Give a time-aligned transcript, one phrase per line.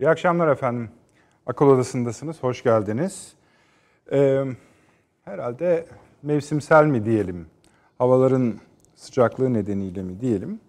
[0.00, 0.90] İyi akşamlar efendim.
[1.46, 2.42] Akıl Odası'ndasınız.
[2.42, 3.32] Hoş geldiniz.
[4.12, 4.44] Ee,
[5.24, 5.86] herhalde
[6.22, 7.46] mevsimsel mi diyelim,
[7.98, 8.54] havaların
[8.94, 10.60] sıcaklığı nedeniyle mi diyelim,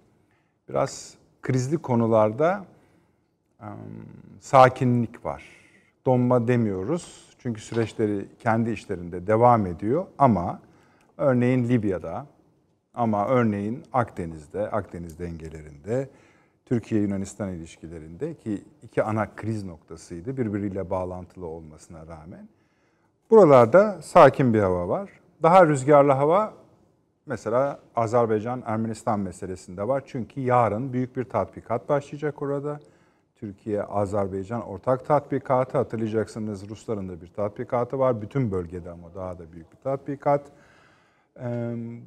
[0.69, 2.65] biraz krizli konularda
[3.61, 3.67] um,
[4.39, 5.43] sakinlik var.
[6.05, 10.59] Donma demiyoruz çünkü süreçleri kendi işlerinde devam ediyor ama
[11.17, 12.25] örneğin Libya'da
[12.93, 16.09] ama örneğin Akdeniz'de, Akdeniz dengelerinde,
[16.65, 22.49] Türkiye-Yunanistan ilişkilerinde ki iki ana kriz noktasıydı birbiriyle bağlantılı olmasına rağmen.
[23.31, 25.09] Buralarda sakin bir hava var.
[25.43, 26.53] Daha rüzgarlı hava
[27.25, 30.03] mesela Azerbaycan-Ermenistan meselesinde var.
[30.05, 32.79] Çünkü yarın büyük bir tatbikat başlayacak orada.
[33.35, 38.21] Türkiye-Azerbaycan ortak tatbikatı hatırlayacaksınız Rusların da bir tatbikatı var.
[38.21, 40.41] Bütün bölgede ama daha da büyük bir tatbikat.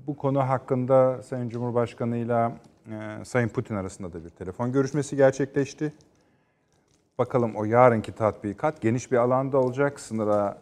[0.06, 2.50] Bu konu hakkında Sayın Cumhurbaşkanı ile
[3.24, 5.92] Sayın Putin arasında da bir telefon görüşmesi gerçekleşti.
[7.18, 10.00] Bakalım o yarınki tatbikat geniş bir alanda olacak.
[10.00, 10.58] Sınıra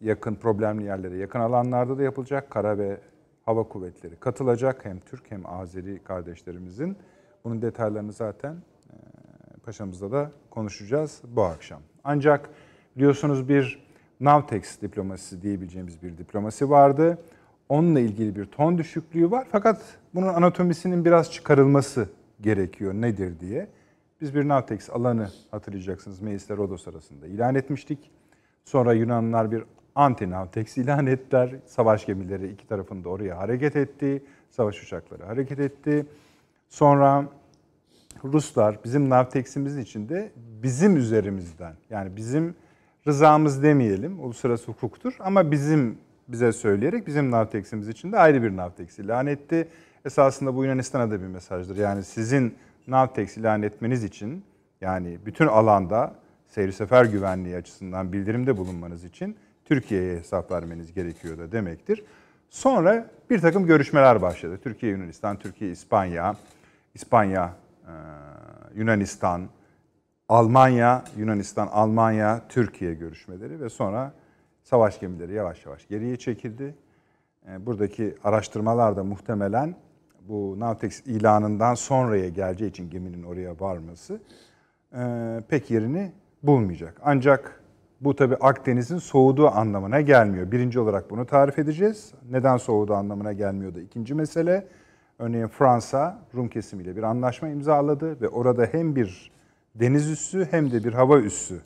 [0.00, 2.50] yakın problemli yerlere yakın alanlarda da yapılacak.
[2.50, 3.00] Kara ve
[3.46, 4.84] hava kuvvetleri katılacak.
[4.84, 6.96] Hem Türk hem Azeri kardeşlerimizin.
[7.44, 8.56] Bunun detaylarını zaten
[9.64, 11.80] Paşamızda da konuşacağız bu akşam.
[12.04, 12.50] Ancak
[12.96, 13.88] biliyorsunuz bir
[14.20, 17.18] Navtex diplomasisi diyebileceğimiz bir diplomasi vardı.
[17.68, 19.46] Onunla ilgili bir ton düşüklüğü var.
[19.52, 19.80] Fakat
[20.14, 22.08] bunun anatomisinin biraz çıkarılması
[22.40, 23.68] gerekiyor nedir diye.
[24.20, 28.10] Biz bir Navtex alanı hatırlayacaksınız Meis'le Rodos arasında ilan etmiştik.
[28.64, 29.62] Sonra Yunanlılar bir
[29.94, 31.50] anti-Navtex ilan ettiler.
[31.66, 34.22] Savaş gemileri iki tarafında oraya hareket etti.
[34.50, 36.06] Savaş uçakları hareket etti.
[36.68, 37.24] Sonra
[38.24, 42.54] Ruslar bizim Navtex'imiz içinde bizim üzerimizden yani bizim
[43.06, 45.98] rızamız demeyelim uluslararası hukuktur ama bizim
[46.28, 49.68] bize söyleyerek bizim Navtex'imiz için de ayrı bir Navtex ilan etti.
[50.04, 51.76] Esasında bu Yunanistan'a da bir mesajdır.
[51.76, 52.54] Yani sizin
[52.86, 54.44] Navtex ilan etmeniz için
[54.80, 56.14] yani bütün alanda
[56.48, 62.04] seyir sefer güvenliği açısından bildirimde bulunmanız için Türkiye'ye hesap vermeniz gerekiyor da demektir.
[62.50, 64.58] Sonra bir takım görüşmeler başladı.
[64.62, 66.36] Türkiye, Yunanistan, Türkiye, İspanya,
[66.94, 67.52] İspanya,
[67.86, 67.92] e,
[68.74, 69.48] Yunanistan,
[70.28, 74.12] Almanya, Yunanistan, Almanya, Türkiye görüşmeleri ve sonra
[74.68, 76.74] savaş gemileri yavaş yavaş geriye çekildi.
[77.48, 79.74] E, buradaki araştırmalar da muhtemelen
[80.28, 84.20] bu Navtex ilanından sonraya geleceği için geminin oraya varması
[84.92, 85.00] e,
[85.48, 86.12] pek yerini
[86.42, 87.00] bulmayacak.
[87.04, 87.62] Ancak
[88.00, 90.52] bu tabi Akdeniz'in soğuduğu anlamına gelmiyor.
[90.52, 92.14] Birinci olarak bunu tarif edeceğiz.
[92.30, 94.68] Neden soğuduğu anlamına gelmiyor da ikinci mesele.
[95.18, 99.30] Örneğin Fransa Rum kesimiyle bir anlaşma imzaladı ve orada hem bir
[99.74, 101.60] deniz üssü hem de bir hava üssü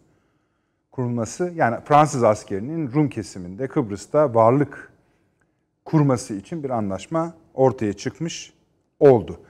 [0.93, 4.93] kurulması yani Fransız askerinin Rum kesiminde Kıbrıs'ta varlık
[5.85, 8.53] kurması için bir anlaşma ortaya çıkmış
[9.01, 9.41] oldu.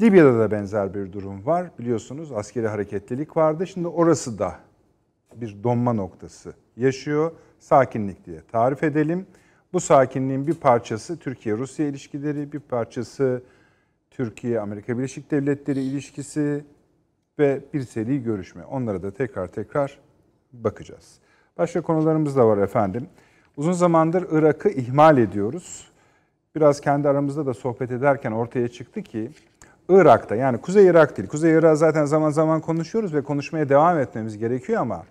[0.00, 1.70] Libya'da da benzer bir durum var.
[1.78, 3.66] Biliyorsunuz askeri hareketlilik vardı.
[3.66, 4.58] Şimdi orası da
[5.34, 7.32] bir donma noktası yaşıyor.
[7.58, 9.26] Sakinlik diye tarif edelim.
[9.72, 13.42] Bu sakinliğin bir parçası Türkiye-Rusya ilişkileri, bir parçası
[14.10, 16.64] Türkiye-Amerika Birleşik Devletleri ilişkisi
[17.38, 18.64] ve bir seri görüşme.
[18.64, 19.98] Onlara da tekrar tekrar
[20.52, 21.18] bakacağız.
[21.58, 23.06] Başka konularımız da var efendim.
[23.56, 25.88] Uzun zamandır Irak'ı ihmal ediyoruz.
[26.54, 29.30] Biraz kendi aramızda da sohbet ederken ortaya çıktı ki
[29.88, 31.28] Irak'ta yani Kuzey Irak değil.
[31.28, 35.04] Kuzey Irak zaten zaman zaman konuşuyoruz ve konuşmaya devam etmemiz gerekiyor ama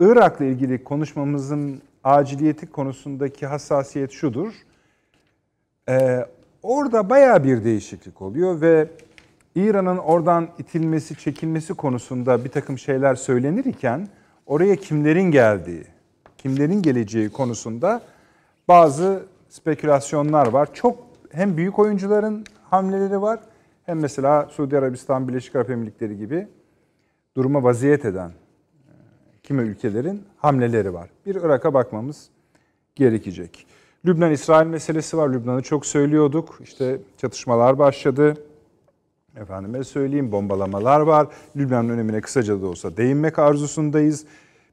[0.00, 4.52] Irak'la ilgili konuşmamızın aciliyeti konusundaki hassasiyet şudur.
[5.88, 6.26] Ee,
[6.62, 8.88] orada baya bir değişiklik oluyor ve
[9.54, 14.08] İran'ın oradan itilmesi, çekilmesi konusunda bir takım şeyler söylenir iken
[14.46, 15.84] oraya kimlerin geldiği,
[16.38, 18.02] kimlerin geleceği konusunda
[18.68, 20.74] bazı spekülasyonlar var.
[20.74, 20.98] Çok
[21.30, 23.40] hem büyük oyuncuların hamleleri var
[23.84, 26.48] hem mesela Suudi Arabistan, Birleşik Arap Emirlikleri gibi
[27.36, 28.32] duruma vaziyet eden
[29.42, 31.10] kimi ülkelerin hamleleri var.
[31.26, 32.28] Bir Irak'a bakmamız
[32.94, 33.66] gerekecek.
[34.06, 35.28] Lübnan-İsrail meselesi var.
[35.28, 36.58] Lübnan'ı çok söylüyorduk.
[36.62, 38.36] İşte çatışmalar başladı.
[39.36, 41.26] Efendime söyleyeyim bombalamalar var.
[41.56, 44.26] Lübnan'ın önemine kısaca da olsa değinmek arzusundayız.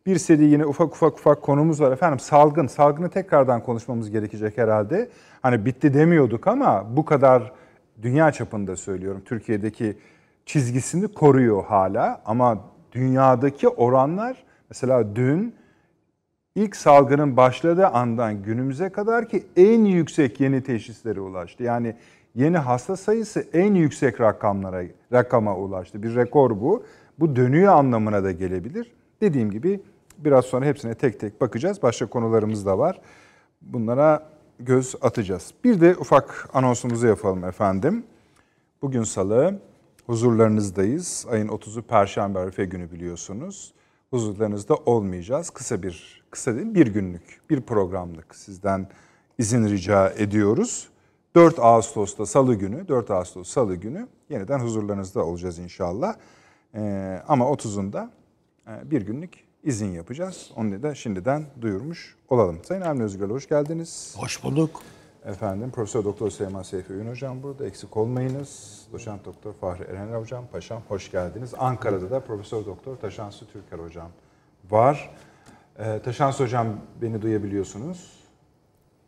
[0.05, 1.91] Bir seri yine ufak ufak ufak konumuz var.
[1.91, 2.67] Efendim salgın.
[2.67, 5.09] Salgını tekrardan konuşmamız gerekecek herhalde.
[5.41, 7.51] Hani bitti demiyorduk ama bu kadar
[8.01, 9.21] dünya çapında söylüyorum.
[9.25, 9.97] Türkiye'deki
[10.45, 12.57] çizgisini koruyor hala ama
[12.91, 15.55] dünyadaki oranlar Mesela dün
[16.55, 21.63] ilk salgının başladığı andan günümüze kadar ki en yüksek yeni teşhislere ulaştı.
[21.63, 21.95] Yani
[22.35, 24.83] yeni hasta sayısı en yüksek rakamlara
[25.13, 26.03] rakama ulaştı.
[26.03, 26.83] Bir rekor bu.
[27.19, 28.91] Bu dönüyor anlamına da gelebilir.
[29.21, 29.81] Dediğim gibi
[30.17, 31.83] biraz sonra hepsine tek tek bakacağız.
[31.83, 33.01] Başka konularımız da var.
[33.61, 34.29] Bunlara
[34.59, 35.53] göz atacağız.
[35.63, 38.03] Bir de ufak anonsumuzu yapalım efendim.
[38.81, 39.59] Bugün salı
[40.05, 41.25] huzurlarınızdayız.
[41.31, 43.73] Ayın 30'u Perşembe Arife günü biliyorsunuz.
[44.09, 45.49] huzurlarınızda olmayacağız.
[45.49, 48.87] Kısa bir, kısa değil bir günlük bir programlık sizden
[49.37, 50.89] izin rica ediyoruz.
[51.35, 56.15] 4 Ağustos'ta Salı günü, 4 Ağustos Salı günü yeniden huzurlarınızda olacağız inşallah.
[56.75, 58.09] Ee, ama 30'unda
[58.67, 60.51] e, bir günlük izin yapacağız.
[60.55, 62.63] Onu da şimdiden duyurmuş olalım.
[62.63, 64.15] Sayın Avni Özgür hoş geldiniz.
[64.17, 64.81] Hoş bulduk.
[65.25, 67.65] Efendim Profesör Doktor Süleyman Seyfi Öğün Hocam burada.
[67.67, 68.81] Eksik olmayınız.
[68.93, 71.53] Doçent Doktor Fahri Eren Hocam, Paşam hoş geldiniz.
[71.57, 74.09] Ankara'da da Profesör Doktor Taşansı Türker Hocam
[74.69, 75.15] var.
[75.79, 76.67] Ee, Taşansı Hocam
[77.01, 78.19] beni duyabiliyorsunuz.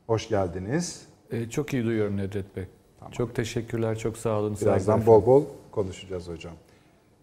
[0.07, 1.10] Hoş geldiniz.
[1.31, 2.65] Ee, çok iyi duyuyorum Nedret Bey.
[2.99, 3.11] Tamam.
[3.11, 4.57] Çok teşekkürler, çok sağ olun.
[4.61, 5.05] Birazdan saygılar.
[5.05, 6.53] bol bol konuşacağız hocam.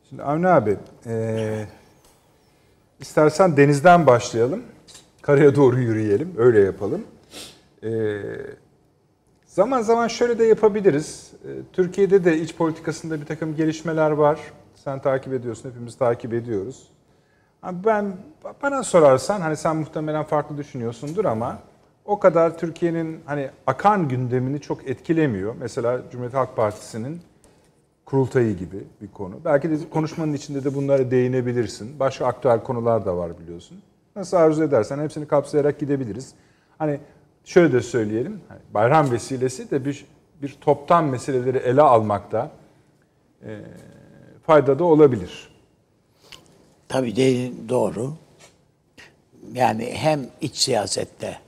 [0.09, 0.77] Şimdi Avni abi,
[1.07, 1.65] e,
[3.01, 4.63] istersen denizden başlayalım.
[5.23, 7.03] Karaya doğru yürüyelim, öyle yapalım.
[7.85, 7.91] E,
[9.47, 11.33] zaman zaman şöyle de yapabiliriz.
[11.45, 14.41] E, Türkiye'de de iç politikasında bir takım gelişmeler var.
[14.75, 16.89] Sen takip ediyorsun, hepimiz takip ediyoruz.
[17.65, 18.17] Ben
[18.63, 21.59] bana sorarsan hani sen muhtemelen farklı düşünüyorsundur ama
[22.09, 25.55] o kadar Türkiye'nin hani akan gündemini çok etkilemiyor.
[25.61, 27.21] Mesela Cumhuriyet Halk Partisi'nin
[28.05, 29.35] kurultayı gibi bir konu.
[29.45, 32.01] Belki de konuşmanın içinde de bunlara değinebilirsin.
[32.01, 33.83] Başka aktüel konular da var biliyorsun.
[34.17, 36.35] Nasıl arzu edersen hepsini kapsayarak gidebiliriz.
[36.79, 37.01] Hani
[37.45, 38.41] şöyle de söyleyelim.
[38.49, 40.07] Hani bayram vesilesi de bir
[40.43, 42.51] bir toptan meseleleri ele almakta
[43.43, 43.59] e,
[44.43, 45.51] fayda da olabilir.
[46.89, 48.13] Tabii de doğru.
[49.53, 51.39] Yani hem iç siyasette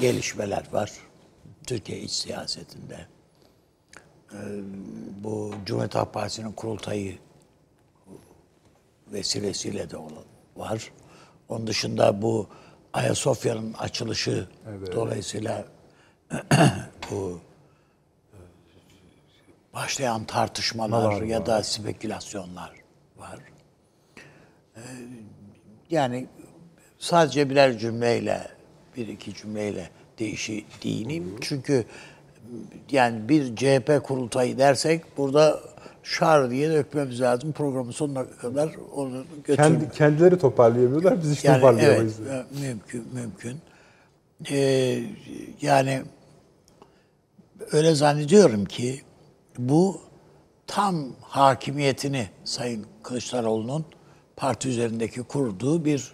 [0.00, 0.92] gelişmeler var.
[1.66, 3.06] Türkiye iç siyasetinde.
[4.32, 4.36] Ee,
[5.24, 7.18] bu Cumhuriyet Halk Partisi'nin kurultayı
[9.12, 10.24] vesilesiyle de olan
[10.56, 10.92] var.
[11.48, 12.48] Onun dışında bu
[12.92, 14.94] Ayasofya'nın açılışı evet.
[14.94, 15.64] dolayısıyla
[17.10, 17.40] bu
[18.32, 18.38] e,
[19.74, 21.46] başlayan tartışmalar var, ya var.
[21.46, 22.72] da spekülasyonlar
[23.16, 23.38] var.
[24.76, 24.80] Ee,
[25.90, 26.26] yani
[26.98, 28.57] sadece birer cümleyle
[28.98, 31.36] bir iki cümleyle değişi değineyim.
[31.40, 31.84] Çünkü
[32.90, 35.60] yani bir CHP kurultayı dersek burada
[36.02, 39.80] şar diye dökmemiz lazım programın sonuna kadar onu götürmek.
[39.80, 42.20] Kendi, kendileri toparlayamıyorlar, biz işte yani, toparlayamayız.
[42.20, 43.58] Evet, mümkün, mümkün.
[44.50, 45.02] Ee,
[45.62, 46.02] yani
[47.72, 49.00] öyle zannediyorum ki
[49.58, 50.00] bu
[50.66, 53.84] tam hakimiyetini Sayın Kılıçdaroğlu'nun
[54.36, 56.12] parti üzerindeki kurduğu bir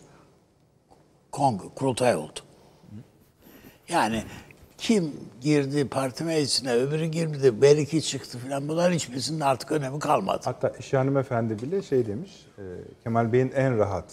[1.33, 2.41] kongre, kurultay oldu.
[3.89, 4.25] Yani
[4.79, 10.41] kim girdi parti meclisine, öbürü girdi, belki çıktı falan bunlar hiçbirisinin artık önemi kalmadı.
[10.45, 12.63] Hatta İşe Hanımefendi bile şey demiş, e,
[13.03, 14.05] Kemal Bey'in en rahat.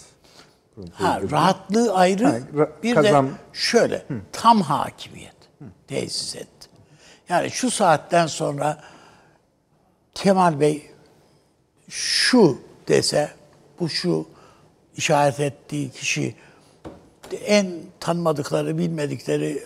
[0.94, 2.26] Ha, rahatlığı ayrı.
[2.26, 3.28] Ha, ra- bir kazan...
[3.28, 4.14] de şöyle, Hı.
[4.32, 5.66] tam hakimiyet Hı.
[5.88, 6.70] tesis etti.
[7.30, 8.84] Yani şu saatten sonra
[10.14, 10.92] Kemal Bey
[11.90, 13.32] şu dese,
[13.80, 14.28] bu şu
[14.96, 16.36] işaret ettiği kişi
[17.34, 19.64] en tanımadıkları, bilmedikleri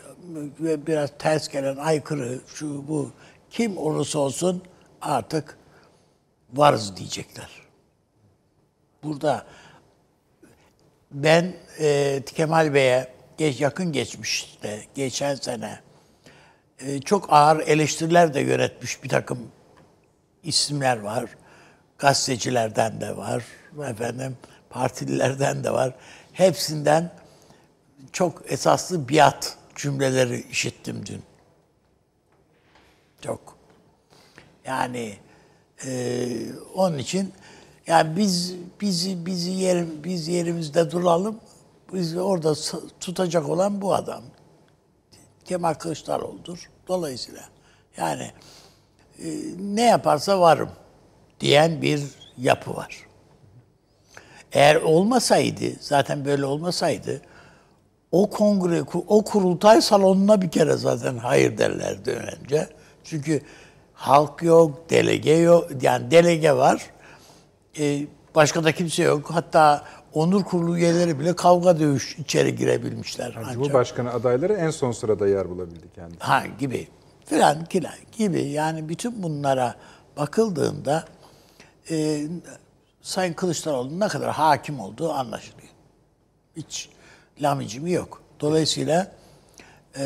[0.59, 3.12] ve biraz ters gelen, aykırı, şu bu
[3.50, 4.63] kim olursa olsun
[5.01, 5.57] artık
[6.53, 7.50] varız diyecekler.
[9.03, 9.45] Burada
[11.12, 13.07] ben e, Kemal Bey'e
[13.38, 15.79] geç, yakın geçmişte, geçen sene
[16.79, 19.39] e, çok ağır eleştiriler de yönetmiş bir takım
[20.44, 21.25] isimler var.
[21.97, 23.44] Gazetecilerden de var,
[23.89, 24.38] efendim
[24.69, 25.94] partililerden de var.
[26.34, 27.12] Hepsinden
[28.12, 31.21] çok esaslı biat cümleleri işittim dün.
[33.21, 33.57] Çok.
[34.65, 35.17] Yani
[35.85, 36.27] e,
[36.75, 37.33] onun için
[37.88, 41.39] yani biz bizi bizi yerim biz yerimizde duralım.
[41.93, 42.55] Biz orada
[43.00, 44.24] tutacak olan bu adam.
[45.45, 46.69] Kemal Kılıçdaroğlu'dur.
[46.88, 47.43] Dolayısıyla
[47.97, 48.31] yani
[49.19, 49.27] e,
[49.59, 50.69] ne yaparsa varım
[51.39, 52.03] diyen bir
[52.38, 53.05] yapı var.
[54.51, 57.21] Eğer olmasaydı, zaten böyle olmasaydı
[58.12, 62.69] o kongre, o kurultay salonuna bir kere zaten hayır derlerdi önce.
[63.03, 63.41] Çünkü
[63.93, 65.67] halk yok, delege yok.
[65.81, 66.85] Yani delege var.
[67.79, 69.31] Ee, başka da kimse yok.
[69.31, 73.31] Hatta onur kurulu üyeleri bile kavga dövüş içeri girebilmişler.
[73.31, 76.15] Ha, Cumhurbaşkanı adayları en son sırada yer bulabildi kendi.
[76.19, 76.88] Ha gibi.
[77.25, 77.57] Filan
[78.17, 78.41] gibi.
[78.41, 79.75] Yani bütün bunlara
[80.17, 81.05] bakıldığında
[81.89, 82.21] e,
[83.01, 85.69] Sayın Kılıçdaroğlu'nun ne kadar hakim olduğu anlaşılıyor.
[86.57, 86.89] Hiç
[87.42, 88.22] lamicimi yok.
[88.39, 89.12] Dolayısıyla
[89.98, 90.06] e,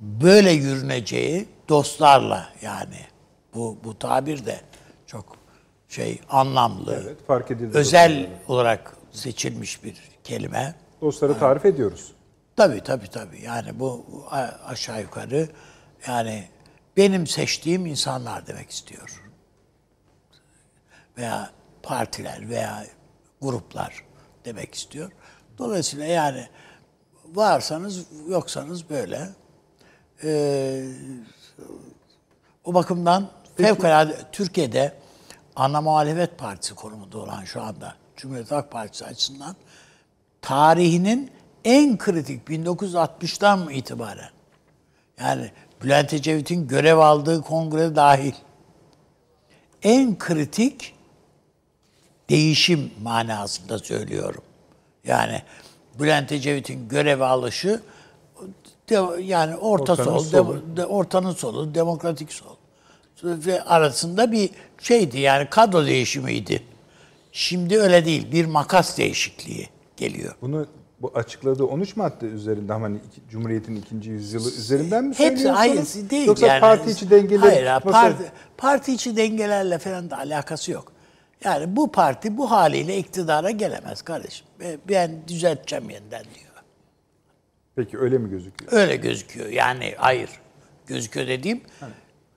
[0.00, 3.06] böyle yürüneceği dostlarla yani
[3.54, 4.60] bu bu tabir de
[5.06, 5.36] çok
[5.88, 7.02] şey anlamlı.
[7.06, 7.78] Evet, fark edildi.
[7.78, 8.38] Özel dostlarla.
[8.48, 10.74] olarak seçilmiş bir kelime.
[11.00, 12.12] Dostları tarif yani, ediyoruz.
[12.56, 13.42] Tabii tabii tabii.
[13.42, 14.06] Yani bu
[14.66, 15.48] aşağı yukarı
[16.06, 16.48] yani
[16.96, 19.22] benim seçtiğim insanlar demek istiyor.
[21.18, 21.50] Veya
[21.82, 22.86] partiler veya
[23.40, 24.04] gruplar
[24.44, 25.12] demek istiyor.
[25.60, 26.46] Dolayısıyla yani
[27.34, 29.28] varsanız yoksanız böyle.
[30.24, 30.84] Ee,
[32.64, 34.94] o bakımdan fevkalade Türkiye'de
[35.56, 39.56] ana muhalefet partisi konumunda olan şu anda Cumhuriyet Halk Partisi açısından
[40.42, 41.30] tarihinin
[41.64, 44.30] en kritik 1960'tan itibaren
[45.20, 45.50] yani
[45.82, 48.34] Bülent Ecevit'in görev aldığı kongre dahil
[49.82, 50.94] en kritik
[52.30, 54.42] değişim manasında söylüyorum.
[55.10, 55.42] Yani
[56.00, 57.80] Bülent Ecevit'in görev alışı
[58.90, 60.56] de- yani orta Ortanın sol, solu.
[60.56, 62.56] de- de- ortanın solu, demokratik sol
[63.24, 64.50] ve arasında bir
[64.80, 66.62] şeydi yani kadro değişimiydi.
[67.32, 68.32] Şimdi öyle değil.
[68.32, 70.34] Bir makas değişikliği geliyor.
[70.42, 70.66] Bunu
[71.00, 75.58] bu açıkladığı 13 madde üzerinden hani iki- Cumhuriyet'in ikinci yüzyılı üzerinden mi Hepsi söylüyorsunuz?
[75.94, 76.26] hayır değil.
[76.26, 80.92] Yoksa yani, parti içi dengeleri Hayır, parti, parti içi dengelerle falan da alakası yok.
[81.44, 84.46] Yani bu parti bu haliyle iktidara gelemez kardeşim.
[84.60, 86.50] Ve Ben düzelteceğim yeniden diyor.
[87.76, 88.72] Peki öyle mi gözüküyor?
[88.72, 89.48] Öyle gözüküyor.
[89.48, 90.30] Yani hayır.
[90.86, 91.60] Gözüküyor dediğim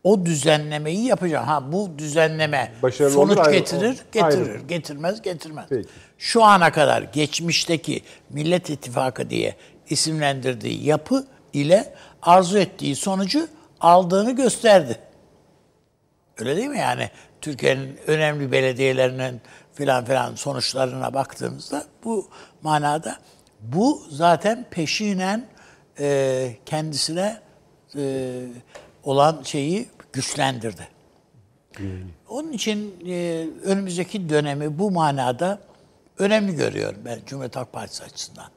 [0.03, 1.45] o düzenlemeyi yapacağım.
[1.45, 4.49] Ha bu düzenleme Başarılı sonuç olur, ayrı- getirir, o- getirir.
[4.49, 4.59] ayrı.
[4.67, 5.65] Getirmez, getirmez.
[5.69, 5.89] Peki.
[6.17, 9.55] Şu ana kadar geçmişteki Millet İttifakı diye
[9.89, 13.47] isimlendirdiği yapı ile arzu ettiği sonucu
[13.79, 14.97] aldığını gösterdi.
[16.39, 17.09] Öyle değil mi yani?
[17.43, 19.41] Türkiye'nin önemli belediyelerinin
[19.73, 22.29] filan filan sonuçlarına baktığımızda bu
[22.61, 23.17] manada
[23.61, 25.47] bu zaten peşinen
[25.99, 27.41] e, kendisine
[27.95, 28.41] e,
[29.03, 30.87] olan şeyi güçlendirdi.
[32.29, 35.59] Onun için e, önümüzdeki dönemi bu manada
[36.17, 38.47] önemli görüyorum ben Cumhuriyet Halk Partisi açısından.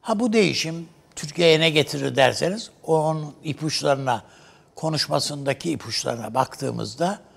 [0.00, 4.22] Ha bu değişim Türkiye'ye ne getirir derseniz onun ipuçlarına,
[4.74, 7.27] konuşmasındaki ipuçlarına baktığımızda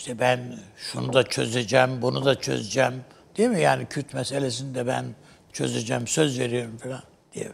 [0.00, 0.40] işte ben
[0.76, 3.04] şunu da çözeceğim, bunu da çözeceğim
[3.36, 3.60] değil mi?
[3.60, 5.04] Yani Kürt meselesini de ben
[5.52, 7.02] çözeceğim, söz veriyorum falan
[7.32, 7.52] diye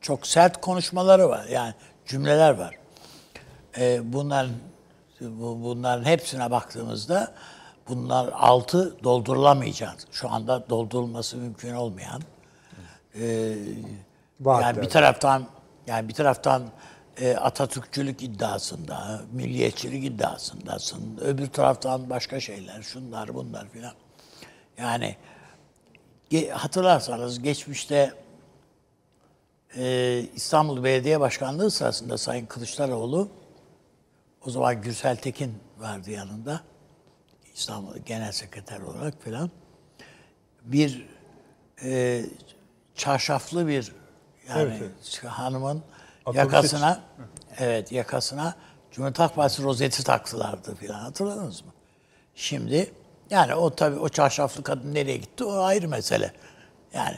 [0.00, 1.44] çok sert konuşmaları var.
[1.50, 1.74] Yani
[2.06, 2.74] cümleler var.
[3.78, 4.50] Ee, bunların
[5.20, 7.34] bu- bunların hepsine baktığımızda
[7.88, 9.96] bunlar altı doldurulamayacak.
[10.12, 12.22] Şu anda doldurulması mümkün olmayan
[14.40, 14.66] Vaatler.
[14.66, 15.46] yani bir taraftan
[15.86, 16.62] yani bir taraftan
[17.20, 21.18] e, Atatürkçülük iddiasında, milliyetçilik iddiasındasın.
[21.20, 23.92] Öbür taraftan başka şeyler, şunlar bunlar filan.
[24.78, 25.16] Yani
[26.30, 28.14] ge- hatırlarsanız geçmişte
[29.76, 33.28] e, İstanbul Belediye Başkanlığı sırasında Sayın Kılıçdaroğlu
[34.46, 36.60] o zaman Gürsel Tekin vardı yanında.
[37.54, 39.50] İstanbul Genel Sekreter olarak filan.
[40.62, 41.06] Bir
[41.82, 42.22] e,
[42.94, 43.92] çarşaflı bir
[44.48, 44.80] yani
[45.26, 45.82] hanımın
[46.26, 47.00] Atılmış yakasına
[47.58, 48.54] evet yakasına
[48.90, 51.72] Cumhuriyet Halk Partisi rozeti taktılardı filan hatırladınız mı?
[52.34, 52.92] Şimdi
[53.30, 56.32] yani o tabii o çarşaflı kadın nereye gitti o ayrı mesele.
[56.94, 57.16] Yani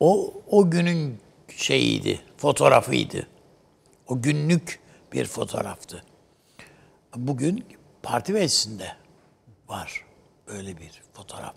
[0.00, 1.20] o o günün
[1.56, 3.26] şeyiydi, fotoğrafıydı.
[4.08, 4.80] O günlük
[5.12, 6.04] bir fotoğraftı.
[7.16, 7.66] Bugün
[8.02, 8.92] parti meclisinde
[9.68, 10.04] var
[10.46, 11.54] öyle bir fotoğraf.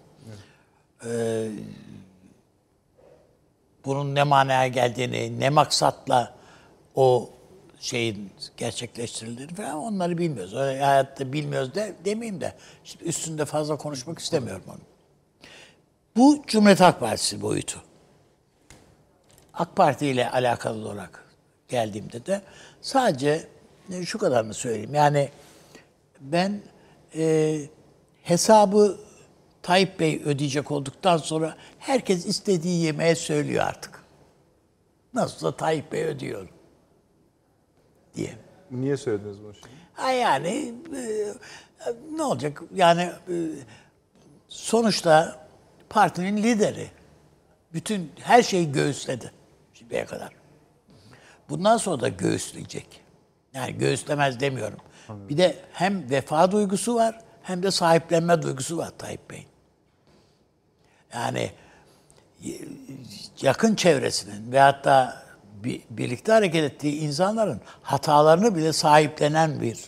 [1.05, 1.49] Ee,
[3.85, 6.35] bunun ne manaya geldiğini, ne maksatla
[6.95, 7.29] o
[7.79, 10.53] şeyin gerçekleştirildiğini falan onları bilmiyoruz.
[10.53, 14.79] Öyle hayatta bilmiyoruz de demeyeyim de şimdi üstünde fazla konuşmak istemiyorum onu.
[16.15, 17.81] Bu Cumhuriyet Halk Partisi boyutu.
[19.53, 21.25] AK Parti ile alakalı olarak
[21.69, 22.41] geldiğimde de
[22.81, 23.47] sadece
[24.05, 24.95] şu kadarını söyleyeyim.
[24.95, 25.29] Yani
[26.19, 26.61] ben
[27.15, 27.59] e,
[28.23, 28.97] hesabı
[29.61, 34.03] Tayyip Bey ödeyecek olduktan sonra herkes istediği yemeğe söylüyor artık.
[35.13, 36.47] Nasılsa Tayyip Bey ödüyor
[38.15, 38.35] diye.
[38.71, 39.67] Niye söylediniz bunu şimdi?
[39.93, 41.33] Ha yani e,
[42.15, 42.61] ne olacak?
[42.75, 43.35] Yani e,
[44.47, 45.45] sonuçta
[45.89, 46.87] partinin lideri.
[47.73, 49.31] Bütün her şeyi göğüsledi
[49.73, 50.29] şimdiye kadar.
[51.49, 53.01] Bundan sonra da göğüsleyecek.
[53.53, 54.79] Yani göğüslemez demiyorum.
[55.09, 59.47] Bir de hem vefa duygusu var hem de sahiplenme duygusu var Tayyip Bey'in.
[61.13, 61.51] Yani
[63.41, 65.24] yakın çevresinin ve hatta
[65.65, 69.79] bi- birlikte hareket ettiği insanların hatalarını bile sahiplenen bir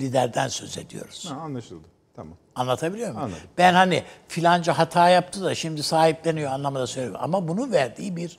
[0.00, 1.26] liderden söz ediyoruz.
[1.30, 1.88] Ha, anlaşıldı.
[2.16, 2.36] Tamam.
[2.54, 3.22] Anlatabiliyor muyum?
[3.24, 3.42] Anladım.
[3.58, 7.20] Ben hani filanca hata yaptı da şimdi sahipleniyor anlamında söylüyorum.
[7.24, 8.38] Ama bunu verdiği bir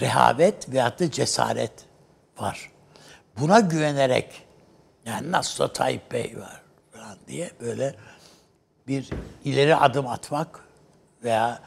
[0.00, 1.72] rehavet veyahut da cesaret
[2.38, 2.70] var.
[3.40, 4.42] Buna güvenerek
[5.06, 7.94] yani nasıl da Tayyip Bey var falan diye böyle
[8.88, 9.10] bir
[9.44, 10.60] ileri adım atmak
[11.24, 11.60] veya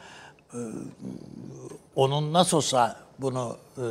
[0.54, 0.58] e,
[1.96, 3.84] onun nasıl olsa bunu e,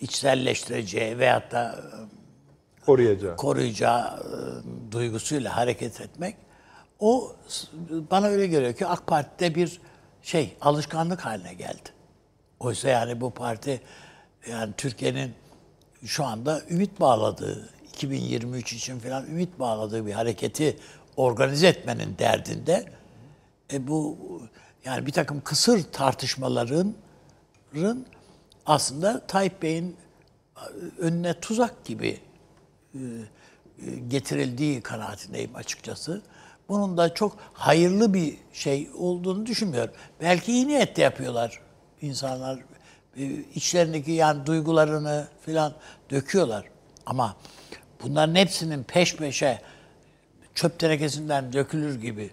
[0.00, 1.80] içselleştireceği veyahut da
[2.86, 3.36] Koruyacağı.
[3.36, 6.36] koruyacağı e, duygusuyla hareket etmek
[7.00, 7.36] O
[7.90, 9.80] bana öyle geliyor ki AK Parti'de bir
[10.22, 11.88] şey alışkanlık haline geldi.
[12.60, 13.80] Oysa yani bu parti
[14.50, 15.34] yani Türkiye'nin
[16.04, 20.76] şu anda ümit bağladığı 2023 için falan ümit bağladığı bir hareketi
[21.16, 22.84] organize etmenin derdinde.
[23.72, 24.18] E bu
[24.84, 26.94] yani bir takım kısır tartışmaların
[27.74, 28.06] rın
[28.66, 29.96] aslında Tayyip Bey'in
[30.98, 32.20] önüne tuzak gibi
[32.94, 33.00] e, e,
[34.08, 36.22] getirildiği kanaatindeyim açıkçası.
[36.68, 39.94] Bunun da çok hayırlı bir şey olduğunu düşünmüyorum.
[40.20, 41.60] Belki iyi niyetle yapıyorlar
[42.02, 42.58] insanlar.
[43.16, 43.24] E,
[43.54, 45.72] içlerindeki yani duygularını filan
[46.10, 46.64] döküyorlar.
[47.06, 47.36] Ama
[48.02, 49.60] bunların hepsinin peş peşe
[50.54, 52.30] çöp tenekesinden dökülür gibi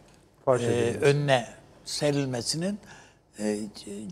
[0.48, 1.48] e, önüne
[1.86, 2.80] serilmesinin
[3.40, 3.60] e,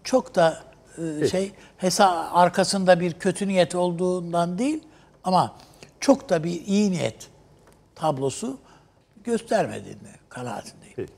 [0.03, 0.63] çok da
[0.97, 4.83] e, şey hesa arkasında bir kötü niyet olduğundan değil
[5.23, 5.55] ama
[5.99, 7.29] çok da bir iyi niyet
[7.95, 8.57] tablosu
[9.23, 10.93] göstermediğini kanaatindeyim.
[10.95, 11.11] Peki.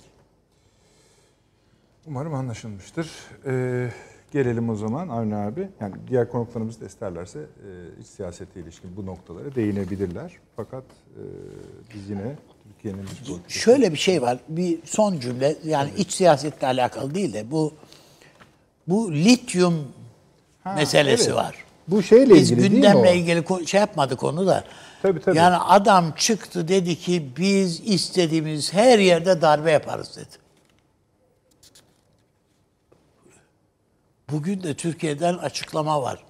[2.07, 3.11] Umarım anlaşılmıştır.
[3.45, 3.89] Ee,
[4.31, 5.69] gelelim o zaman Avni abi.
[5.81, 10.37] Yani diğer konuklarımız da isterlerse e, iç siyasete ilişkin bu noktalara değinebilirler.
[10.55, 11.21] Fakat e,
[11.93, 13.05] biz yine Türkiye'nin.
[13.47, 14.39] Şöyle bir şey var.
[14.49, 17.73] Bir son cümle yani iç siyasetle alakalı değil de bu
[18.89, 19.87] bu lityum
[20.75, 21.35] meselesi evet.
[21.35, 21.55] var.
[21.87, 23.13] Bu şeyle Biz ilgili değil mi gündemle o?
[23.13, 24.63] ilgili şey yapmadık onu da.
[25.01, 25.37] Tabii, tabii.
[25.37, 30.49] Yani adam çıktı dedi ki biz istediğimiz her yerde darbe yaparız dedi.
[34.31, 36.23] Bugün de Türkiye'den açıklama var.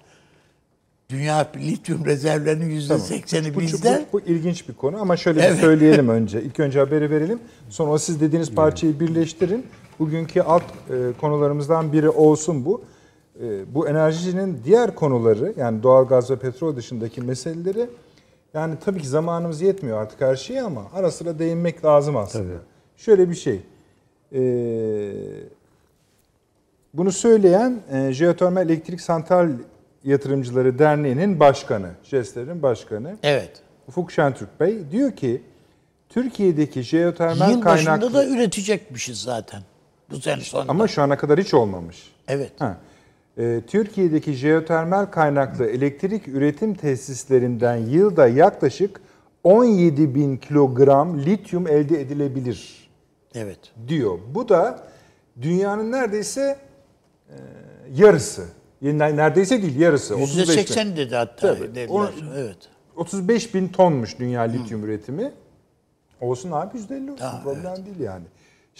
[1.10, 4.04] Dünya lityum rezervlerinin yüzde sekseni Bu, bizde.
[4.12, 5.60] bu, bu ilginç bir konu ama şöyle bir Evet.
[5.60, 6.42] söyleyelim önce.
[6.42, 7.38] İlk önce haberi verelim.
[7.70, 9.66] Sonra siz dediğiniz parçayı birleştirin.
[10.00, 12.82] Bugünkü alt e, konularımızdan biri olsun bu.
[13.42, 17.90] E, bu enerjinin diğer konuları yani doğalgaz ve petrol dışındaki meseleleri
[18.54, 22.54] yani tabii ki zamanımız yetmiyor artık her şeye ama ara sıra değinmek lazım aslında.
[22.96, 23.60] Şöyle bir şey.
[24.32, 24.42] E,
[26.94, 29.50] bunu söyleyen e, Jeotermal Elektrik Santral
[30.04, 33.16] Yatırımcıları Derneği'nin başkanı, JES'lerin başkanı.
[33.22, 33.50] Evet.
[33.88, 35.42] Ufuk Şentürk Bey diyor ki
[36.08, 39.62] Türkiye'deki jeotermal Yıl başında kaynaklı da üretecekmişiz zaten.
[40.10, 40.70] Bu sene sonunda.
[40.72, 42.12] ama şu ana kadar hiç olmamış.
[42.28, 42.52] evet.
[42.58, 42.76] Ha.
[43.38, 49.00] Ee, Türkiye'deki jeotermal kaynaklı elektrik üretim tesislerinden yılda yaklaşık
[49.44, 52.88] 17 bin kilogram lityum elde edilebilir
[53.34, 53.58] Evet.
[53.88, 54.18] diyor.
[54.34, 54.82] Bu da
[55.42, 56.58] dünyanın neredeyse
[57.28, 57.34] e,
[57.94, 58.44] yarısı.
[58.82, 60.14] Yani Neredeyse değil yarısı.
[60.14, 60.54] Yüzde 35 bin.
[60.54, 61.54] seksen dedi hatta.
[61.54, 61.86] Tabii.
[61.88, 62.56] O- Evet.
[62.96, 65.32] 35 bin tonmuş dünya lityum üretimi.
[66.20, 67.16] Olsun abi %50 olsun.
[67.16, 68.24] Tamam, Problem değil yani.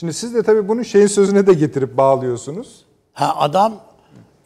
[0.00, 2.84] Şimdi siz de tabii bunu şeyin sözüne de getirip bağlıyorsunuz.
[3.12, 3.80] Ha adam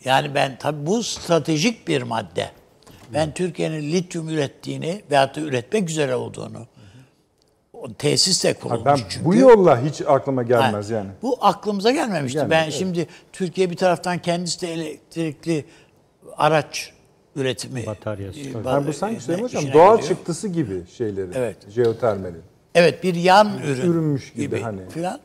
[0.04, 2.50] yani ben tabii bu stratejik bir madde.
[3.14, 6.66] Ben Türkiye'nin lityum ürettiğini veyahut da üretmek üzere olduğunu
[7.98, 9.24] tesis de kurulmuş ben çünkü.
[9.24, 11.10] bu yolla hiç aklıma gelmez yani.
[11.22, 12.36] Bu aklımıza gelmemişti.
[12.36, 12.72] Gelmedi, ben evet.
[12.72, 15.64] şimdi Türkiye bir taraftan kendisi de elektrikli
[16.36, 16.92] araç
[17.36, 17.86] üretimi.
[17.86, 20.16] Bataryası, e, Yani bu sanki e, Süleyman Hocam işine doğal geliyor.
[20.16, 21.30] çıktısı gibi şeyleri.
[21.34, 21.70] Evet.
[21.70, 22.42] Jeotermalin.
[22.74, 24.88] Evet bir yan ürün Ürünmüş gibi hani.
[24.88, 25.20] filan.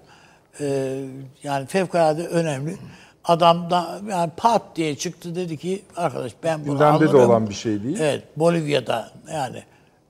[0.61, 1.05] Ee,
[1.43, 2.77] yani fevkalade önemli.
[3.23, 7.29] Adam da yani pat diye çıktı dedi ki arkadaş ben bunu Gündemde de alırım.
[7.29, 7.97] olan bir şey değil.
[7.99, 9.63] Evet Bolivya'da yani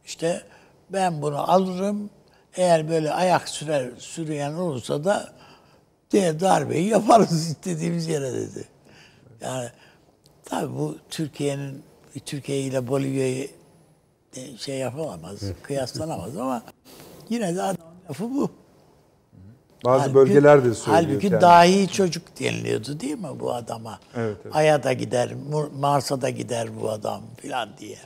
[0.06, 0.42] işte
[0.90, 2.10] ben bunu alırım.
[2.56, 5.30] Eğer böyle ayak sürer sürüyen olursa da
[6.12, 8.66] diye darbeyi yaparız istediğimiz yere dedi.
[9.42, 9.70] Yani
[10.46, 11.84] tabii bu Türkiye'nin
[12.26, 13.50] Türkiye ile Bolivya'yı
[14.36, 16.62] e, şey yapılamaz, kıyaslanamaz ama
[17.30, 18.52] yine de adamın lafı bu.
[19.86, 21.04] Bazı Halbuki- bölgeler de söylüyor.
[21.10, 21.42] Halbuki yani.
[21.42, 24.00] dahi çocuk deniliyordu değil mi bu adama?
[24.16, 24.56] Evet, evet.
[24.56, 25.34] Ay'a da gider,
[25.80, 27.98] Mars'a da gider bu adam filan diye.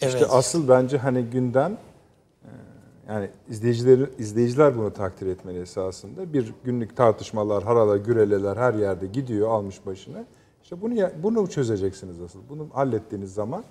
[0.00, 0.14] Evet.
[0.14, 1.76] İşte asıl bence hani gündem
[2.44, 2.48] e,
[3.08, 6.32] yani izleyicileri izleyiciler bunu takdir etmeli esasında.
[6.32, 10.24] Bir günlük tartışmalar, haralar, güreleler her yerde gidiyor almış başını.
[10.62, 12.38] İşte bunu bunu çözeceksiniz asıl.
[12.48, 13.64] Bunu hallettiğiniz zaman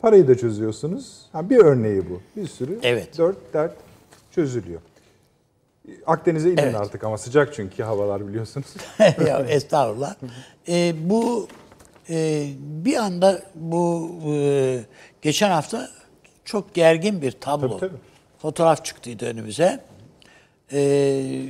[0.00, 1.26] parayı da çözüyorsunuz.
[1.32, 2.20] Ha, bir örneği bu.
[2.40, 3.18] Bir sürü Evet.
[3.18, 3.74] dört dert
[4.30, 4.80] çözülüyor.
[6.06, 6.74] Akdeniz'e inin Evet.
[6.74, 8.66] artık ama sıcak çünkü havalar biliyorsunuz.
[9.26, 10.14] ya estağfurullah.
[10.68, 11.48] Ee, bu
[12.10, 14.80] e, bir anda bu e,
[15.22, 15.88] geçen hafta
[16.44, 17.68] çok gergin bir tablo.
[17.68, 18.00] Tabii, tabii.
[18.38, 19.80] Fotoğraf çıktıydı önümüze.
[20.72, 21.42] Ee,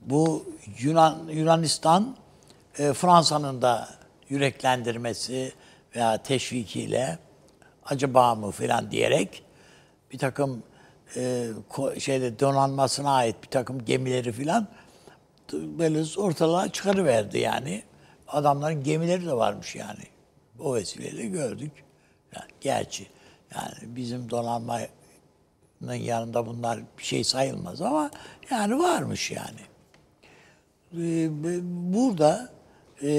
[0.00, 0.44] bu
[0.78, 2.16] Yunan Yunanistan
[2.78, 3.88] e, Fransa'nın da
[4.28, 5.52] yüreklendirmesi
[5.96, 7.18] veya teşvikiyle
[7.84, 9.42] acaba mı filan diyerek
[10.12, 10.62] bir takım
[11.16, 11.48] e,
[11.98, 14.68] şeyde donanmasına ait bir takım gemileri filan
[15.52, 17.82] böyle ortalığa çıkarıverdi yani.
[18.28, 20.04] Adamların gemileri de varmış yani.
[20.60, 21.72] O vesileyle gördük.
[22.36, 23.06] Yani gerçi
[23.54, 24.80] yani bizim donanma
[25.80, 28.10] yanında bunlar bir şey sayılmaz ama
[28.50, 29.60] yani varmış yani.
[31.92, 32.52] Burada
[33.02, 33.10] e,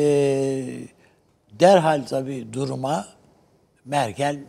[1.52, 3.08] derhal tabii duruma
[3.86, 4.40] Merkel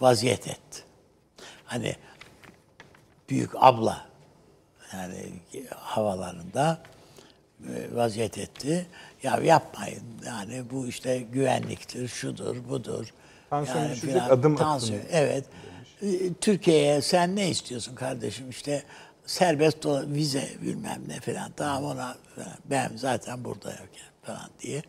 [0.00, 0.82] vaziyet etti.
[1.64, 1.96] Hani
[3.28, 4.06] büyük abla
[4.92, 5.32] yani
[5.76, 6.78] havalarında
[7.68, 8.86] e, vaziyet etti.
[9.22, 13.14] Ya yapmayın yani bu işte güvenliktir, şudur, budur.
[13.50, 15.44] Tansiyon yani düşecek adım tansiyon, atın Evet.
[16.02, 18.82] E, Türkiye'ye sen ne istiyorsun kardeşim işte
[19.26, 22.16] serbest dola- vize bilmem ne falan tamam ona
[22.64, 24.82] ben zaten burada yokken falan diye.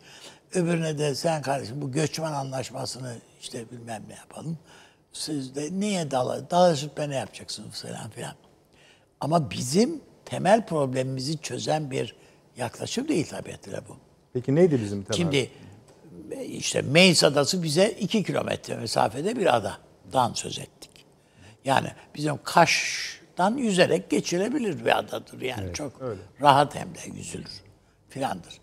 [0.54, 4.58] Öbürüne de sen kardeşim bu göçmen anlaşmasını işte bilmem ne yapalım.
[5.12, 8.34] Siz de niye dala, dalaşıp ne yapacaksınız falan filan.
[9.20, 12.16] Ama bizim temel problemimizi çözen bir
[12.56, 13.96] yaklaşım değil tabiatıyla bu.
[14.32, 15.16] Peki neydi bizim temel?
[15.16, 15.50] Şimdi
[16.42, 20.90] işte Meis Adası bize iki kilometre mesafede bir adadan söz ettik.
[21.64, 25.40] Yani bizim Kaş'tan yüzerek geçilebilir bir adadır.
[25.40, 25.92] Yani çok
[26.40, 27.62] rahat hem de yüzülür
[28.08, 28.60] filandır.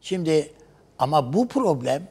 [0.00, 0.52] Şimdi
[0.98, 2.08] ama bu problem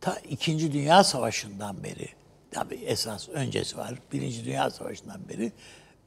[0.00, 2.08] ta İkinci Dünya Savaşı'ndan beri
[2.50, 3.94] tabii esas öncesi var.
[4.12, 5.52] Birinci Dünya Savaşı'ndan beri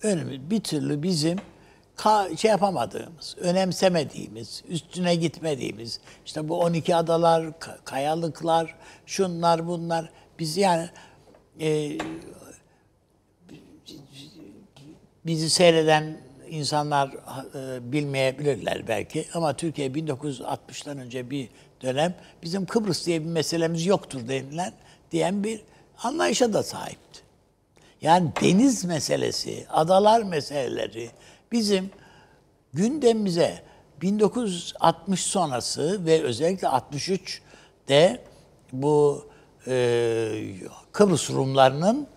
[0.03, 1.37] önümüz bir türlü bizim
[1.97, 8.75] ka- şey yapamadığımız, önemsemediğimiz, üstüne gitmediğimiz, işte bu 12 adalar, ka- kayalıklar,
[9.05, 10.89] şunlar bunlar, biz yani
[11.61, 11.97] e,
[15.25, 16.17] bizi seyreden
[16.49, 17.09] insanlar
[17.55, 21.49] e, bilmeyebilirler belki ama Türkiye 1960'tan önce bir
[21.81, 24.73] dönem bizim Kıbrıs diye bir meselemiz yoktur denilen
[25.11, 25.61] diyen bir
[26.03, 27.19] anlayışa da sahipti.
[28.01, 31.11] Yani deniz meselesi, adalar meseleleri
[31.51, 31.91] bizim
[32.73, 33.63] gündemimize
[34.01, 38.23] 1960 sonrası ve özellikle 63'de
[38.73, 39.25] bu
[39.67, 40.55] e,
[40.91, 42.07] Kıbrıs Rumlarının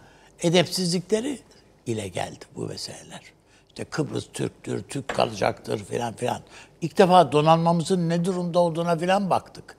[0.41, 1.39] edepsizlikleri
[1.87, 3.21] ile geldi bu meseleler.
[3.69, 6.41] İşte Kıbrıs Türktür, Türk kalacaktır filan filan.
[6.81, 9.77] İlk defa donanmamızın ne durumda olduğuna filan baktık.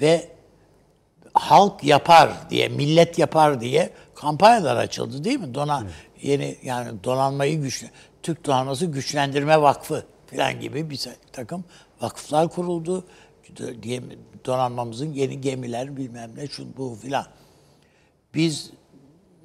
[0.00, 0.33] Ve
[1.34, 5.54] halk yapar diye, millet yapar diye kampanyalar açıldı değil mi?
[5.54, 5.88] Donan
[6.22, 7.86] yeni yani donanmayı güçlü
[8.22, 11.00] Türk Donanması Güçlendirme Vakfı falan gibi bir
[11.32, 11.64] takım
[12.00, 13.04] vakıflar kuruldu.
[14.46, 17.26] Donanmamızın yeni gemiler bilmem ne şu bu filan.
[18.34, 18.70] Biz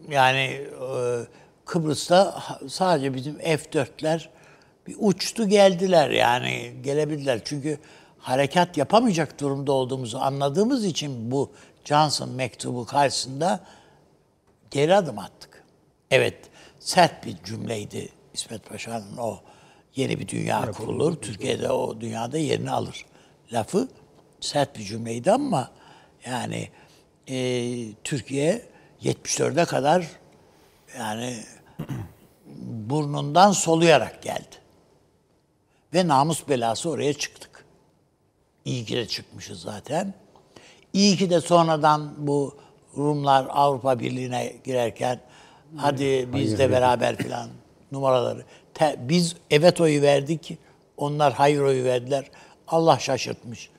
[0.10, 1.20] yani e,
[1.66, 4.30] Kıbrıs'ta sadece bizim F-4'ler
[4.88, 7.42] bir uçtu geldiler yani gelebildiler.
[7.46, 7.80] Çünkü
[8.20, 11.52] harekat yapamayacak durumda olduğumuzu anladığımız için bu
[11.90, 13.60] Johnson mektubu karşısında
[14.72, 15.64] geri adım attık.
[16.12, 16.38] Evet
[16.80, 19.40] sert bir cümleydi İsmet Paşa'nın o
[19.96, 21.16] yeni bir dünya kurulur.
[21.16, 23.06] Türkiye'de o dünyada yerini alır.
[23.54, 23.88] Lafı
[24.40, 25.72] sert bir cümleydi ama
[26.26, 26.70] yani
[27.28, 28.66] e, Türkiye
[29.04, 30.08] 74'e kadar
[30.98, 31.44] yani
[32.90, 34.56] burnundan soluyarak geldi.
[35.94, 37.66] Ve namus belası oraya çıktık.
[38.66, 40.14] İyi ki de çıkmışız zaten.
[40.94, 42.56] İyi ki de sonradan bu
[42.98, 45.20] Rumlar Avrupa Birliği'ne girerken
[45.76, 47.50] hadi biz de beraber filan
[47.92, 48.44] numaraları.
[48.74, 50.58] Te, biz evet oyu verdik,
[50.98, 52.32] onlar hayır oyu verdiler.
[52.68, 53.70] Allah şaşırtmış.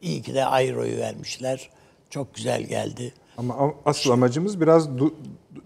[0.00, 1.68] İyi ki de hayır oyu vermişler.
[2.10, 3.14] Çok güzel geldi.
[3.38, 5.14] Ama asıl amacımız biraz du-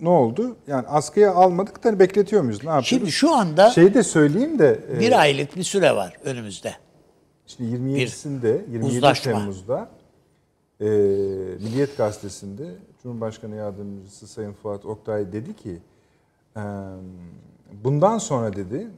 [0.01, 0.57] ne oldu?
[0.67, 2.59] Yani askıya almadık da bekletiyor muyuz?
[2.65, 2.89] Ne yapıyoruz?
[2.89, 6.75] Şimdi şu anda Şeyi de söyleyeyim de e, bir aylık bir süre var önümüzde.
[7.47, 9.33] Şimdi 27'sinde, 27 uzlaşma.
[9.33, 9.89] Temmuz'da
[10.81, 10.87] e,
[11.63, 12.65] Milliyet Gazetesi'nde
[13.03, 15.79] Cumhurbaşkanı Yardımcısı Sayın Fuat Oktay dedi ki
[16.57, 16.63] e,
[17.85, 18.89] bundan sonra dedi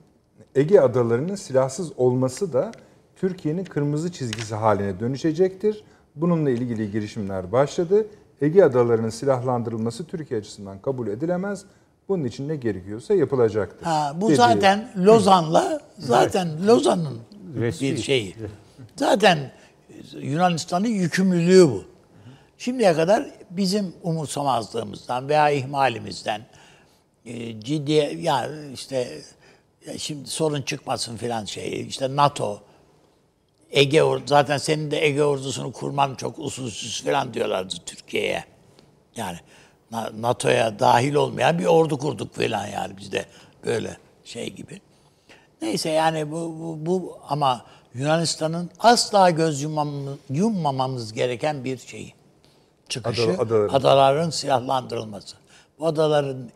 [0.55, 2.73] Ege adalarının silahsız olması da
[3.17, 5.85] Türkiye'nin kırmızı çizgisi haline dönüşecektir.
[6.15, 8.07] Bununla ilgili girişimler başladı.
[8.41, 11.65] Ege adalarının silahlandırılması Türkiye açısından kabul edilemez.
[12.09, 13.87] Bunun için ne gerekiyorsa yapılacaktır.
[13.87, 14.37] Ha, bu dedi.
[14.37, 17.19] zaten Lozan'la zaten Lozan'ın
[17.57, 17.91] Resmi.
[17.91, 18.37] bir şeyi.
[18.97, 19.39] Zaten
[20.21, 21.85] Yunanistan'ın yükümlülüğü bu.
[22.59, 26.47] Şimdiye kadar bizim umursamazlığımızdan veya ihmalimizden
[27.27, 29.23] e, ciddi yani işte
[29.99, 32.63] şimdi sorun çıkmasın filan şey işte NATO
[33.71, 38.45] Ege Or- zaten senin de Ege ordusunu kurman çok usulsüz falan diyorlardı Türkiye'ye.
[39.17, 39.39] Yani
[39.91, 43.25] Na- NATO'ya dahil olmayan bir ordu kurduk falan yani bizde
[43.65, 44.81] böyle şey gibi.
[45.63, 52.15] Neyse yani bu, bu, bu ama Yunanistan'ın asla göz yummamamız, yummamamız gereken bir şey.
[52.89, 53.75] Çıkışı Ada- adaların.
[53.75, 55.37] adaların silahlandırılması.
[55.79, 56.51] Bu adaların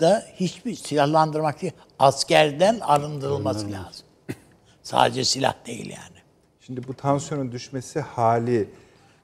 [0.00, 4.06] da hiçbir silahlandırmak değil, askerden arındırılması lazım.
[4.82, 6.16] Sadece silah değil yani.
[6.60, 8.70] Şimdi bu tansiyonun düşmesi hali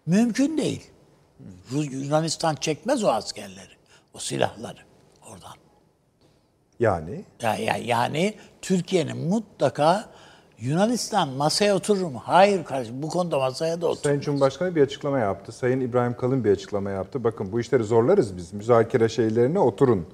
[0.07, 0.91] Mümkün değil.
[1.73, 3.73] Yunanistan çekmez o askerleri,
[4.15, 4.81] o silahları
[5.31, 5.55] oradan.
[6.81, 10.09] Yani Ya, ya, yani Türkiye'nin mutlaka
[10.61, 12.23] Yunanistan masaya oturur mu?
[12.25, 14.03] Hayır kardeşim bu konuda masaya da otur.
[14.03, 15.53] Sayın Cumhurbaşkanı bir açıklama yaptı.
[15.53, 17.25] Sayın İbrahim Kalın bir açıklama yaptı.
[17.25, 18.53] Bakın bu işleri zorlarız biz.
[18.53, 20.07] Müzakere şeylerine oturun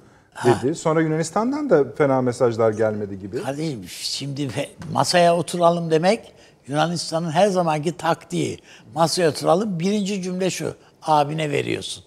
[0.45, 0.75] dedi.
[0.75, 3.43] Sonra Yunanistan'dan da fena mesajlar gelmedi gibi.
[3.43, 4.49] Kardeşim şimdi
[4.93, 6.33] masaya oturalım demek
[6.67, 8.59] Yunanistan'ın her zamanki taktiği.
[8.95, 10.73] Masaya oturalım birinci cümle şu.
[11.01, 12.03] Abine veriyorsun.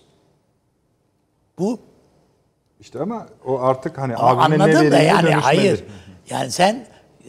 [1.59, 1.79] Bu
[2.81, 5.85] İşte ama o artık hani Ama abine ne vereyim yani hayır.
[6.31, 6.87] Yani sen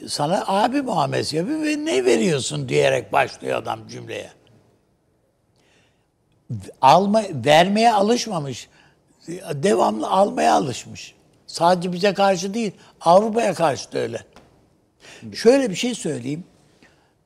[0.07, 4.31] sana abi muamelesi yapıyor ve ne veriyorsun diyerek başlıyor adam cümleye.
[6.81, 8.69] Alma, vermeye alışmamış.
[9.53, 11.15] Devamlı almaya alışmış.
[11.47, 14.23] Sadece bize karşı değil, Avrupa'ya karşı da öyle.
[15.33, 16.43] Şöyle bir şey söyleyeyim.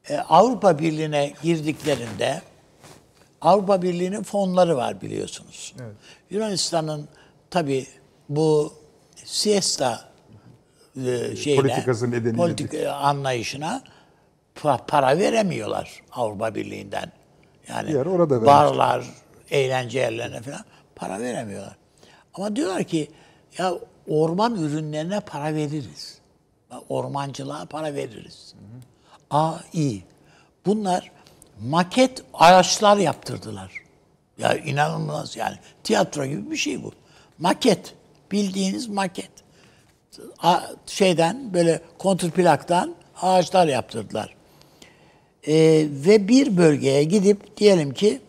[0.09, 2.41] Ee, Avrupa Birliği'ne girdiklerinde
[3.41, 5.73] Avrupa Birliği'nin fonları var biliyorsunuz.
[6.29, 7.07] Yunanistan'ın
[7.49, 7.87] tabi
[8.29, 8.73] bu
[9.25, 10.14] siesta
[10.97, 13.83] e, şeyine, Politikası nedeniyle politik e, anlayışına
[14.55, 17.11] pa- para veremiyorlar Avrupa Birliği'nden.
[17.67, 19.05] Yani ara orada barlar,
[19.49, 21.75] eğlence yerlerine falan para veremiyorlar.
[22.33, 23.11] Ama diyorlar ki
[23.57, 23.73] ya
[24.07, 26.19] orman ürünlerine para veririz.
[26.89, 28.55] Ormancılığa para veririz.
[29.31, 30.03] Aa iyi.
[30.65, 31.11] Bunlar
[31.61, 33.71] maket araçlar yaptırdılar.
[34.37, 35.55] Ya inanılmaz yani.
[35.83, 36.91] Tiyatro gibi bir şey bu.
[37.39, 37.93] Maket.
[38.31, 39.31] Bildiğiniz maket.
[40.85, 44.35] Şeyden böyle kontrplaktan ağaçlar yaptırdılar.
[45.47, 48.21] Ee, ve bir bölgeye gidip diyelim ki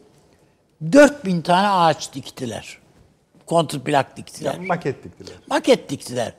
[0.92, 2.78] 4000 tane ağaç diktiler.
[3.46, 4.54] Kontrplak diktiler.
[4.54, 5.34] Yani maket diktiler.
[5.50, 6.32] Maket diktiler.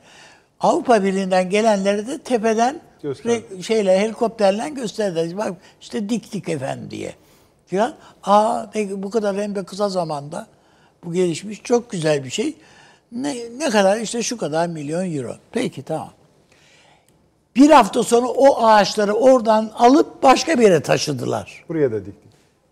[0.59, 2.81] Avrupa Birliği'nden gelenleri de tepeden
[3.29, 5.37] re- şeyle helikopterle gösterdiler.
[5.37, 7.15] Bak işte diktik efendim diye.
[7.67, 7.95] Falan.
[8.23, 10.47] Aa bu kadar hem de kısa zamanda
[11.03, 12.55] bu gelişmiş çok güzel bir şey.
[13.11, 15.35] Ne, ne kadar işte şu kadar milyon euro.
[15.51, 16.11] Peki tamam.
[17.55, 21.65] Bir hafta sonra o ağaçları oradan alıp başka bir yere taşıdılar.
[21.69, 22.27] Buraya da diktik.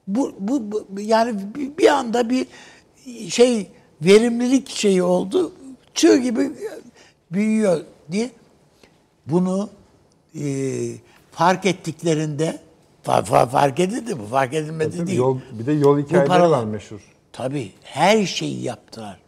[0.07, 1.33] Bu, bu, bu- yani
[1.79, 2.47] bir, anda bir
[3.29, 3.67] şey
[4.01, 5.51] verimlilik şeyi oldu.
[5.93, 6.51] Çığ gibi
[7.31, 8.29] büyüyor diye.
[9.27, 9.69] Bunu
[10.41, 10.45] e,
[11.31, 12.59] fark ettiklerinde
[13.05, 15.17] fa- fa- fark edildi bu fark edilmedi Tabii değil.
[15.19, 16.99] yol, bir de yol hikayeleri paralar- var meşhur.
[17.33, 19.19] Tabii her şeyi yaptılar.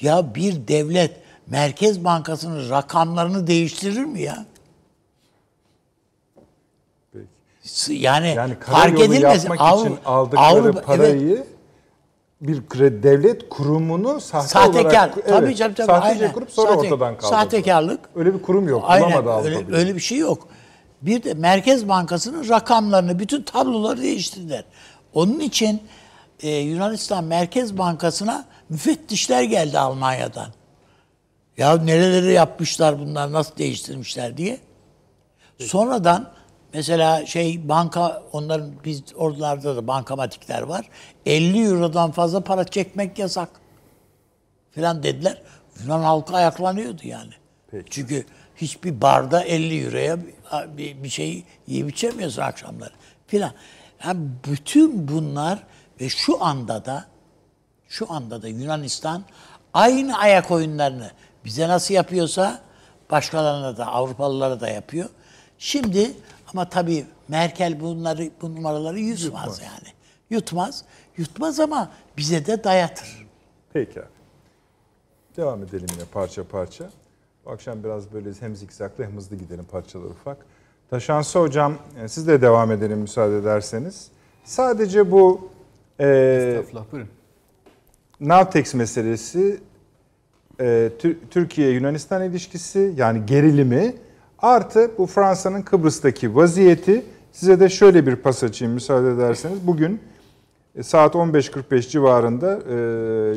[0.00, 1.10] Ya bir devlet
[1.46, 4.44] Merkez Bankası'nın rakamlarını değiştirir mi ya?
[7.12, 7.26] Peki.
[7.94, 9.44] Yani, Yani fark edilmez.
[9.44, 10.86] yapmak Avru- için aldıkları Avrupa- evet.
[10.86, 11.44] parayı
[12.40, 14.84] bir kredi devlet kurumunu sahte Sahtekar.
[14.90, 15.86] olarak evet, tabii tabii tabii.
[15.86, 16.32] sahtece aynen.
[16.34, 17.26] kurup sonra Sahte- ortadan kaldırdı.
[17.40, 18.00] Sahtekarlık.
[18.14, 18.84] Öyle bir kurum yok.
[18.86, 19.26] Aynen.
[19.44, 19.76] Öyle, Birliği.
[19.76, 20.48] öyle bir şey yok.
[21.02, 24.64] Bir de Merkez Bankası'nın rakamlarını, bütün tabloları değiştirdiler.
[25.14, 25.82] Onun için
[26.42, 30.48] e, Yunanistan Merkez Bankası'na müfettişler geldi Almanya'dan.
[31.56, 34.60] Ya nereleri yapmışlar bunlar, nasıl değiştirmişler diye.
[35.58, 36.32] Sonradan
[36.74, 40.88] mesela şey banka onların biz oralarda da bankamatikler var.
[41.26, 43.48] 50 eurodan fazla para çekmek yasak.
[44.70, 45.42] Filan dediler.
[45.82, 47.32] Yunan halkı ayaklanıyordu yani.
[47.70, 47.90] Peki.
[47.90, 52.92] Çünkü hiçbir barda 50 euroya bir- bir, bir şey yiyip içemiyorsun akşamları.
[53.26, 53.52] Filan.
[54.04, 55.58] Yani bütün bunlar
[56.00, 57.04] ve şu anda da
[57.90, 59.22] şu anda da Yunanistan
[59.74, 61.10] aynı ayak oyunlarını
[61.44, 62.60] bize nasıl yapıyorsa
[63.10, 65.08] başkalarına da Avrupalılara da yapıyor.
[65.58, 66.10] Şimdi
[66.52, 69.94] ama tabii Merkel bunları bu numaraları yutmaz, yani.
[70.30, 70.84] Yutmaz.
[71.16, 73.26] Yutmaz ama bize de dayatır.
[73.72, 74.08] Peki abi.
[75.36, 76.90] Devam edelim yine parça parça.
[77.44, 80.38] Bu akşam biraz böyle hem zikzaklı hem hızlı gidelim parçalar ufak.
[80.90, 84.10] Taşansı hocam e, siz de devam edelim müsaade ederseniz.
[84.44, 85.50] Sadece bu
[85.98, 87.19] e, Estağfurullah buyurun.
[88.20, 89.60] Navtex meselesi,
[90.60, 93.94] e, Tür- Türkiye-Yunanistan ilişkisi yani gerilimi
[94.38, 97.02] artı bu Fransa'nın Kıbrıs'taki vaziyeti
[97.32, 99.66] size de şöyle bir pas açayım müsaade ederseniz.
[99.66, 100.00] Bugün
[100.76, 102.74] e, saat 15.45 civarında e,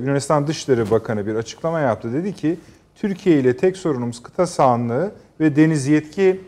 [0.01, 2.13] Yunanistan Dışişleri Bakanı bir açıklama yaptı.
[2.13, 2.57] Dedi ki
[2.95, 6.41] Türkiye ile tek sorunumuz kıta sahanlığı ve deniz yetki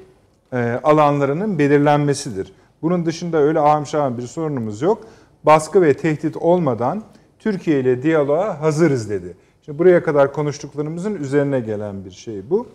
[0.53, 2.53] e, alanlarının belirlenmesidir.
[2.81, 5.07] Bunun dışında öyle ahım bir sorunumuz yok.
[5.43, 7.03] Baskı ve tehdit olmadan
[7.45, 9.38] Türkiye ile diyaloğa hazırız dedi.
[9.65, 12.67] Şimdi buraya kadar konuştuklarımızın üzerine gelen bir şey bu.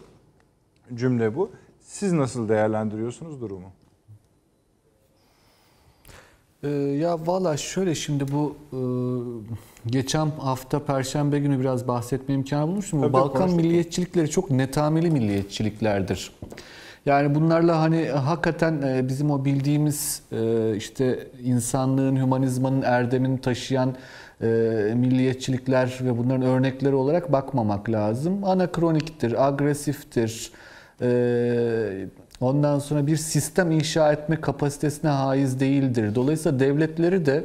[0.94, 1.50] Cümle bu.
[1.80, 3.66] Siz nasıl değerlendiriyorsunuz durumu?
[6.62, 8.80] Ee, ya valla şöyle şimdi bu e,
[9.90, 12.98] geçen hafta Perşembe günü biraz bahsetme imkanı bulmuştum.
[12.98, 16.32] Bu Tabii, Balkan milliyetçilikleri çok netameli milliyetçiliklerdir.
[17.06, 23.94] Yani bunlarla hani hakikaten e, bizim o bildiğimiz e, işte insanlığın, hümanizmanın, erdemin taşıyan
[24.42, 24.46] e,
[24.96, 28.44] milliyetçilikler ve bunların örnekleri olarak bakmamak lazım.
[28.44, 30.52] Anakroniktir, agresiftir.
[32.40, 36.14] Ondan sonra bir sistem inşa etme kapasitesine haiz değildir.
[36.14, 37.44] Dolayısıyla devletleri de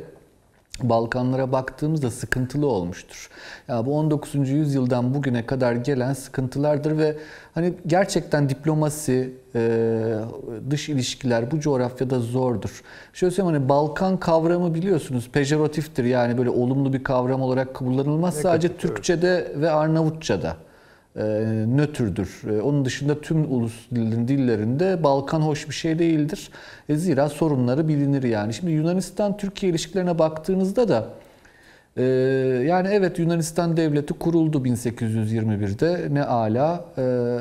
[0.84, 3.30] Balkanlara baktığımızda sıkıntılı olmuştur.
[3.68, 4.50] Ya bu 19.
[4.50, 7.18] yüzyıldan bugüne kadar gelen sıkıntılardır ve
[7.54, 9.34] hani gerçekten diplomasi,
[10.70, 12.84] dış ilişkiler bu coğrafyada zordur.
[13.14, 18.36] Şöyle söyleyeyim hani Balkan kavramı biliyorsunuz pejoratiftir yani böyle olumlu bir kavram olarak kullanılmaz.
[18.36, 20.56] Sadece Türkçe'de ve Arnavutça'da
[21.68, 22.42] nötrdür.
[22.64, 26.50] Onun dışında tüm ulus dillerinde Balkan hoş bir şey değildir.
[26.90, 28.54] Zira sorunları bilinir yani.
[28.54, 31.08] Şimdi Yunanistan-Türkiye ilişkilerine baktığınızda da
[32.66, 36.86] yani evet Yunanistan devleti kuruldu 1821'de ne ala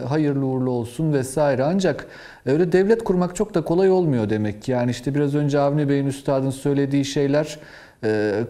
[0.08, 2.06] hayırlı uğurlu olsun vesaire ancak
[2.46, 4.68] öyle devlet kurmak çok da kolay olmuyor demek.
[4.68, 7.58] Yani işte biraz önce Avni Bey'in üstadın söylediği şeyler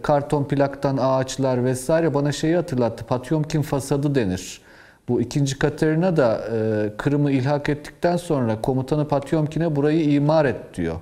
[0.01, 3.05] karton plaktan ağaçlar vesaire bana şeyi hatırlattı.
[3.05, 4.64] Patyomkin fasadı denir.
[5.09, 10.95] Bu ikinci Katerina da e, Kırım'ı ilhak ettikten sonra komutanı Patyomkin'e burayı imar et diyor.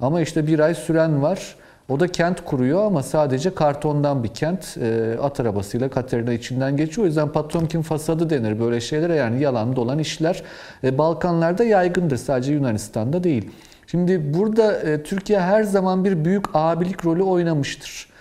[0.00, 1.56] Ama işte bir ay süren var.
[1.88, 4.76] O da kent kuruyor ama sadece kartondan bir kent.
[4.82, 7.04] E, at arabasıyla Katerina içinden geçiyor.
[7.04, 10.42] O yüzden Patyomkin fasadı denir böyle şeylere yani yalan dolan işler.
[10.84, 13.50] E, Balkanlarda yaygındır sadece Yunanistan'da değil.
[13.86, 18.11] Şimdi burada e, Türkiye her zaman bir büyük abilik rolü oynamıştır.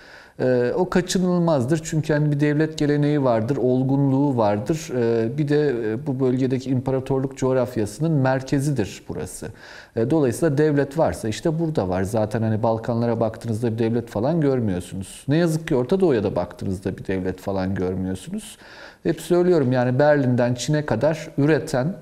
[0.42, 4.90] Ee, o kaçınılmazdır çünkü hani bir devlet geleneği vardır, olgunluğu vardır.
[4.96, 9.48] Ee, bir de e, bu bölgedeki imparatorluk coğrafyasının merkezidir burası.
[9.96, 12.04] Ee, dolayısıyla devlet varsa işte burada var.
[12.04, 15.24] Zaten hani Balkanlara baktığınızda bir devlet falan görmüyorsunuz.
[15.28, 18.58] Ne yazık ki Orta Doğu'ya da baktığınızda bir devlet falan görmüyorsunuz.
[19.04, 21.94] Hep söylüyorum yani Berlin'den Çin'e kadar üreten,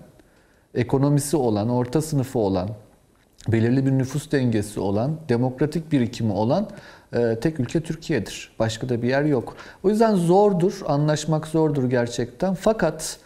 [0.76, 2.70] ekonomisi olan, orta sınıfı olan,
[3.48, 6.70] belirli bir nüfus dengesi olan, demokratik birikimi olan
[7.42, 8.52] tek ülke Türkiye'dir.
[8.60, 9.56] Başka da bir yer yok.
[9.84, 12.54] O yüzden zordur, anlaşmak zordur gerçekten.
[12.54, 13.20] Fakat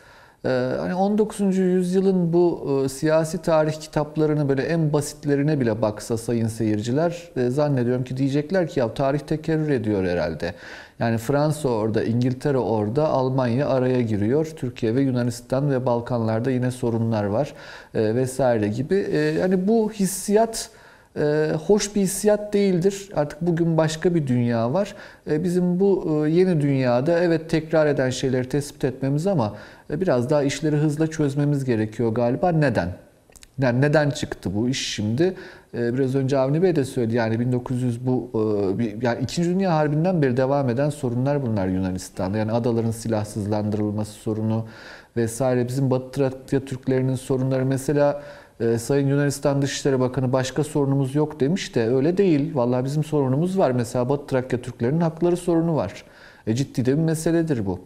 [0.46, 1.58] e, hani 19.
[1.58, 8.18] yüzyılın bu e, siyasi tarih kitaplarını böyle en basitlerine bile baksa sayın seyirciler zannediyorum ki
[8.18, 10.54] diyecekler ki ya tarih tekerrür ediyor herhalde.
[11.00, 14.46] Yani Fransa orada, İngiltere orada, Almanya araya giriyor.
[14.56, 17.54] Türkiye ve Yunanistan ve Balkanlarda yine sorunlar var
[17.96, 18.96] vesaire gibi.
[19.40, 20.70] Yani bu hissiyat
[21.18, 23.10] e, hoş bir hissiyat değildir.
[23.16, 24.96] Artık bugün başka bir dünya var.
[25.30, 29.56] E, bizim bu e, yeni dünyada evet tekrar eden şeyleri tespit etmemiz ama
[29.90, 32.52] e, biraz daha işleri hızla çözmemiz gerekiyor galiba.
[32.52, 32.90] Neden?
[33.60, 35.34] Yani neden çıktı bu iş şimdi?
[35.74, 37.16] E, biraz önce Avni Bey de söyledi.
[37.16, 38.30] Yani 1900 bu
[38.80, 39.44] e, yani 2.
[39.44, 42.38] Dünya Harbi'nden beri devam eden sorunlar bunlar Yunanistan'da.
[42.38, 44.66] Yani adaların silahsızlandırılması sorunu
[45.18, 45.68] vesaire.
[45.68, 48.24] Bizim Batı Trakya Türklerinin sorunları mesela
[48.64, 52.56] e, Sayın Yunanistan Dışişleri Bakanı başka sorunumuz yok demiş de öyle değil.
[52.56, 53.72] Vallahi bizim sorunumuz var.
[53.72, 56.04] Mesela Batı Trakya Türklerinin hakları sorunu var.
[56.48, 57.80] E, ciddi de bir meseledir bu.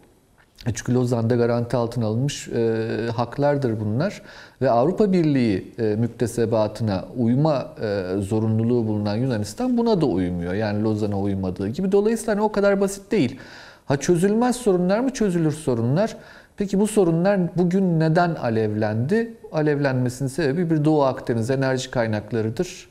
[0.66, 2.86] E, çünkü Lozan'da garanti altına alınmış e,
[3.16, 4.22] haklardır bunlar.
[4.62, 10.54] Ve Avrupa Birliği e, müktesebatına uyma e, zorunluluğu bulunan Yunanistan buna da uymuyor.
[10.54, 11.92] Yani Lozan'a uymadığı gibi.
[11.92, 13.40] Dolayısıyla hani o kadar basit değil.
[13.86, 15.10] Ha çözülmez sorunlar mı?
[15.10, 16.18] Çözülür sorunlar.
[16.58, 19.34] Peki bu sorunlar bugün neden alevlendi?
[19.52, 22.90] Alevlenmesinin sebebi bir Doğu Akdeniz enerji kaynaklarıdır.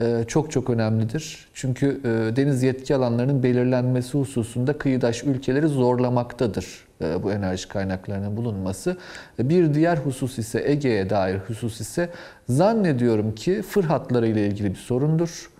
[0.00, 1.48] Ee, çok çok önemlidir.
[1.54, 6.66] Çünkü e, deniz yetki alanlarının belirlenmesi hususunda kıyıdaş ülkeleri zorlamaktadır
[7.02, 8.96] e, bu enerji kaynaklarının bulunması.
[9.38, 12.10] Bir diğer husus ise Ege'ye dair husus ise
[12.48, 15.50] zannediyorum ki fırhatları ile ilgili bir sorundur.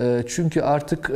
[0.00, 1.10] E, çünkü artık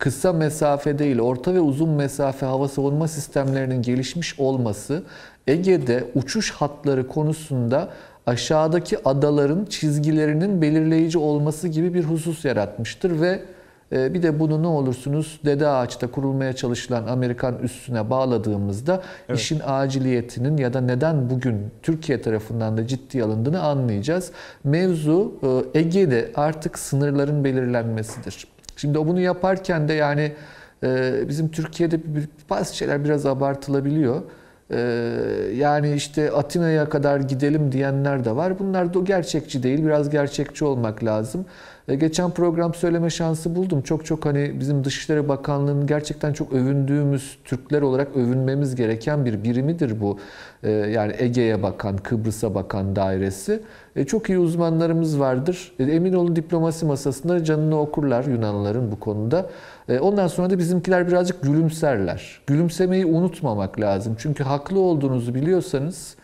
[0.00, 5.02] kısa mesafe değil, orta ve uzun mesafe hava savunma sistemlerinin gelişmiş olması
[5.46, 7.88] Ege'de uçuş hatları konusunda
[8.26, 13.42] aşağıdaki adaların çizgilerinin belirleyici olması gibi bir husus yaratmıştır ve
[13.92, 19.40] e, bir de bunu ne olursunuz Dede Ağaç'ta kurulmaya çalışılan Amerikan üstüne bağladığımızda evet.
[19.40, 24.32] işin aciliyetinin ya da neden bugün Türkiye tarafından da ciddi alındığını anlayacağız.
[24.64, 25.32] Mevzu
[25.74, 28.46] e, Ege'de artık sınırların belirlenmesidir.
[28.80, 30.32] Şimdi o bunu yaparken de yani
[30.82, 32.00] e, bizim Türkiye'de
[32.50, 34.22] bazı şeyler biraz abartılabiliyor.
[34.70, 34.78] E,
[35.54, 38.58] yani işte Atina'ya kadar gidelim diyenler de var.
[38.58, 39.84] Bunlar da gerçekçi değil.
[39.84, 41.46] Biraz gerçekçi olmak lazım.
[41.90, 43.82] E, geçen program söyleme şansı buldum.
[43.82, 50.00] Çok çok hani bizim Dışişleri Bakanlığı'nın gerçekten çok övündüğümüz, Türkler olarak övünmemiz gereken bir birimidir
[50.00, 50.18] bu.
[50.62, 53.62] E, yani Ege'ye bakan, Kıbrıs'a bakan dairesi.
[53.96, 55.72] E, çok iyi uzmanlarımız vardır.
[55.78, 59.50] Emin olun diplomasi masasında canını okurlar Yunanlıların bu konuda.
[60.00, 62.40] Ondan sonra da bizimkiler birazcık gülümserler.
[62.46, 64.16] Gülümsemeyi unutmamak lazım.
[64.18, 66.16] Çünkü haklı olduğunuzu biliyorsanız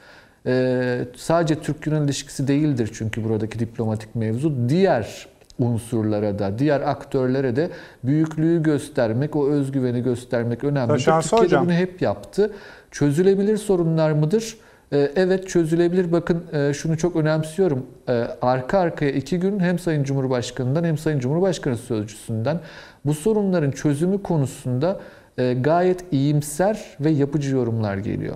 [1.17, 4.69] sadece Türk-Yunan ilişkisi değildir çünkü buradaki diplomatik mevzu.
[4.69, 5.27] Diğer
[5.59, 7.71] unsurlara da, diğer aktörlere de
[8.05, 10.89] büyüklüğü göstermek, o özgüveni göstermek önemli.
[10.89, 11.65] Taşansı Türkiye de hocam.
[11.67, 12.53] bunu hep yaptı.
[12.91, 14.57] Çözülebilir sorunlar mıdır?
[14.93, 16.13] Ee, Evet çözülebilir.
[16.13, 17.87] Bakın e, şunu çok önemsiyorum.
[18.09, 22.61] Ee, Arka arkaya iki gün hem Sayın Cumhurbaşkanı'ndan hem Sayın Cumhurbaşkanı Sözcüsü'nden
[23.05, 25.01] bu sorunların çözümü konusunda
[25.39, 28.35] e, gayet iyimser ve yapıcı yorumlar geliyor.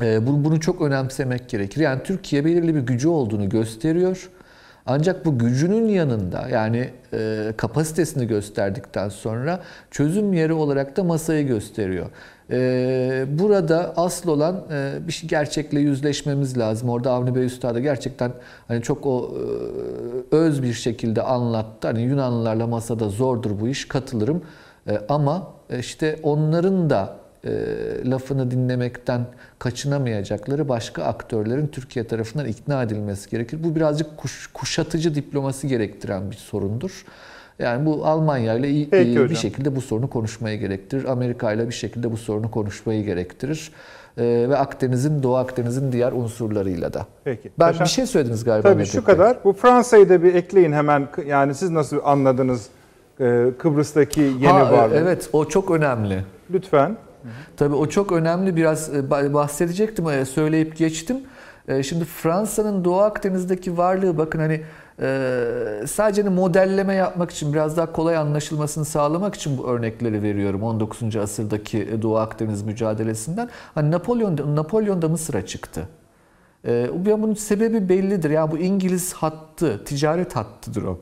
[0.00, 1.80] Bu- Bunu çok önemsemek gerekir.
[1.80, 4.30] Yani Türkiye belirli bir gücü olduğunu gösteriyor.
[4.86, 9.60] Ancak bu gücünün yanında yani e, kapasitesini gösterdikten sonra
[9.90, 12.06] çözüm yeri olarak da masayı gösteriyor.
[12.50, 16.88] E, burada asıl olan e, bir şey gerçekle yüzleşmemiz lazım.
[16.88, 18.32] Orada Avni Bey Üstad'a gerçekten
[18.68, 19.34] hani çok o
[20.32, 21.88] e, öz bir şekilde anlattı.
[21.88, 24.42] Hani Yunanlılarla masada zordur bu iş katılırım.
[24.88, 27.50] E, ama işte onların da e,
[28.10, 29.20] lafını dinlemekten
[29.58, 33.58] kaçınamayacakları başka aktörlerin Türkiye tarafından ikna edilmesi gerekir.
[33.64, 37.04] Bu birazcık kuş- kuşatıcı diplomasi gerektiren bir sorundur.
[37.58, 38.90] Yani bu Almanya ile iyi-
[39.30, 41.04] bir şekilde bu sorunu konuşmayı gerektirir.
[41.04, 43.72] Amerika ile bir şekilde bu sorunu konuşmayı gerektirir.
[44.18, 47.06] E, ve Akdeniz'in, Doğu Akdeniz'in diğer unsurlarıyla da.
[47.24, 47.50] Peki.
[47.58, 48.68] Ben Taşan- bir şey söylediniz galiba.
[48.72, 49.36] Tabii şu kadar.
[49.44, 51.08] Bu Fransa'yı da bir ekleyin hemen.
[51.26, 52.66] Yani siz nasıl anladınız
[53.20, 54.94] e, Kıbrıs'taki yeni Ha, e, varlığı?
[54.96, 56.24] Evet o çok önemli.
[56.52, 56.96] Lütfen.
[57.56, 58.56] Tabii o çok önemli.
[58.56, 61.16] Biraz e, bah- bahsedecektim, e, söyleyip geçtim.
[61.68, 64.62] E, Şimdi Fransa'nın Doğu Akdeniz'deki varlığı bakın hani
[65.86, 71.16] sadece hani modelleme yapmak için biraz daha kolay anlaşılmasını sağlamak için bu örnekleri veriyorum 19.
[71.16, 73.48] asırdaki Doğu Akdeniz mücadelesinden.
[73.74, 75.88] Hani Napolyon Napolyon da Mısır'a çıktı.
[76.66, 78.30] Bu- bunun sebebi bellidir.
[78.30, 80.98] Yani bu İngiliz hattı, ticaret hattıdır o.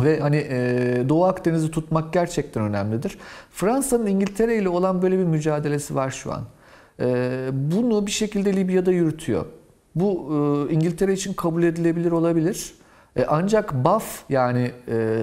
[0.00, 3.18] Ve hani e, Doğu Akdeniz'i tutmak gerçekten önemlidir.
[3.50, 6.42] Fransa'nın İngiltere ile olan böyle bir mücadelesi var şu an.
[7.00, 9.44] E, bunu bir şekilde Libya'da yürütüyor.
[9.94, 10.28] Bu
[10.70, 12.74] e, İngiltere için kabul edilebilir olabilir.
[13.16, 15.18] E, ancak BAF yani e,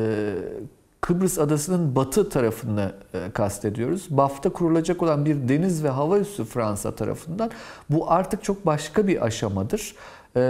[1.02, 4.08] Kıbrıs adasının batı tarafını e, kastediyoruz.
[4.10, 7.52] BAF'ta kurulacak olan bir deniz ve hava üssü Fransa tarafından
[7.90, 9.96] bu artık çok başka bir aşamadır.
[10.36, 10.42] E,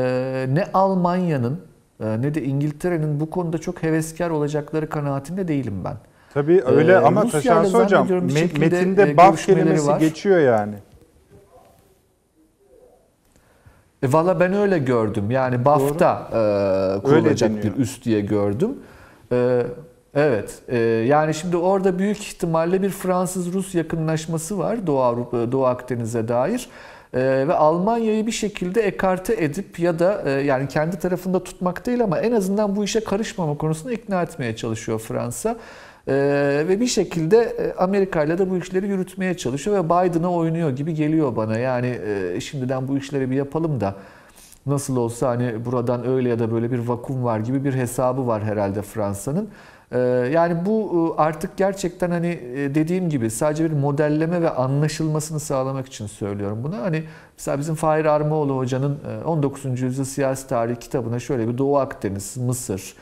[0.50, 1.60] ne Almanya'nın
[2.00, 5.98] ne de İngiltere'nin bu konuda çok heveskar olacakları kanaatinde değilim ben.
[6.34, 8.08] Tabii öyle Ee, ama Taşansı hocam
[8.58, 10.00] metinde e, baf kelimesi var.
[10.00, 10.76] geçiyor yani.
[14.04, 15.32] E, Valla ben öyle gördüm.
[15.32, 18.70] Yani BAF'ta e, kurulacak bir üst diye gördüm.
[19.32, 19.66] E,
[20.16, 20.60] evet.
[20.68, 26.70] E, yani şimdi orada büyük ihtimalle bir Fransız-Rus yakınlaşması var Doğu, Avrupa, Doğu Akdeniz'e dair.
[27.16, 32.04] E, ve Almanya'yı bir şekilde ekarte edip ya da e, yani kendi tarafında tutmak değil
[32.04, 35.58] ama en azından bu işe karışmama konusunda ikna etmeye çalışıyor Fransa.
[36.08, 36.14] E,
[36.68, 40.94] ve bir şekilde e, Amerika ile de bu işleri yürütmeye çalışıyor ve Biden'a oynuyor gibi
[40.94, 41.58] geliyor bana.
[41.58, 43.96] Yani e, şimdiden bu işleri bir yapalım da
[44.66, 48.44] nasıl olsa hani buradan öyle ya da böyle bir vakum var gibi bir hesabı var
[48.44, 49.50] herhalde Fransa'nın.
[49.92, 50.00] E,
[50.34, 55.88] yani bu e, artık gerçekten hani e, dediğim gibi sadece bir modelleme ve anlaşılmasını sağlamak
[55.88, 56.78] için söylüyorum bunu.
[56.78, 57.04] Hani
[57.38, 59.82] mesela bizim Fahir Armaoğlu hocanın e, 19.
[59.82, 62.94] yüzyıl siyasi tarihi kitabına şöyle bir Doğu Akdeniz, Mısır,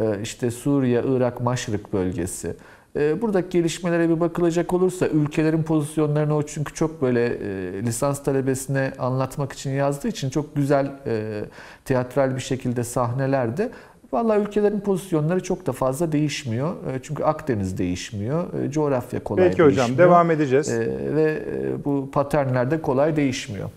[0.00, 2.56] e, işte Suriye, Irak, Maşrık bölgesi.
[2.96, 8.92] E, Buradaki gelişmelere bir bakılacak olursa ülkelerin pozisyonlarını o çünkü çok böyle e, lisans talebesine
[8.98, 11.44] anlatmak için yazdığı için çok güzel e,
[11.84, 13.70] teatral bir şekilde sahnelerde
[14.12, 16.86] Vallahi ülkelerin pozisyonları çok da fazla değişmiyor.
[16.86, 18.62] E, Çünkü Akdeniz değişmiyor.
[18.64, 19.98] e, Coğrafya kolay Peki hocam değişmiyor.
[20.08, 20.68] devam edeceğiz.
[20.68, 21.42] E, Ve
[21.84, 23.70] bu paternler de kolay değişmiyor.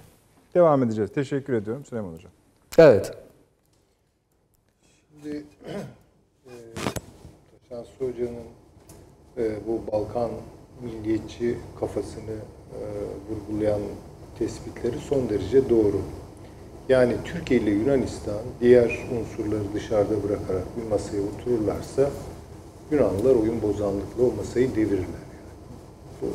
[0.55, 1.11] Devam edeceğiz.
[1.13, 2.31] Teşekkür ediyorum Süleyman hocam.
[2.77, 3.11] Evet.
[5.11, 5.37] Şimdi
[6.45, 6.51] e,
[7.69, 8.45] Şansı Hoca'nın
[9.37, 10.29] e, bu Balkan
[10.83, 12.31] milliyetçi kafasını
[12.73, 12.79] e,
[13.29, 13.81] vurgulayan
[14.39, 16.01] tespitleri son derece doğru.
[16.89, 22.09] Yani Türkiye ile Yunanistan diğer unsurları dışarıda bırakarak bir masaya otururlarsa
[22.91, 25.23] Yunanlılar oyun bozanlıkla o masayı devirirler.
[26.21, 26.33] Yani.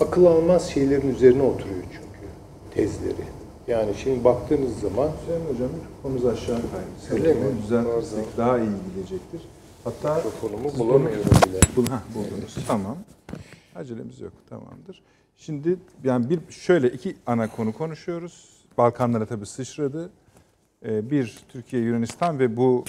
[0.00, 2.26] Akıl almaz şeylerin üzerine oturuyor çünkü
[2.74, 3.24] tezleri.
[3.68, 5.70] Yani şimdi baktığınız zaman Süleyman hocam
[6.02, 7.14] konumuz aşağı kaydı.
[7.14, 7.62] Öyle mi?
[7.62, 9.40] Düzeltirsek daha iyi gidecektir.
[9.84, 11.60] Hatta mikrofonumu bulamıyorum bile.
[11.76, 12.56] Bul, ha, buldunuz.
[12.66, 12.96] Tamam.
[13.74, 14.32] Acelemiz yok.
[14.48, 15.02] Tamamdır.
[15.36, 18.57] Şimdi yani bir şöyle iki ana konu konuşuyoruz.
[18.78, 20.10] Balkanlara tabii sıçradı.
[20.84, 22.84] Ee, Bir Türkiye Yunanistan ve bu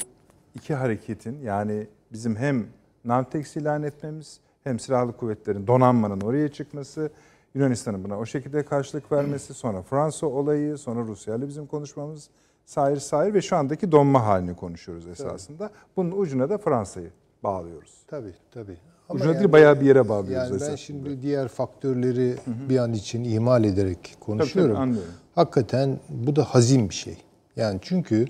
[0.55, 2.65] iki hareketin yani bizim hem
[3.05, 7.09] Navtex ilan etmemiz hem silahlı kuvvetlerin donanmanın oraya çıkması,
[7.53, 12.29] Yunanistan'ın buna o şekilde karşılık vermesi, sonra Fransa olayı, sonra Rusya ile bizim konuşmamız
[12.65, 15.69] sair sair ve şu andaki donma halini konuşuyoruz esasında.
[15.97, 17.09] Bunun ucuna da Fransa'yı
[17.43, 17.93] bağlıyoruz.
[18.07, 18.77] Tabii tabii.
[19.09, 20.77] Ucuna değil, bayağı bir yere bağlıyoruz Yani ben esasında.
[20.77, 22.35] şimdi diğer faktörleri
[22.69, 24.75] bir an için ihmal ederek konuşuyorum.
[24.75, 25.13] Tabii, tabii, anlıyorum.
[25.39, 27.17] Hakikaten bu da hazin bir şey.
[27.55, 28.25] Yani çünkü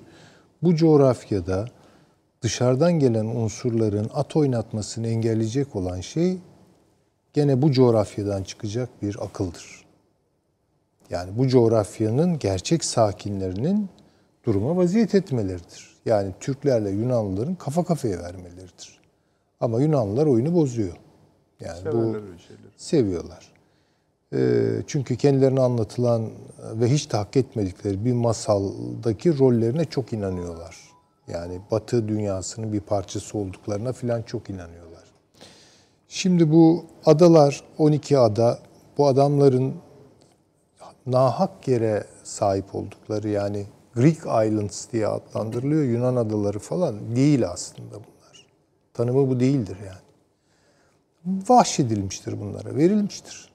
[0.62, 1.68] bu coğrafyada
[2.42, 6.38] dışarıdan gelen unsurların at oynatmasını engelleyecek olan şey
[7.32, 9.84] gene bu coğrafyadan çıkacak bir akıldır.
[11.10, 13.88] Yani bu coğrafyanın gerçek sakinlerinin
[14.44, 15.96] duruma vaziyet etmeleridir.
[16.06, 19.00] Yani Türklerle Yunanlıların kafa kafaya vermeleridir.
[19.60, 20.96] Ama Yunanlılar oyunu bozuyor.
[21.60, 22.70] Yani bu Severler şeyleri.
[22.76, 23.59] seviyorlar.
[24.34, 26.30] Ee, çünkü kendilerine anlatılan
[26.74, 30.76] ve hiç de hak etmedikleri bir masaldaki rollerine çok inanıyorlar.
[31.28, 35.04] Yani Batı dünyasının bir parçası olduklarına filan çok inanıyorlar.
[36.08, 38.58] Şimdi bu adalar, 12 ada,
[38.98, 39.74] bu adamların
[41.06, 45.82] nahak yere sahip oldukları yani Greek Islands diye adlandırılıyor.
[45.82, 48.46] Yunan adaları falan değil aslında bunlar.
[48.94, 50.10] Tanımı bu değildir yani.
[51.48, 53.49] Vahşedilmiştir bunlara, verilmiştir.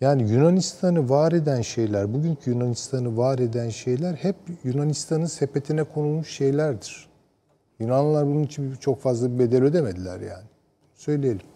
[0.00, 7.08] Yani Yunanistan'ı var eden şeyler, bugünkü Yunanistan'ı var eden şeyler hep Yunanistan'ın sepetine konulmuş şeylerdir.
[7.78, 10.44] Yunanlılar bunun için çok fazla bir bedel ödemediler yani.
[10.94, 11.46] Söyleyelim.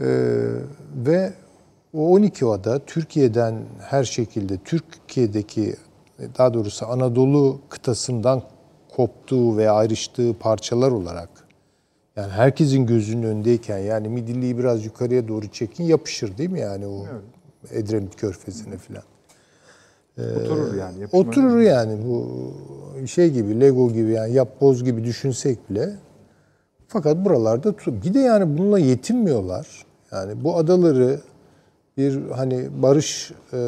[0.00, 0.04] Ee,
[0.96, 1.32] ve
[1.92, 5.76] o 12 ada Türkiye'den her şekilde Türkiye'deki
[6.38, 8.42] daha doğrusu Anadolu kıtasından
[8.96, 11.43] koptuğu ve ayrıştığı parçalar olarak
[12.16, 17.06] yani herkesin gözünün önündeyken yani Midilli'yi biraz yukarıya doğru çekin yapışır değil mi yani o
[17.70, 19.02] Edremit Körfezi'ne falan.
[20.42, 21.00] Oturur yani.
[21.00, 22.26] yapışma- Oturur yani bu
[23.06, 25.90] şey gibi Lego gibi yani yap boz gibi düşünsek bile.
[26.88, 29.84] Fakat buralarda bir de yani bununla yetinmiyorlar.
[30.12, 31.20] Yani bu adaları
[31.96, 33.58] bir hani barış e,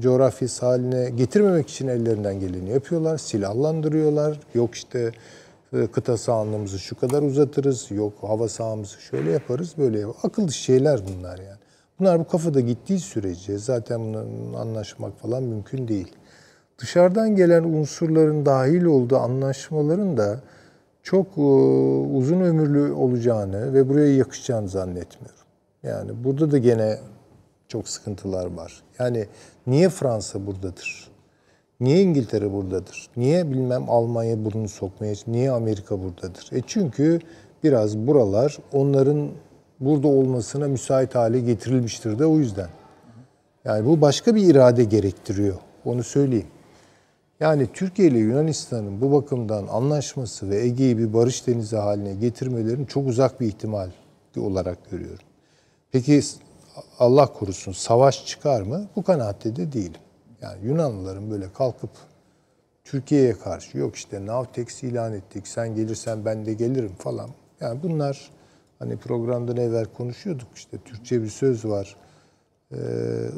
[0.00, 3.18] coğrafyası haline getirmemek için ellerinden geleni yapıyorlar.
[3.18, 4.40] Silahlandırıyorlar.
[4.54, 5.12] Yok işte
[5.92, 7.90] kıta sahanlığımızı şu kadar uzatırız.
[7.90, 10.20] Yok hava sahamızı şöyle yaparız böyle yaparız.
[10.24, 11.58] Akıl şeyler bunlar yani.
[12.00, 16.12] Bunlar bu kafada gittiği sürece zaten bunların anlaşmak falan mümkün değil.
[16.78, 20.40] Dışarıdan gelen unsurların dahil olduğu anlaşmaların da
[21.02, 21.40] çok e,
[22.16, 25.46] uzun ömürlü olacağını ve buraya yakışacağını zannetmiyorum.
[25.82, 26.98] Yani burada da gene
[27.68, 28.82] çok sıkıntılar var.
[28.98, 29.26] Yani
[29.66, 31.11] niye Fransa buradadır?
[31.80, 33.08] Niye İngiltere buradadır?
[33.16, 36.48] Niye bilmem Almanya burnunu sokmaya, niye Amerika buradadır?
[36.52, 37.20] E çünkü
[37.64, 39.30] biraz buralar onların
[39.80, 42.68] burada olmasına müsait hale getirilmiştir de o yüzden.
[43.64, 45.56] Yani bu başka bir irade gerektiriyor.
[45.84, 46.46] Onu söyleyeyim.
[47.40, 53.08] Yani Türkiye ile Yunanistan'ın bu bakımdan anlaşması ve Ege'yi bir barış denizi haline getirmelerini çok
[53.08, 53.90] uzak bir ihtimal
[54.36, 55.24] olarak görüyorum.
[55.92, 56.20] Peki
[56.98, 58.86] Allah korusun savaş çıkar mı?
[58.96, 60.00] Bu kanaatte de değilim.
[60.42, 61.90] Yani Yunanlıların böyle kalkıp
[62.84, 67.30] Türkiye'ye karşı yok işte Navtex ilan ettik sen gelirsen ben de gelirim falan.
[67.60, 68.30] Yani bunlar
[68.78, 71.96] hani programdan evvel konuşuyorduk işte Türkçe bir söz var.
[72.72, 72.76] Ee,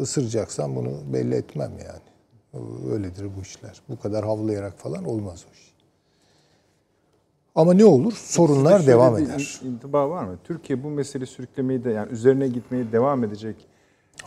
[0.01, 2.65] ısıracaksan bunu belli etmem yani.
[2.93, 3.81] Öyledir bu işler.
[3.89, 5.75] Bu kadar havlayarak falan olmaz o iş.
[7.55, 8.13] Ama ne olur?
[8.13, 9.59] Sorunlar Sizde devam eder.
[9.63, 10.39] in- intiba var mı?
[10.45, 13.57] Türkiye bu meseleyi sürüklemeyi de yani üzerine gitmeyi devam edecek.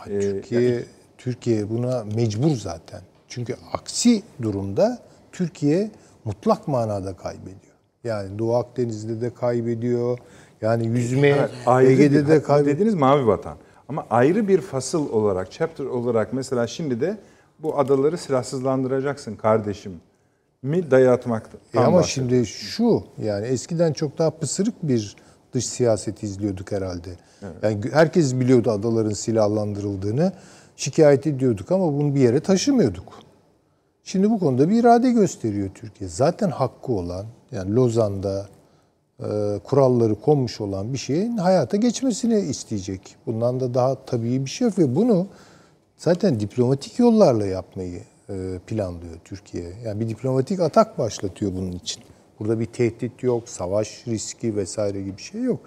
[0.06, 0.84] Ee, Türkiye
[1.18, 3.00] Türkiye buna mecbur zaten.
[3.28, 4.98] Çünkü aksi durumda
[5.32, 5.90] Türkiye
[6.24, 7.74] mutlak manada kaybediyor.
[8.04, 10.18] Yani Doğu Akdeniz'de de kaybediyor.
[10.60, 12.76] Yani yüzme Evet, Ege'de bir, de kaybediyor.
[12.76, 13.56] dediniz mavi vatan.
[13.88, 17.16] Ama ayrı bir fasıl olarak, chapter olarak mesela şimdi de
[17.58, 19.92] bu adaları silahsızlandıracaksın kardeşim
[20.62, 21.58] mi dayatmakta.
[21.74, 25.16] E ama şimdi şu yani eskiden çok daha pısırık bir
[25.52, 27.10] dış siyaset izliyorduk herhalde.
[27.62, 30.32] Yani herkes biliyordu adaların silahlandırıldığını.
[30.78, 33.18] Şikayet ediyorduk ama bunu bir yere taşımıyorduk.
[34.04, 36.10] Şimdi bu konuda bir irade gösteriyor Türkiye.
[36.10, 38.48] Zaten hakkı olan yani Lozan'da
[39.20, 43.16] e, kuralları konmuş olan bir şeyin hayata geçmesini isteyecek.
[43.26, 45.26] Bundan da daha tabii bir şey yok ve bunu
[45.96, 49.72] zaten diplomatik yollarla yapmayı e, planlıyor Türkiye.
[49.84, 52.02] Yani bir diplomatik atak başlatıyor bunun için.
[52.40, 55.60] Burada bir tehdit yok, savaş riski vesaire gibi bir şey yok.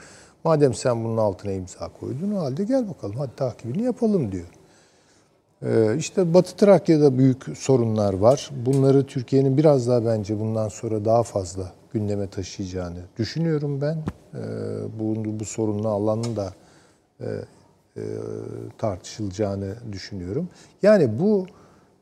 [0.43, 4.60] Madem sen bunun altına imza koydun o halde gel bakalım hadi takibini yapalım diyor.
[5.63, 8.49] Ee, İşte Batı Trakya'da büyük sorunlar var.
[8.65, 13.97] Bunları Türkiye'nin biraz daha bence bundan sonra daha fazla gündeme taşıyacağını düşünüyorum ben.
[14.35, 14.39] Ee,
[14.99, 16.53] Bu, bu sorunlu alanın da
[17.19, 17.25] e,
[17.97, 18.01] e,
[18.77, 20.49] tartışılacağını düşünüyorum.
[20.83, 21.45] Yani bu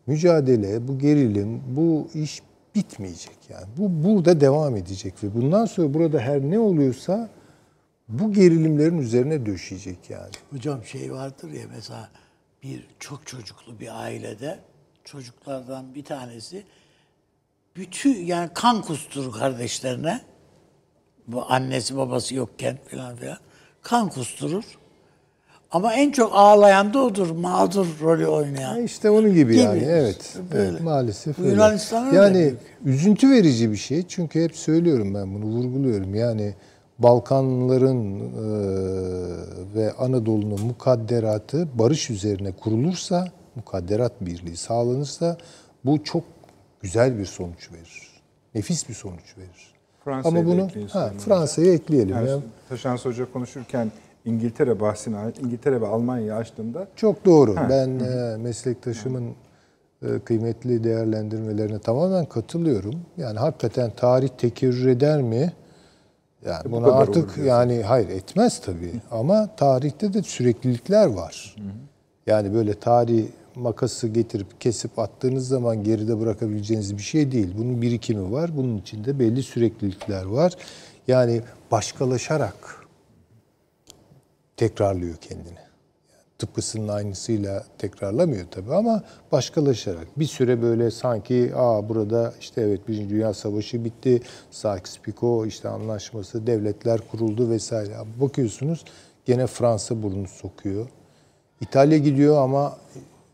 [0.07, 2.41] mücadele, bu gerilim, bu iş
[2.75, 3.65] bitmeyecek yani.
[3.77, 7.29] Bu burada devam edecek ve bundan sonra burada her ne oluyorsa
[8.09, 10.31] bu gerilimlerin üzerine döşeyecek yani.
[10.51, 12.09] Hocam şey vardır ya mesela
[12.63, 14.59] bir çok çocuklu bir ailede
[15.03, 16.63] çocuklardan bir tanesi
[17.75, 20.21] bütün yani kan kusturur kardeşlerine.
[21.27, 23.37] Bu annesi babası yokken filan filan
[23.81, 24.63] kan kusturur.
[25.71, 27.31] Ama en çok ağlayan da odur.
[27.31, 28.73] Mağdur rolü oynayan.
[28.73, 29.61] Ha işte onun gibi Gibi.
[29.61, 30.37] yani evet.
[30.51, 30.69] Böyle.
[30.69, 31.61] evet maalesef Bu öyle.
[32.13, 32.53] Yani
[32.85, 34.07] üzüntü verici bir şey.
[34.07, 36.15] Çünkü hep söylüyorum ben bunu vurguluyorum.
[36.15, 36.55] Yani
[36.99, 38.49] Balkanların e,
[39.75, 45.37] ve Anadolu'nun mukadderatı barış üzerine kurulursa, mukadderat birliği sağlanırsa
[45.85, 46.23] bu çok
[46.81, 48.21] güzel bir sonuç verir.
[48.55, 49.73] Nefis bir sonuç verir.
[50.05, 51.09] Fransa'yı Ama bunu ha, sonuna.
[51.19, 52.15] Fransa'yı ekleyelim.
[52.15, 52.37] Yani ya.
[52.69, 53.91] Taşan Hoca konuşurken
[54.25, 57.55] İngiltere bahsini, İngiltere ve Almanya'yı açtığımda Çok doğru.
[57.55, 57.67] Ha.
[57.69, 59.35] Ben e, meslektaşımın
[60.01, 62.95] e, kıymetli değerlendirmelerine tamamen katılıyorum.
[63.17, 65.53] Yani hakikaten tarih tekerrür eder mi?
[66.45, 68.93] Yani Bu bunu kadar olur artık yani hayır etmez tabii.
[69.11, 71.55] Ama tarihte de süreklilikler var.
[72.27, 73.25] Yani böyle tarih
[73.55, 77.53] makası getirip kesip attığınız zaman geride bırakabileceğiniz bir şey değil.
[77.57, 78.57] Bunun birikimi var.
[78.57, 80.53] Bunun içinde belli süreklilikler var.
[81.07, 82.85] Yani başkalaşarak
[84.57, 85.68] tekrarlıyor kendini.
[86.39, 90.19] Tıpkısının aynısıyla tekrarlamıyor tabii ama başkalaşarak.
[90.19, 94.21] Bir süre böyle sanki aa burada işte evet Birinci Dünya Savaşı bitti,
[94.51, 97.93] Sykes-Picot işte anlaşması, devletler kuruldu vesaire.
[98.21, 98.85] Bakıyorsunuz
[99.25, 100.87] gene Fransa burnunu sokuyor.
[101.61, 102.77] İtalya gidiyor ama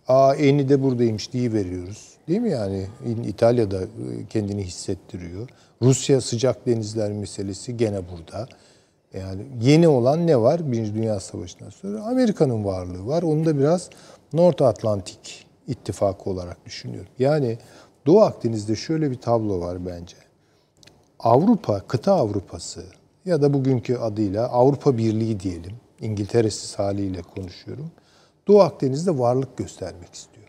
[0.08, 2.14] aa eni de buradaymış diye veriyoruz.
[2.28, 2.88] Değil mi yani?
[3.28, 3.88] İtalya da e,
[4.30, 5.50] kendini hissettiriyor.
[5.82, 8.48] Rusya sıcak denizler meselesi gene burada.
[9.20, 10.72] Yani yeni olan ne var?
[10.72, 13.24] Birinci Dünya Savaşı'ndan sonra Amerika'nın varlığı var.
[13.24, 13.90] Onu da biraz
[14.34, 17.12] North Atlantik ittifakı olarak düşünüyorum.
[17.20, 17.58] Yani
[18.06, 20.18] Doğu Akdeniz'de şöyle bir tablo var bence.
[21.20, 22.84] Avrupa, kıta Avrupası
[23.26, 25.74] ya da bugünkü adıyla Avrupa Birliği diyelim.
[26.02, 27.92] İngiltere'siz haliyle konuşuyorum.
[28.48, 30.48] Doğu Akdeniz'de varlık göstermek istiyor.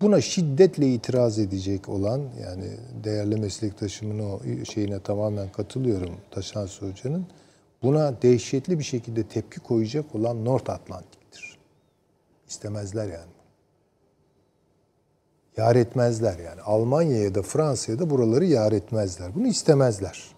[0.00, 2.70] Buna şiddetle itiraz edecek olan yani
[3.04, 7.26] değerli meslektaşımın o şeyine tamamen katılıyorum Taşan Hoca'nın.
[7.84, 11.58] Buna dehşetli bir şekilde tepki koyacak olan North Atlantik'tir.
[12.48, 13.32] İstemezler yani.
[15.56, 16.60] Yar etmezler yani.
[16.60, 19.34] Almanya'ya da Fransa'ya da buraları yar etmezler.
[19.34, 20.34] Bunu istemezler.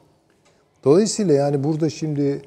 [0.84, 2.42] Dolayısıyla yani burada şimdi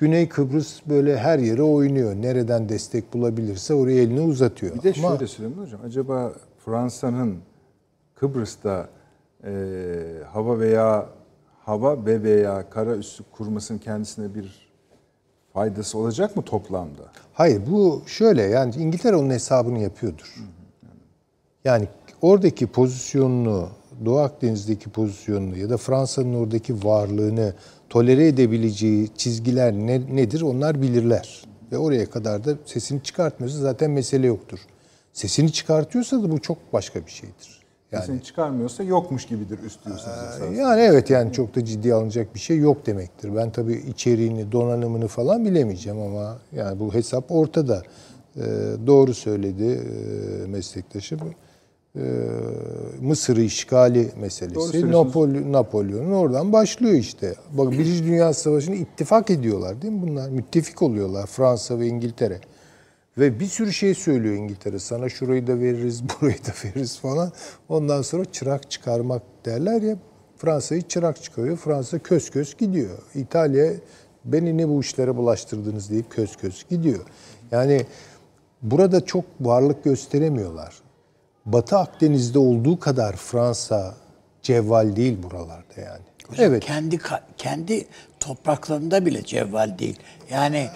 [0.00, 2.14] Güney Kıbrıs böyle her yere oynuyor.
[2.14, 4.74] Nereden destek bulabilirse oraya elini uzatıyor.
[4.74, 5.80] bir de Ama- şöyle söyleyeyim hocam.
[5.84, 6.32] Acaba
[6.64, 7.38] Fransa'nın
[8.14, 8.88] Kıbrıs'ta
[9.44, 9.52] e,
[10.32, 11.06] hava veya
[11.66, 14.68] hava ve veya kara üssü kurmasının kendisine bir
[15.52, 17.02] faydası olacak mı toplamda?
[17.32, 20.34] Hayır bu şöyle yani İngiltere onun hesabını yapıyordur.
[21.64, 21.88] Yani
[22.22, 23.68] oradaki pozisyonunu,
[24.04, 27.54] Doğu Akdeniz'deki pozisyonunu ya da Fransa'nın oradaki varlığını
[27.90, 31.44] tolere edebileceği çizgiler ne, nedir onlar bilirler.
[31.72, 34.58] Ve oraya kadar da sesini çıkartmıyorsa zaten mesele yoktur.
[35.12, 37.55] Sesini çıkartıyorsa da bu çok başka bir şeydir.
[37.92, 40.58] Yani Sesini çıkarmıyorsa yokmuş gibidir üst diyorsunuz esas.
[40.58, 43.36] yani evet yani çok da ciddiye alınacak bir şey yok demektir.
[43.36, 47.82] Ben tabii içeriğini, donanımını falan bilemeyeceğim ama yani bu hesap ortada.
[48.36, 48.42] Ee,
[48.86, 51.20] doğru söyledi e, meslektaşım.
[51.96, 52.00] Ee,
[53.00, 54.90] Mısır'ı işgali meselesi.
[54.90, 57.34] Napolyon, Napolyon'un oradan başlıyor işte.
[57.52, 60.28] Bak Birinci Dünya Savaşı'nı ittifak ediyorlar değil mi bunlar?
[60.28, 62.40] Müttefik oluyorlar Fransa ve İngiltere.
[63.18, 64.78] Ve bir sürü şey söylüyor İngiltere.
[64.78, 67.32] Sana şurayı da veririz, burayı da veririz falan.
[67.68, 69.96] Ondan sonra çırak çıkarmak derler ya.
[70.36, 71.56] Fransa'yı çırak çıkarıyor.
[71.56, 72.98] Fransa kös kös gidiyor.
[73.14, 73.72] İtalya
[74.24, 77.00] beni ne bu işlere bulaştırdınız deyip kös kös gidiyor.
[77.50, 77.86] Yani
[78.62, 80.74] burada çok varlık gösteremiyorlar.
[81.46, 83.94] Batı Akdeniz'de olduğu kadar Fransa
[84.42, 86.04] cevval değil buralarda yani.
[86.28, 86.64] Hocam evet.
[86.64, 86.98] Kendi
[87.36, 87.86] kendi
[88.20, 89.98] topraklarında bile cevval değil.
[90.30, 90.70] Yani, Evet,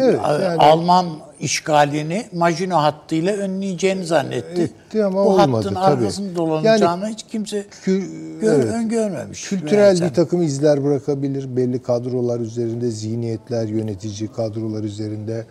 [0.00, 1.06] A- yani- Alman
[1.40, 4.62] işgalini Maginot hattıyla önleyeceğini zannetti.
[4.62, 5.78] Etti ama Bu olmadı hattın tabii.
[5.84, 8.72] arkasını dolanacağını hiç kimse Kü- gör, evet.
[8.72, 9.48] öngörmemiş.
[9.48, 11.56] Kültürel bir takım izler bırakabilir.
[11.56, 15.46] Belli kadrolar üzerinde, zihniyetler, yönetici kadrolar üzerinde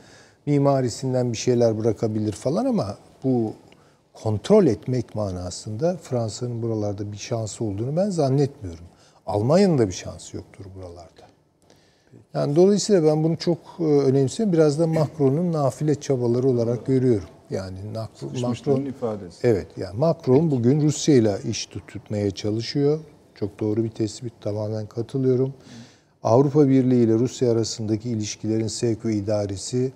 [0.46, 3.54] mimarisinden bir şeyler bırakabilir falan ama bu
[4.14, 8.86] kontrol etmek manasında Fransa'nın buralarda bir şansı olduğunu ben zannetmiyorum.
[9.28, 11.21] Almanya'nın da bir şansı yoktur buralarda.
[12.34, 14.54] Yani dolayısıyla ben bunu çok e, önemsiyorum.
[14.54, 17.28] Biraz da Macron'un nafile çabaları olarak görüyorum.
[17.50, 17.78] Yani
[18.42, 19.48] Macron ifadesi.
[19.48, 23.00] Evet yani Macron bugün Rusya ile iş tut- tutmaya çalışıyor.
[23.36, 25.54] Çok doğru bir tespit tamamen katılıyorum.
[26.24, 29.92] Avrupa Birliği ile Rusya arasındaki ilişkilerin sevk ve idaresi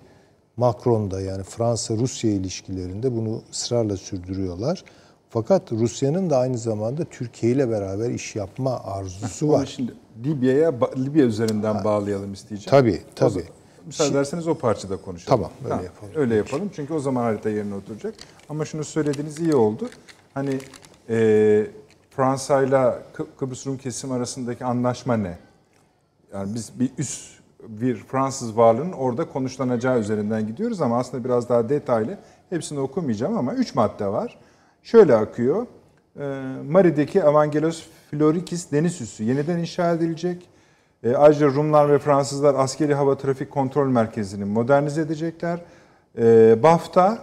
[0.56, 4.84] Macron'da yani Fransa-Rusya ilişkilerinde bunu ısrarla sürdürüyorlar.
[5.30, 9.66] Fakat Rusya'nın da aynı zamanda Türkiye ile beraber iş yapma arzusu var.
[9.76, 9.92] şimdi
[10.24, 12.70] Libya'ya Libya üzerinden bağlayalım isteyeceğim.
[12.70, 13.30] Tabii, tabii.
[13.30, 13.46] zaman-
[13.86, 15.28] Müsaade ederseniz o parçada konuşalım.
[15.38, 16.12] Tamam, öyle yapalım.
[16.16, 18.14] Öyle yapalım çünkü o zaman harita yerine oturacak.
[18.48, 19.88] Ama şunu söylediğiniz iyi oldu.
[20.34, 20.58] Hani
[21.08, 21.66] e,
[22.10, 22.76] Fransa ile
[23.14, 25.38] Kı- Kıbrıs Rum kesim arasındaki anlaşma ne?
[26.32, 27.30] Yani biz bir üs
[27.62, 32.18] e, bir Fransız varlığının orada konuşlanacağı üzerinden gidiyoruz ama aslında biraz daha detaylı.
[32.50, 34.38] Hepsini okumayacağım ama 3 madde var.
[34.82, 35.66] Şöyle akıyor.
[36.20, 36.24] E,
[36.70, 37.82] Mari'deki Evangelos
[38.18, 40.48] Florikis deniz üssü yeniden inşa edilecek.
[41.02, 45.60] E, ayrıca Rumlar ve Fransızlar askeri hava trafik kontrol merkezini modernize edecekler.
[46.18, 47.18] E, BAFTA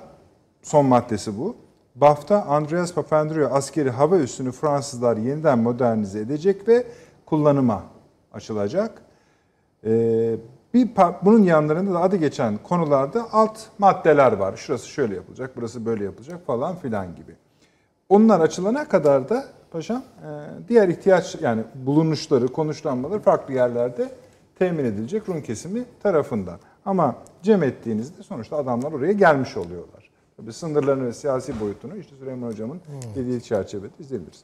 [0.62, 1.56] son maddesi bu.
[1.96, 6.86] BAFTA Andreas Papandreou askeri hava üssünü Fransızlar yeniden modernize edecek ve
[7.26, 7.84] kullanıma
[8.34, 9.02] açılacak.
[9.86, 10.36] Ee,
[10.74, 10.90] bir
[11.22, 14.56] bunun yanlarında da adı geçen konularda alt maddeler var.
[14.58, 17.36] Şurası şöyle yapılacak, burası böyle yapılacak falan filan gibi.
[18.10, 20.30] Onlar açılana kadar da paşam e,
[20.70, 24.12] diğer ihtiyaç yani bulunuşları, konuşlanmaları farklı yerlerde
[24.60, 26.60] temin edilecek Rum kesimi tarafından.
[26.86, 30.10] Ama cem ettiğinizde sonuçta adamlar oraya gelmiş oluyorlar.
[30.38, 32.80] Tabii sınırlarını ve siyasi boyutunu işte Süleyman Hocam'ın
[33.16, 34.42] dediği çerçevede izleyebiliriz.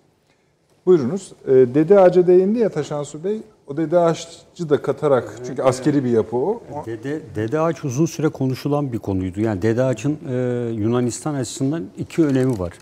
[0.85, 1.33] Buyurunuz.
[1.47, 3.41] Ee, Dede Ağaç'a değindi ya Taşansu Bey.
[3.67, 6.61] O Dede Ağaç'ı da katarak çünkü askeri bir yapı o.
[6.73, 9.41] O- Dede, Dede Ağaç uzun süre konuşulan bir konuydu.
[9.41, 10.33] Yani Dede Ağaç'ın e,
[10.73, 12.73] Yunanistan açısından iki önemi var.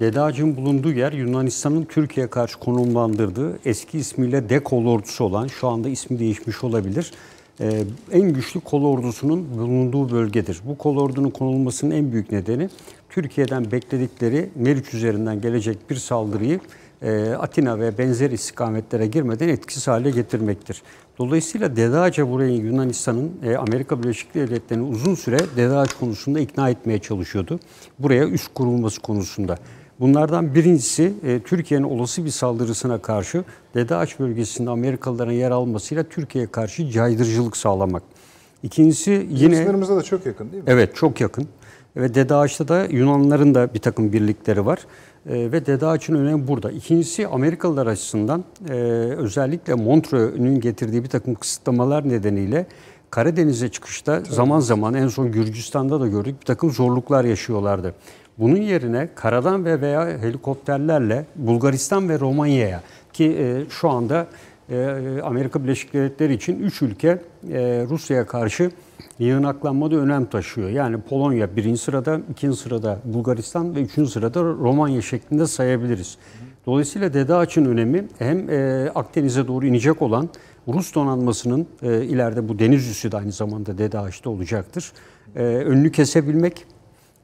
[0.00, 5.88] Dede Ağaç'ın bulunduğu yer Yunanistan'ın Türkiye'ye karşı konumlandırdığı eski ismiyle De Ordusu olan, şu anda
[5.88, 7.12] ismi değişmiş olabilir,
[7.60, 10.60] e, en güçlü kol ordusunun bulunduğu bölgedir.
[10.66, 12.68] Bu kol ordunun konulmasının en büyük nedeni
[13.10, 16.60] Türkiye'den bekledikleri Meriç üzerinden gelecek bir saldırıyı
[17.02, 20.82] e, Atina ve benzer istikametlere girmeden etkisiz hale getirmektir.
[21.18, 26.70] Dolayısıyla Dede Ağaç'a burayı Yunanistan'ın e, Amerika Birleşik Devletleri'ni uzun süre Dede Ağaç konusunda ikna
[26.70, 27.60] etmeye çalışıyordu.
[27.98, 29.58] Buraya üst kurulması konusunda.
[30.00, 33.44] Bunlardan birincisi e, Türkiye'nin olası bir saldırısına karşı
[33.74, 38.02] Dede Ağaç bölgesinde Amerikalıların yer almasıyla Türkiye'ye karşı caydırıcılık sağlamak.
[38.62, 39.56] İkincisi yine...
[39.56, 40.70] Sınırımıza da çok yakın değil mi?
[40.70, 41.48] Evet çok yakın.
[41.96, 44.78] Ve Dede Ağaç'ta da Yunanlıların da bir takım birlikleri var.
[45.26, 46.70] Ee, ve Dede Ağaç'ın önemi burada.
[46.70, 48.72] İkincisi Amerikalılar açısından e,
[49.16, 52.66] özellikle Montreux'ün getirdiği bir takım kısıtlamalar nedeniyle
[53.10, 57.94] Karadeniz'e çıkışta zaman zaman en son Gürcistan'da da gördük bir takım zorluklar yaşıyorlardı.
[58.38, 62.82] Bunun yerine karadan ve veya helikopterlerle Bulgaristan ve Romanya'ya
[63.12, 64.26] ki e, şu anda
[64.70, 67.18] e, Amerika Birleşik Devletleri için 3 ülke e,
[67.90, 68.70] Rusya'ya karşı
[69.18, 70.68] yığınaklanmada önem taşıyor.
[70.68, 76.18] Yani Polonya birinci sırada, ikinci sırada Bulgaristan ve üçüncü sırada Romanya şeklinde sayabiliriz.
[76.66, 80.28] Dolayısıyla Dede Ağaç'ın önemi hem e, Akdeniz'e doğru inecek olan
[80.68, 84.92] Rus donanmasının ileride bu deniz üssü de aynı zamanda Dede Ağaç'ta olacaktır.
[85.34, 86.66] Önünü kesebilmek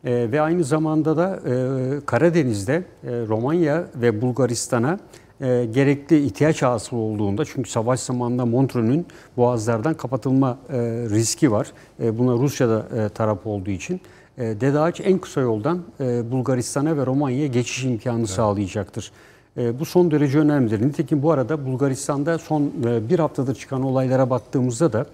[0.05, 4.99] e, ve aynı zamanda da e, Karadeniz'de e, Romanya ve Bulgaristan'a
[5.41, 10.79] e, gerekli ihtiyaç hasıl olduğunda çünkü savaş zamanında Montreux'ün boğazlardan kapatılma e,
[11.11, 11.73] riski var.
[12.03, 14.01] E, buna Rusya'da e, taraf olduğu için.
[14.39, 19.13] E, Dede Ağaç en kısa yoldan e, Bulgaristan'a ve Romanya'ya geçiş imkanı sağlayacaktır.
[19.57, 20.87] E, bu son derece önemlidir.
[20.87, 25.07] Nitekim bu arada Bulgaristan'da son e, bir haftadır çıkan olaylara baktığımızda da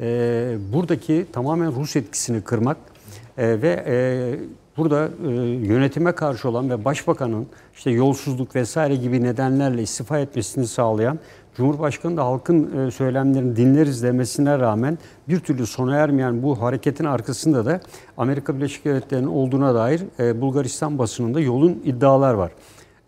[0.00, 2.76] e, buradaki tamamen Rus etkisini kırmak
[3.38, 3.96] e, ve e,
[4.76, 11.18] burada e, yönetime karşı olan ve başbakanın işte yolsuzluk vesaire gibi nedenlerle istifa etmesini sağlayan
[11.56, 17.66] Cumhurbaşkanı da halkın e, söylemlerini dinleriz demesine rağmen bir türlü sona ermeyen bu hareketin arkasında
[17.66, 17.80] da
[18.16, 22.52] Amerika Birleşik Devletleri'nin olduğuna dair e, Bulgaristan basınında yolun iddialar var.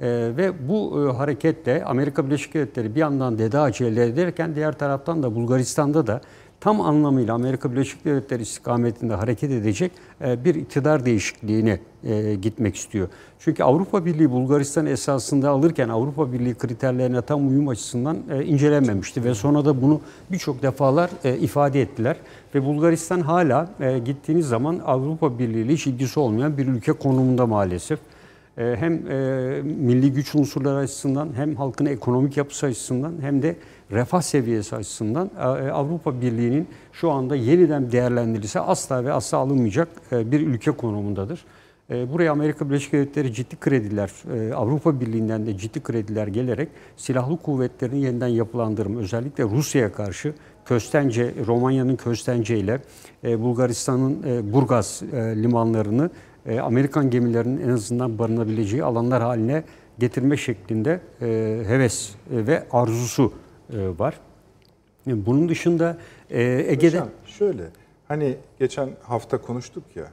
[0.00, 0.06] Ee,
[0.36, 5.22] ve bu e, hareketle Amerika Birleşik Devletleri bir yandan Dede Ağacı elde ederken diğer taraftan
[5.22, 6.20] da Bulgaristan'da da
[6.66, 9.92] tam anlamıyla Amerika Birleşik Devletleri istikametinde hareket edecek
[10.24, 13.08] e, bir iktidar değişikliğine e, gitmek istiyor.
[13.38, 19.34] Çünkü Avrupa Birliği Bulgaristan esasında alırken Avrupa Birliği kriterlerine tam uyum açısından e, incelenmemişti ve
[19.34, 20.00] sonra da bunu
[20.32, 21.10] birçok defalar
[21.40, 22.16] ifade ettiler
[22.54, 23.68] ve Bulgaristan hala
[24.04, 27.98] gittiğiniz zaman Avrupa Birliği ile hiç ilgisi olmayan bir ülke konumunda maalesef.
[28.56, 28.92] Hem
[29.64, 33.56] milli güç unsurları açısından hem halkın ekonomik yapısı açısından hem de
[33.90, 40.30] refah seviyesi açısından e, Avrupa Birliği'nin şu anda yeniden değerlendirilse asla ve asla alınmayacak e,
[40.32, 41.44] bir ülke konumundadır.
[41.90, 47.36] E, Buraya Amerika Birleşik Devletleri ciddi krediler, e, Avrupa Birliği'nden de ciddi krediler gelerek silahlı
[47.36, 50.34] kuvvetlerini yeniden yapılandırma, özellikle Rusya'ya karşı
[50.64, 52.80] Köstence, Romanya'nın Köstence ile
[53.24, 56.10] e, Bulgaristan'ın e, Burgaz e, limanlarını
[56.46, 59.62] e, Amerikan gemilerinin en azından barınabileceği alanlar haline
[59.98, 61.26] getirme şeklinde e,
[61.66, 64.20] heves e, ve arzusu e, var.
[65.06, 65.96] E, Bunun dışında
[66.30, 66.96] e, Ege'de...
[66.96, 67.62] Hocam şöyle
[68.08, 70.04] hani geçen hafta konuştuk ya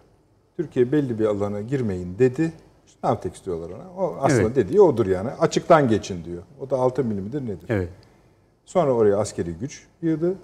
[0.57, 2.53] Türkiye belli bir alana girmeyin dedi.
[2.87, 4.03] İşte Navtex diyorlar ona.
[4.03, 4.55] O aslında Evet.
[4.55, 5.29] dediği odur yani.
[5.29, 6.43] Açıktan geçin diyor.
[6.59, 7.65] O da 6 milimdir nedir?
[7.69, 7.89] Evet.
[8.65, 10.35] Sonra oraya askeri güç yığdı.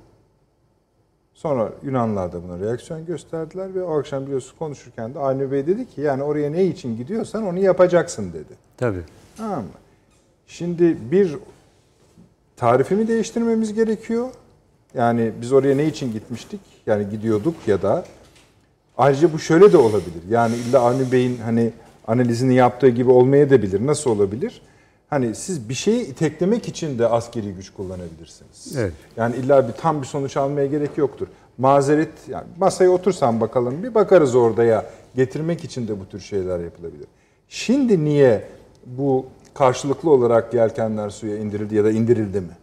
[1.33, 5.87] Sonra Yunanlılar da buna reaksiyon gösterdiler ve o akşam biliyorsunuz konuşurken de Avni Bey dedi
[5.89, 8.53] ki yani oraya ne için gidiyorsan onu yapacaksın dedi.
[8.77, 9.01] Tabii.
[9.37, 9.69] Tamam mı?
[10.47, 11.37] Şimdi bir
[12.59, 14.29] tarifimi değiştirmemiz gerekiyor.
[14.93, 16.59] Yani biz oraya ne için gitmiştik?
[16.85, 18.05] Yani gidiyorduk ya da
[18.97, 20.23] ayrıca bu şöyle de olabilir.
[20.29, 21.71] Yani illa Avni Bey'in hani
[22.07, 23.85] analizini yaptığı gibi olmayabilir.
[23.85, 24.61] Nasıl olabilir?
[25.09, 28.77] Hani siz bir şeyi iteklemek için de askeri güç kullanabilirsiniz.
[28.77, 28.93] Evet.
[29.17, 31.27] Yani illa bir tam bir sonuç almaya gerek yoktur.
[31.57, 34.85] Mazeret yani masaya otursan bakalım bir bakarız orada ya
[35.15, 37.07] getirmek için de bu tür şeyler yapılabilir.
[37.49, 38.43] Şimdi niye
[38.85, 39.25] bu
[39.59, 42.57] karşılıklı olarak yelkenler suya indirildi ya da indirildi mi?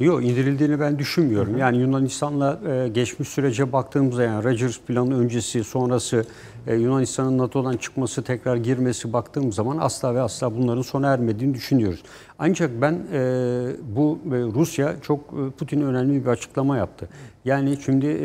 [0.00, 1.58] Yok indirildiğini ben düşünmüyorum.
[1.58, 6.24] Yani Yunanistan'la e, geçmiş sürece baktığımızda yani Rogers planı öncesi sonrası
[6.66, 12.02] e, Yunanistan'ın NATO'dan çıkması tekrar girmesi baktığım zaman asla ve asla bunların sona ermediğini düşünüyoruz.
[12.38, 13.20] Ancak ben e,
[13.96, 17.08] bu e, Rusya çok e, Putin önemli bir açıklama yaptı.
[17.44, 18.22] Yani şimdi e,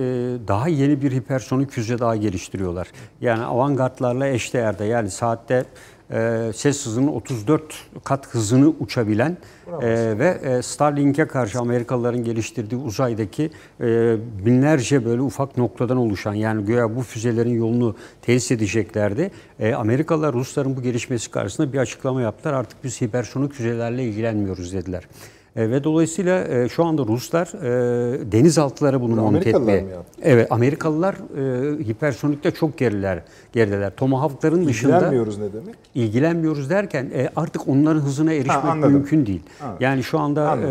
[0.48, 2.88] daha yeni bir hipersonik füze daha geliştiriyorlar.
[3.22, 5.66] Yani avantgardlarla eşdeğerde yani saatte
[6.12, 7.64] e, ses hızının 34
[8.04, 9.38] kat hızını uçabilen
[9.82, 9.88] e,
[10.20, 13.52] ve e, Starlink'e karşı Amerikalıların geliştirdiği uzaydaki
[13.82, 19.32] e, binlerce böyle ufak noktadan oluşan yani göya bu füzelerin yolunu tesis edeceklerdi.
[19.60, 22.54] E, Amerikalılar Rusların bu gelişmesi karşısında bir açıklama yaptılar.
[22.54, 25.08] Artık biz hipersonik füzelerle ilgilenmiyoruz dediler.
[25.56, 29.86] E, ve dolayısıyla e, şu anda Ruslar e, denizaltılara bunu monte etmeye.
[30.22, 33.24] Evet Amerikalılar e, hipersonikte çok geriler,
[33.54, 33.96] gerideler.
[33.96, 35.76] Tomahawk'ların dışında İlgilenmiyoruz ne demek?
[35.96, 38.94] ilgilenmiyoruz derken e, artık onların hızına erişmek anladım.
[38.94, 39.42] mümkün değil.
[39.60, 39.76] Ha.
[39.80, 40.70] Yani şu anda e,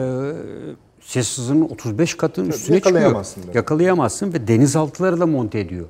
[1.01, 3.25] ses hızının 35 katın üstüne çıkıyor.
[3.55, 5.87] Yakalayamazsın ve denizaltıları da monte ediyor.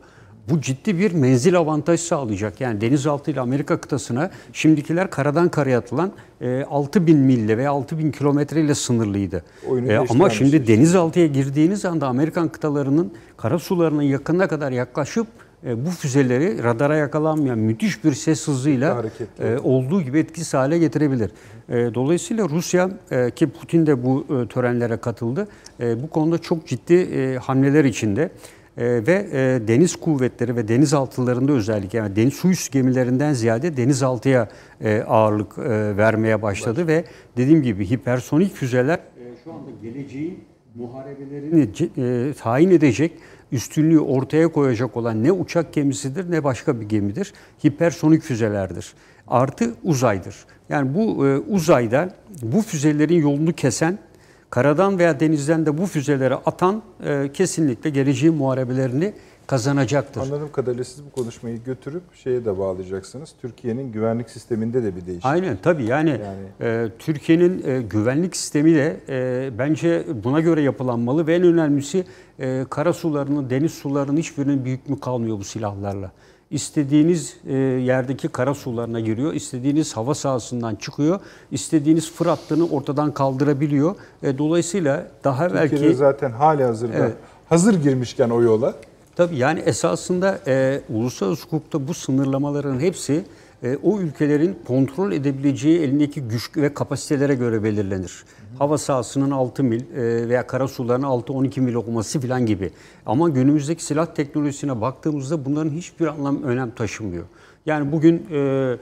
[0.51, 2.61] Bu ciddi bir menzil avantajı sağlayacak.
[2.61, 8.61] Yani denizaltı ile Amerika kıtasına şimdikiler karadan karaya atılan e, 6000 mille veya 6000 kilometre
[8.61, 9.44] ile sınırlıydı.
[9.68, 15.26] Oyunu E, ama şimdi denizaltıya girdiğiniz anda Amerikan kıtalarının kara sularının yakınına kadar yaklaşıp
[15.66, 19.05] e, bu füzeleri radara yakalanmayan müthiş bir ses hızıyla
[19.38, 21.30] e, olduğu gibi etkisiz hale getirebilir.
[21.68, 25.49] E, dolayısıyla Rusya e, ki Putin de bu e, törenlere katıldı.
[25.80, 28.30] E, bu konuda çok ciddi e, hamleler içinde.
[28.78, 34.48] E, ve e, deniz kuvvetleri ve denizaltılarında özellikle yani deniz su üstü gemilerinden ziyade denizaltıya
[34.80, 37.04] e, ağırlık e, vermeye başladı ve
[37.36, 39.00] dediğim gibi hipersonik füzeler
[39.44, 43.12] şu anda geleceğin muharebelerini tayin edecek
[43.52, 47.32] üstünlüğü ortaya koyacak olan ne uçak gemisidir ne başka bir gemidir.
[47.66, 48.94] Hipersonik füzelerdir.
[49.28, 50.36] Artı uzaydır.
[50.68, 51.16] Yani bu
[51.48, 53.98] uzayda bu füzelerin yolunu kesen
[54.51, 59.14] karadan veya denizden de bu füzeleri atan e, kesinlikle geleceğin muharebelerini
[59.46, 60.20] kazanacaktır.
[60.20, 63.34] Anladığım kadarıyla siz bu konuşmayı götürüp şeye de bağlayacaksınız.
[63.42, 65.30] Türkiye'nin güvenlik sisteminde de bir değişim.
[65.30, 66.20] Aynen tabii yani,
[66.61, 72.05] e, Türkiye'nin e, güvenlik sistemi de e, bence buna göre yapılanmalı ve en önemlisi
[72.38, 76.12] e, kara sularının, deniz sularının hiçbirinin bir hükmü kalmıyor bu silahlarla.
[76.51, 81.20] İstediğiniz e, yerdeki kara sularına giriyor, istediğiniz hava sahasından çıkıyor,
[81.51, 83.94] istediğiniz fır hattını ortadan kaldırabiliyor.
[84.22, 87.14] E, dolayısıyla daha Türkiye'de belki zaten hali hazırda Evet.
[87.49, 88.74] hazır girmişken o yola
[89.18, 93.24] Tabii yani esasında e, uluslararası hukukta bu sınırlamaların hepsi
[93.62, 98.24] e, o ülkelerin kontrol edebileceği elindeki güç ve kapasitelere göre belirlenir.
[98.59, 102.70] Hava sahasının 6 mil e, veya kara sularının 6-12 mil olması falan gibi.
[103.06, 107.24] Ama günümüzdeki silah teknolojisine baktığımızda bunların hiçbir anlam önem taşımıyor.
[107.66, 108.76] Yani bugün e,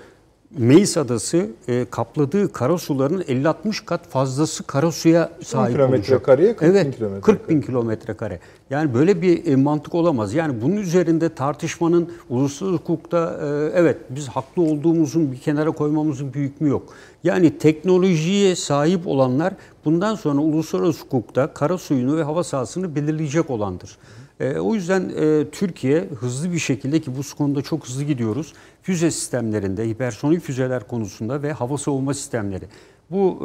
[0.50, 6.24] Meis Adası e, kapladığı kara sularının 50-60 kat fazlası kara suya sahip kilometre olacak.
[6.24, 8.40] kareye 40 bin evet, kilometre 40 bin kilometre kare.
[8.70, 10.34] Yani böyle bir e, mantık olamaz.
[10.34, 16.40] Yani bunun üzerinde tartışmanın uluslararası hukukta e, evet biz haklı olduğumuzun bir kenara koymamızın bir
[16.40, 16.94] hükmü yok.
[17.24, 23.98] Yani teknolojiye sahip olanlar bundan sonra uluslararası hukukta kara suyunu ve hava sahasını belirleyecek olandır.
[24.40, 28.52] E, o yüzden e, Türkiye hızlı bir şekilde ki bu konuda çok hızlı gidiyoruz.
[28.82, 32.64] Füze sistemlerinde, hipersonik füzeler konusunda ve hava savunma sistemleri.
[33.10, 33.38] Bu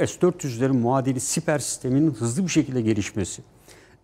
[0.00, 3.42] e, S-400'lerin muadili siper sisteminin hızlı bir şekilde gelişmesi.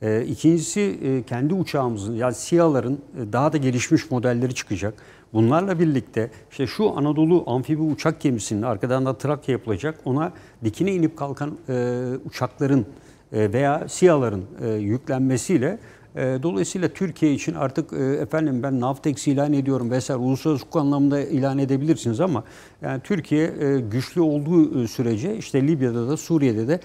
[0.02, 4.94] E, ikincisi e, kendi uçağımızın yani SİHA'ların e, daha da gelişmiş modelleri çıkacak.
[5.32, 9.98] Bunlarla birlikte işte şu Anadolu amfibi uçak gemisinin arkadan da Trakya yapılacak.
[10.04, 10.32] Ona
[10.64, 12.86] dikine inip kalkan e, uçakların
[13.32, 15.78] e, veya SİHA'ların e, yüklenmesiyle
[16.16, 21.58] dolayısıyla Türkiye için artık e, efendim ben Navtex ilan ediyorum vesaire uluslararası hukuk anlamında ilan
[21.58, 22.44] edebilirsiniz ama
[22.82, 26.80] yani Türkiye e, güçlü olduğu e, sürece işte Libya'da da Suriye'de de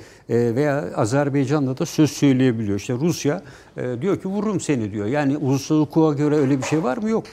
[0.56, 2.80] veya Azerbaycan'da da söz söyleyebiliyor.
[2.80, 3.42] İşte Rusya
[4.02, 5.08] diyor ki vururum seni diyor.
[5.08, 7.10] Yani uluslararası hukuka göre öyle bir şey var mı?
[7.10, 7.24] Yok.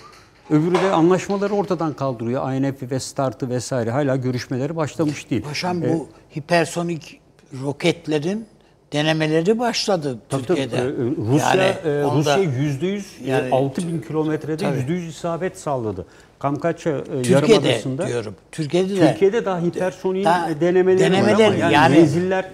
[0.51, 2.53] Öbürü de anlaşmaları ortadan kaldırıyor.
[2.53, 5.43] INF ve START'ı vesaire hala görüşmeleri başlamış değil.
[5.43, 7.21] Paşam bu hipersonik
[7.63, 8.47] roketlerin
[8.93, 10.47] denemeleri başladı Tabii tabii.
[10.61, 10.77] Türkiye'de.
[10.77, 14.77] Ee, Rusya Yani e, onda- Rusya yüzde yüz yani- 6000 kilometrede Tabii.
[14.79, 16.07] yüzde yüz isabet sağladı.
[16.39, 18.35] Kamkaçya e, Türkiye'de Yarımadası'nda diyorum.
[18.53, 22.45] Türkiye'de de Türkiye'de daha hipersoniğin Daha e, denemeleri, var ama yani, yani- menziller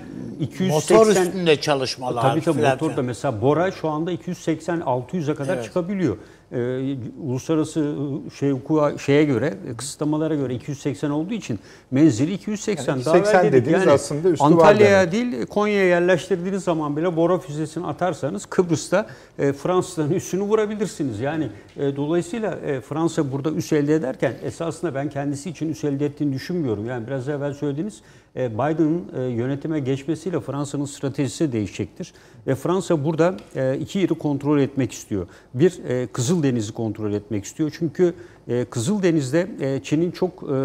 [0.41, 3.05] 280 Motor üstünde çalışmalar Tabii tabii motorda filan.
[3.05, 6.17] mesela Bora şu anda 280-600'e kadar çıkabiliyor.
[6.55, 7.95] Ee, uluslararası
[8.39, 11.59] şey hukuka şeye göre kısıtlamalara göre 280 olduğu için
[11.91, 12.93] menzili 280.
[12.93, 17.17] Yani Daha evvel 280 dedik dediğiniz aslında üstü var Antalya'ya değil Konya'ya yerleştirdiğiniz zaman bile
[17.17, 19.07] Bora füzesini atarsanız Kıbrıs'ta
[19.39, 21.21] e, Fransızların üstünü vurabilirsiniz.
[21.21, 26.07] Yani e, dolayısıyla e, Fransa burada üs elde ederken esasında ben kendisi için üs elde
[26.07, 26.87] ettiğini düşünmüyorum.
[26.87, 32.13] Yani biraz evvel söylediğiniz e, Biden'ın e, yönetime geçmesiyle Fransa'nın stratejisi değişecektir.
[32.47, 35.27] Ve Fransa burada e, iki yeri kontrol etmek istiyor.
[35.55, 37.77] Bir, e, Kızıldeniz'i kontrol etmek istiyor.
[37.79, 38.15] Çünkü
[38.49, 40.57] e, Kızıldeniz'de e, Çin'in çok e,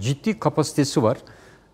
[0.00, 1.18] ciddi kapasitesi var.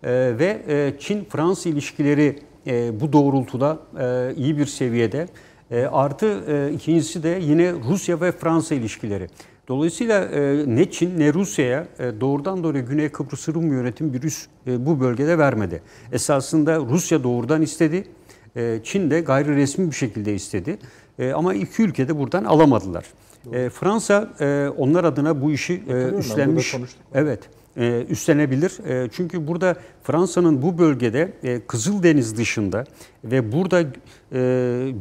[0.03, 0.09] E,
[0.39, 5.27] ve e, Çin-Fransa ilişkileri e, bu doğrultuda e, iyi bir seviyede.
[5.71, 9.27] E, artı e, ikincisi de yine Rusya ve Fransa ilişkileri.
[9.67, 14.45] Dolayısıyla e, ne Çin ne Rusya'ya e, doğrudan doğruya Güney Kıbrıs Rum yönetim bir üs
[14.67, 15.81] e, bu bölgede vermedi.
[16.11, 18.07] Esasında Rusya doğrudan istedi.
[18.55, 20.77] E, Çin de gayri resmi bir şekilde istedi.
[21.19, 23.05] E, ama iki ülke de buradan alamadılar.
[23.53, 26.75] E, Fransa e, onlar adına bu işi e, üstlenmiş.
[27.13, 27.39] Evet,
[27.77, 28.89] e, üstlenebilir.
[28.89, 32.83] E, çünkü burada Fransa'nın bu bölgede e, Kızıldeniz dışında
[33.23, 33.83] ve burada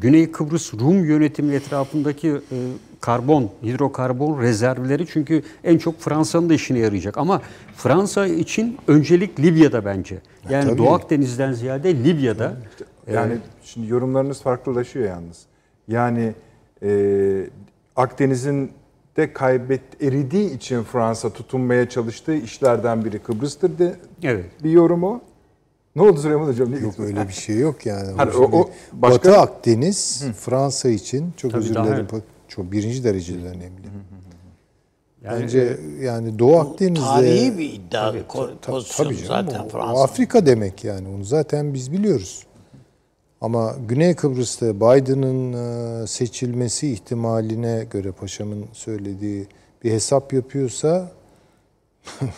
[0.01, 2.35] Güney Kıbrıs Rum yönetimi etrafındaki
[3.01, 7.19] karbon, hidrokarbon rezervleri çünkü en çok Fransa'nın da işine yarayacak.
[7.19, 7.43] Ama
[7.77, 10.19] Fransa için öncelik Libya'da bence.
[10.51, 10.79] Yani tabii.
[10.79, 12.57] Doğu Akdeniz'den ziyade Libya'da.
[13.13, 15.47] Yani şimdi yorumlarınız farklılaşıyor yalnız.
[15.89, 16.35] Yani
[16.83, 16.91] e,
[17.97, 18.71] Akdeniz'in
[19.17, 24.45] de kaybet eridiği için Fransa tutunmaya çalıştığı işlerden biri Kıbrıs'tır de Evet.
[24.65, 25.21] bir yorumu.
[25.97, 26.73] Ne oldu Süleyman Hocam?
[26.73, 28.13] Ne Yok öyle bir şey yok yani.
[28.17, 32.07] Hani o- o başka- Batı Akdeniz Fransa için çok Tabii özür daha- dilerim.
[32.49, 33.71] Çok birinci derecede önemli.
[35.25, 39.69] Yani, Bence yani Doğu Akdeniz'de Tarihi bir iddia ko- Ta- pozisyonu tabii canım, zaten o
[39.69, 40.03] Fransa.
[40.03, 41.09] Afrika demek yani.
[41.09, 42.47] Onu zaten biz biliyoruz.
[43.41, 45.53] Ama Güney Kıbrıs'ta Biden'ın
[46.03, 49.47] e, seçilmesi ihtimaline göre paşamın söylediği
[49.85, 51.11] bir hesap yapıyorsa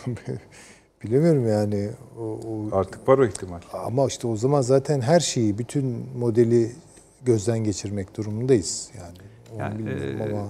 [1.03, 1.89] bilemiyorum yani.
[2.19, 3.59] O, o- Artık var o ihtimal.
[3.73, 6.71] ama işte o zaman zaten her şeyi, bütün modeli
[7.25, 8.91] gözden geçirmek durumundayız.
[8.97, 9.17] Yani,
[9.53, 10.45] onu Yani, bilmiyorum e, ama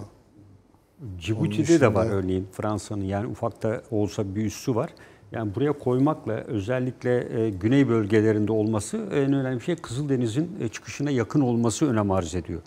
[1.20, 4.89] Cibuti'de de var dışında- örneğin Fransa'nın yani ufakta olsa bir üssü var.
[5.32, 11.41] Yani buraya koymakla özellikle e, güney bölgelerinde olması en önemli şey Kızıldeniz'in e, çıkışına yakın
[11.41, 12.62] olması önem arz ediyor.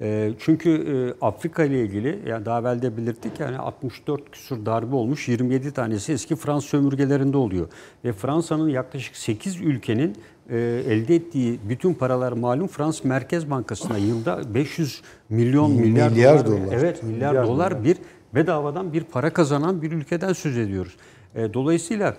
[0.00, 4.94] E, çünkü e, Afrika ile ilgili yani daha evvel de belirttik yani 64 küsur darbe
[4.94, 7.68] olmuş 27 tanesi eski Fransız sömürgelerinde oluyor.
[8.04, 10.16] Ve Fransa'nın yaklaşık 8 ülkenin
[10.50, 16.62] e, elde ettiği bütün paralar malum Fransız Merkez Bankası'na yılda 500 milyon milyar, Milyar dolar,
[16.62, 16.72] dolar.
[16.72, 17.84] Evet milyar, Milyar dolar dolar.
[17.84, 17.96] bir
[18.34, 20.96] bedavadan bir para kazanan bir ülkeden söz ediyoruz.
[21.34, 22.16] E, dolayısıyla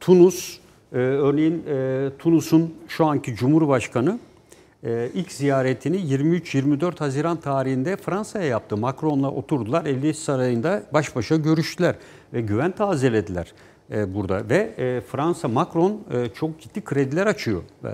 [0.00, 0.58] Tunus,
[0.92, 1.64] örneğin
[2.18, 4.18] Tunus'un şu anki Cumhurbaşkanı
[4.84, 8.76] e, ilk ziyaretini 23-24 Haziran tarihinde Fransa'ya yaptı.
[8.76, 11.94] Macron'la oturdular, Elbise Sarayı'nda baş başa görüştüler
[12.32, 13.52] ve güven tazelediler
[13.90, 14.48] e, burada.
[14.48, 17.62] Ve e, Fransa, Macron e, çok ciddi krediler açıyor.
[17.84, 17.88] E,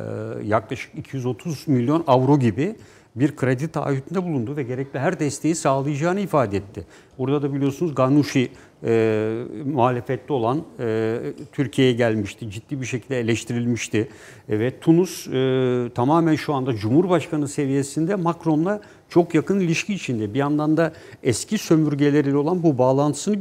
[0.47, 2.77] yaklaşık 230 milyon avro gibi
[3.17, 6.87] bir kredi taahhütünde bulundu ve gerekli her desteği sağlayacağını ifade etti.
[7.19, 8.49] Burada da biliyorsunuz Ganouchi
[8.85, 11.19] e, muhalefette olan e,
[11.53, 12.51] Türkiye'ye gelmişti.
[12.51, 14.09] Ciddi bir şekilde eleştirilmişti.
[14.49, 20.35] E, ve Tunus e, tamamen şu anda Cumhurbaşkanı seviyesinde Macron'la çok yakın ilişki içinde.
[20.35, 20.93] Bir yandan da
[21.23, 23.35] eski sömürgeleriyle olan bu bağlantısını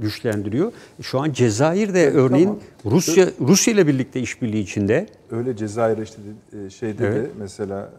[0.00, 0.72] güçlendiriyor.
[1.02, 5.06] Şu an Cezayir de örneğin Rusya Rusya ile birlikte işbirliği içinde.
[5.30, 6.22] Öyle Cezayir'e işte
[6.66, 7.30] e, şeyde de Evet.
[7.38, 7.90] mesela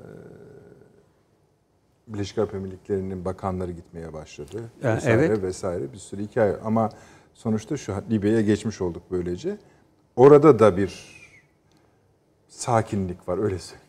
[2.07, 4.63] Birleşik Arap Emirlikleri'nin bakanları gitmeye başladı.
[4.83, 5.43] Vesaire evet.
[5.43, 6.55] vesaire bir sürü hikaye.
[6.65, 6.89] Ama
[7.33, 9.57] sonuçta şu Libya'ya geçmiş olduk böylece.
[10.15, 11.23] Orada da bir
[12.47, 13.83] sakinlik var öyle söyleyeyim.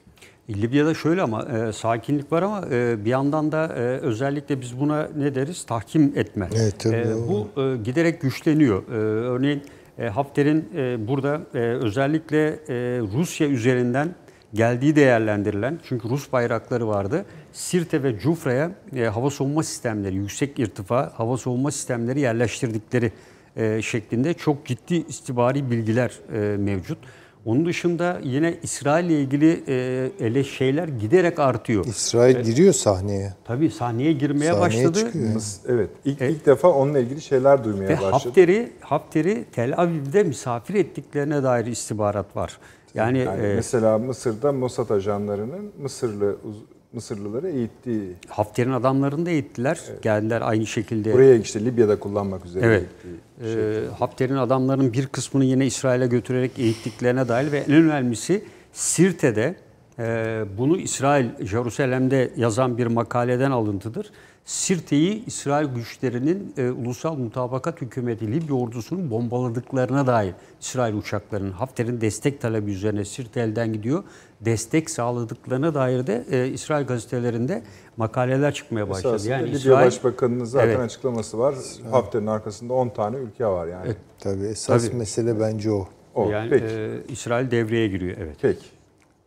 [0.50, 5.08] Libya'da şöyle ama e, sakinlik var ama e, bir yandan da e, özellikle biz buna
[5.16, 5.64] ne deriz?
[5.66, 6.48] Tahkim etme.
[6.56, 8.82] Evet, tabii, E, bu e, giderek güçleniyor.
[8.88, 8.94] E,
[9.26, 9.62] örneğin
[9.98, 12.54] e, Hafter'in e, burada e, özellikle e,
[13.00, 14.14] Rusya üzerinden
[14.54, 17.24] geldiği değerlendirilen çünkü Rus bayrakları vardı.
[17.58, 23.12] Sirte ve Cufra'ya e, hava savunma sistemleri, yüksek irtifa hava savunma sistemleri yerleştirdikleri
[23.56, 26.98] e, şeklinde çok ciddi istibari bilgiler e, mevcut.
[27.44, 31.84] Onun dışında yine İsrail ile ilgili e, ele şeyler giderek artıyor.
[31.84, 33.34] İsrail giriyor sahneye.
[33.44, 34.98] Tabii sahneye girmeye Sahneye başladı.
[34.98, 35.42] çıkıyor.
[35.68, 38.10] Evet ilk, ilk defa onunla ilgili şeyler duymaya Ve başladı.
[38.12, 42.58] Hafter'i Hafter'i Tel Aviv'de misafir ettiklerine dair istihbarat var.
[42.94, 49.80] Yani, Yani e, mesela Mısır'da Mossad ajanlarının Mısırlı uz- Mısırlıları eğittiği, Hafter'in adamlarını da eğittiler.
[50.02, 51.12] Geldiler aynı şekilde.
[51.12, 52.82] buraya işte Libya'da kullanmak üzere Evet.
[53.04, 53.54] eğittiği.
[53.54, 53.78] şey.
[53.78, 59.54] Ee, Hafter'in adamlarının bir kısmını yine İsrail'e götürerek eğittiklerine dair ve en önemlisi Sirte'de
[59.98, 64.10] e, bunu İsrail, Jerusalem'de yazan bir makaleden alıntıdır.
[64.44, 72.40] Sirte'yi İsrail güçlerinin e, ulusal mutabakat hükümeti Libya ordusunun bombaladıklarına dair İsrail uçaklarının Hafter'in destek
[72.40, 74.04] talebi üzerine Sirte elden gidiyor.
[74.40, 77.62] Destek sağladıklarına dair de e, İsrail gazetelerinde
[77.96, 79.14] makaleler çıkmaya başladı.
[79.14, 80.80] Esasında Yani Libya İsrail Başbakanı'nın zaten Evet.
[80.80, 81.54] açıklaması var.
[81.90, 83.92] Hafter'in arkasında 10 tane ülke var yani.
[84.18, 84.96] Tabii esas Tabii.
[84.96, 85.88] mesele bence o.
[86.14, 86.64] O, yani peki.
[86.64, 88.36] e, İsrail devreye giriyor evet.
[88.42, 88.64] peki.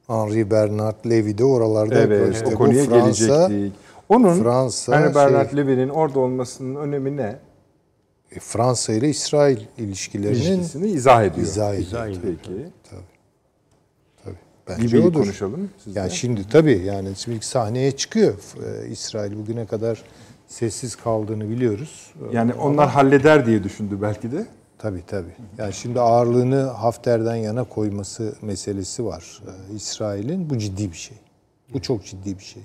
[0.07, 3.86] Henri Bernard Levy de oralarda Evet, işte o bu konuya Fransa, gelecektik.
[4.09, 7.39] Onun Fransa Henry Bernard şey- Levy'nin orada olmasının önemi ne?
[8.31, 11.47] e, Fransa ile İsrail ilişkilerinin İlişkisini izah ediyor.
[11.47, 11.87] izah ediyor.
[11.87, 12.21] İzah ediyor.
[12.23, 12.51] Peki.
[12.89, 13.01] Tabii.
[14.67, 15.19] Bence Libya'yı odur.
[15.19, 15.69] konuşalım.
[15.83, 16.01] Sizden.
[16.01, 18.33] Yani şimdi tabii yani şimdi sahneye çıkıyor.
[18.65, 20.03] Ee, İsrail bugüne kadar
[20.47, 22.13] sessiz kaldığını biliyoruz.
[22.31, 24.45] yani onlar halleder diye düşündü belki de.
[24.77, 25.35] Tabii tabii.
[25.57, 30.49] Yani şimdi ağırlığını Hafter'den yana koyması meselesi var ee, İsrail'in.
[30.49, 31.17] Bu ciddi bir şey.
[31.73, 32.63] Bu çok ciddi bir şey.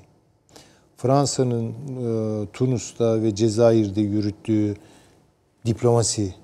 [1.02, 4.76] Fransa'nın e, Tunus'ta ve Cezayir'de yürüttüğü
[5.66, 6.34] diplomasi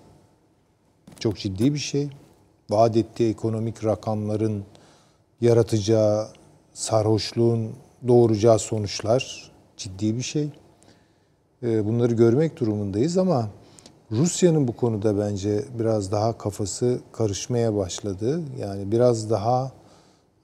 [1.20, 2.09] çok ciddi bir şey.
[2.70, 4.64] Vaat ettiği ekonomik rakamların
[5.40, 6.28] yaratacağı
[6.72, 7.70] sarhoşluğun
[8.09, 10.48] doğuracağı sonuçlar ciddi bir şey.
[11.62, 13.48] E, Bunları görmek durumundayız ama
[14.11, 18.40] Rusya'nın bu konuda bence biraz daha kafası karışmaya başladı.
[18.61, 19.72] Yani biraz daha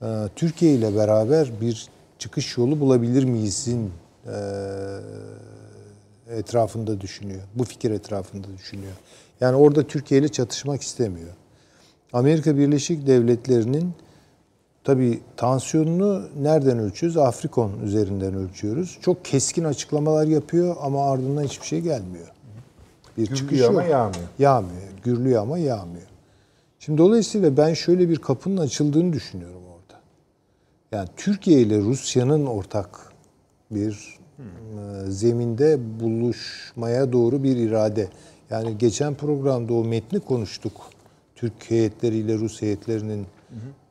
[0.02, 0.06] e,
[0.36, 1.88] Türkiye ile beraber bir
[2.18, 3.90] çıkış yolu bulabilir miyizin
[6.30, 7.40] etrafında düşünüyor.
[7.54, 8.92] Bu fikir etrafında düşünüyor.
[9.40, 11.30] Yani orada Türkiye ile çatışmak istemiyor.
[12.12, 13.92] Amerika Birleşik Devletleri'nin
[14.84, 17.16] tabii tansiyonunu nereden ölçüyoruz?
[17.16, 18.98] Afrikon üzerinden ölçüyoruz.
[19.02, 22.26] Çok keskin açıklamalar yapıyor ama ardından hiçbir şey gelmiyor.
[23.18, 23.90] Bir çıkış Gürlüyor ama yok.
[23.90, 24.28] yağmıyor.
[24.38, 24.82] Yağmıyor.
[25.04, 26.06] Gürlüyor ama yağmıyor.
[26.78, 30.00] Şimdi dolayısıyla ben şöyle bir kapının açıldığını düşünüyorum orada.
[30.92, 33.13] Yani Türkiye ile Rusya'nın ortak
[33.70, 38.08] bir e, zeminde buluşmaya doğru bir irade.
[38.50, 40.72] Yani geçen programda o metni konuştuk.
[41.36, 43.26] Türk heyetleriyle Rus heyetlerinin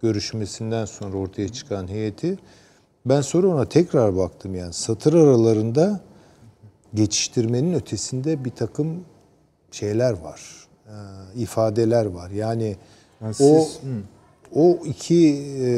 [0.01, 2.37] görüşmesinden sonra ortaya çıkan heyeti.
[3.05, 5.99] Ben sonra ona tekrar baktım yani satır aralarında
[6.93, 9.03] geçiştirmenin ötesinde bir takım
[9.71, 10.41] şeyler var.
[10.87, 10.93] e,
[11.41, 12.29] ifadeler var.
[12.29, 12.75] Yani,
[13.21, 13.79] Yani o siz-
[14.55, 15.69] o iki e,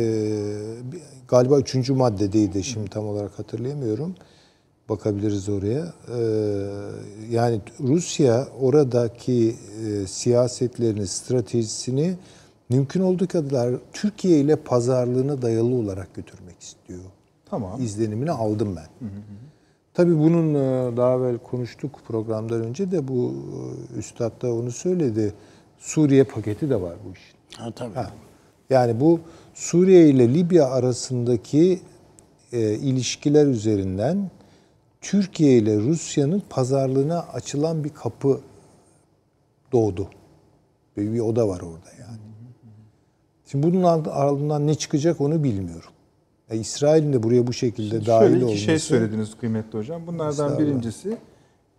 [1.27, 4.15] galiba üçüncü maddedeydi şimdi tam olarak hatırlayamıyorum.
[4.89, 5.93] Bakabiliriz oraya.
[6.17, 6.19] E,
[7.29, 9.55] yani Rusya oradaki
[9.85, 12.15] e, siyasetlerini, stratejisini
[12.69, 16.99] mümkün olduğu kadar Türkiye ile pazarlığına dayalı olarak götürmek istiyor.
[17.49, 17.81] Tamam.
[17.81, 19.09] İzlenimini aldım ben.
[19.93, 23.33] Tabii bunun e, daha evvel konuştuk programdan önce de bu
[23.95, 25.33] e, üstad da onu söyledi.
[25.79, 27.61] Suriye paketi de var bu işin.
[27.63, 27.93] Ha, tabii.
[27.93, 28.11] Ha.
[28.69, 29.19] Yani bu
[29.53, 31.79] Suriye ile Libya arasındaki
[32.51, 34.31] e, ilişkiler üzerinden
[35.01, 38.41] Türkiye ile Rusya'nın pazarlığına açılan bir kapı
[39.71, 40.09] doğdu.
[40.97, 42.17] Bir, bir oda var orada yani.
[43.45, 45.89] Şimdi bunun ardından ne çıkacak onu bilmiyorum.
[46.49, 48.59] E, İsrail'in de buraya bu şekilde dahil Şöyle iki olması.
[48.61, 50.07] şey söylediniz kıymetli hocam.
[50.07, 51.17] Bunlardan birincisi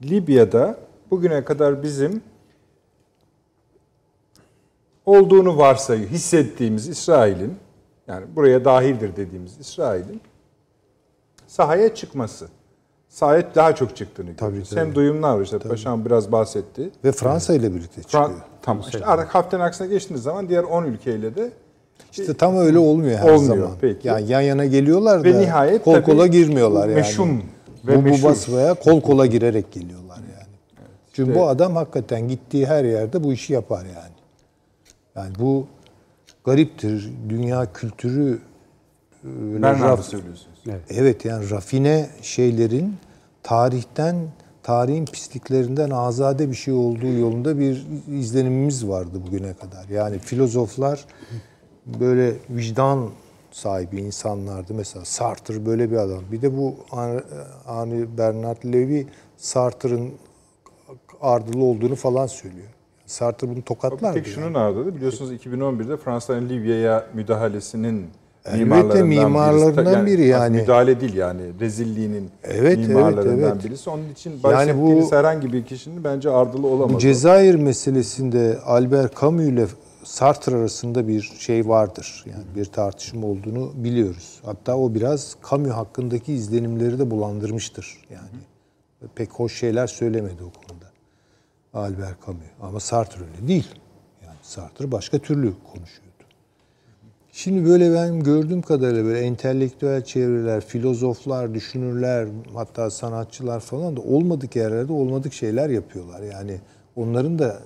[0.03, 0.79] Libya'da
[1.11, 2.23] bugüne kadar bizim
[5.07, 7.55] olduğunu varsayı hissettiğimiz İsrail'in
[8.09, 10.21] yani buraya dahildir dediğimiz İsrail'in
[11.47, 12.49] sahaya çıkması.
[13.09, 14.71] Sahaya daha çok çıktığını görüyoruz.
[14.71, 14.81] tabii.
[14.81, 16.91] Hem duyumlar var işte Paşam biraz bahsetti.
[17.05, 18.25] Ve Fransa ile birlikte çıkıyor.
[18.25, 18.33] Fran-
[18.63, 21.51] tamam işte artık haftanın aksine geçtiğiniz zaman diğer 10 ülkeyle de
[22.11, 23.77] İşte tam öyle olmuyor her Olmuyor, zaman.
[23.81, 24.09] peki.
[24.09, 26.95] Yani yan yana geliyorlar Ve da nihayet kol tabii kola girmiyorlar yani.
[26.97, 27.43] meşhum
[27.87, 28.29] ve bu, bu meşhur.
[28.29, 30.57] basmaya kol kola girerek geliyorlar yani.
[31.13, 34.16] Çünkü bu adam hakikaten gittiği her yerde bu işi yapar yani.
[35.17, 35.67] Yani bu
[36.45, 37.13] gariptir.
[37.29, 38.39] Dünya kültürü
[39.25, 40.59] öyle raf- söylüyorsunuz.
[40.91, 42.97] Evet yani rafine şeylerin
[43.43, 44.17] tarihten
[44.63, 49.89] tarihin pisliklerinden azade bir şey olduğu yolunda bir izlenimimiz vardı bugüne kadar.
[49.89, 51.05] Yani filozoflar
[51.87, 53.11] böyle vicdan
[53.53, 54.75] sahibi insanlardı.
[54.75, 56.21] Mesela Sartre böyle bir adam.
[56.33, 56.75] Bir de bu
[57.67, 59.05] Henri Bernard Levy
[59.37, 60.11] Sartre'ın
[61.21, 62.69] ardılı olduğunu falan söylüyor.
[63.07, 64.15] Sartre bunu Bir tokatlardı.
[64.15, 68.07] tek şunun ardında biliyorsunuz 2011'de Fransa'nın Libya'ya müdahalesinin
[68.45, 70.19] Elbette mimarlarından, mimarlarından birisi.
[70.19, 70.57] biri yani.
[70.57, 73.65] Müdahale değil yani rezilliğinin Evet, evet, mimarlarından evet.
[73.65, 73.91] birisi.
[73.91, 76.95] Onun için Yani bahsettiğiniz bu- herhangi bir kişinin bence ardılı olamaz.
[76.95, 79.67] Bu Cezayir meselesinde Albert Camus ile
[80.05, 82.25] Sartre arasında bir şey vardır.
[82.27, 84.41] Yani bir tartışma olduğunu biliyoruz.
[84.45, 87.99] Hatta o biraz Camus hakkındaki izlenimleri de bulandırmıştır.
[88.11, 88.29] Yani
[89.15, 90.66] pek hoş şeyler söylemedi o konuda.
[91.77, 93.69] Albert Camus ama Sartre öyle değil.
[94.27, 96.07] Yani Sartre başka türlü konuşuyordu.
[97.33, 104.57] Şimdi böyle benim gördüğüm kadarıyla böyle entelektüel çevreler, filozoflar, düşünürler, hatta sanatçılar falan da olmadık
[104.57, 106.23] yerlerde olmadık şeyler yapıyorlar.
[106.23, 106.61] Yani
[106.97, 107.59] onların da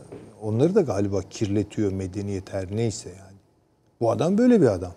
[0.42, 3.38] onları da galiba kirletiyor medeniyet her neyse yani.
[4.00, 4.92] Bu adam böyle bir adam.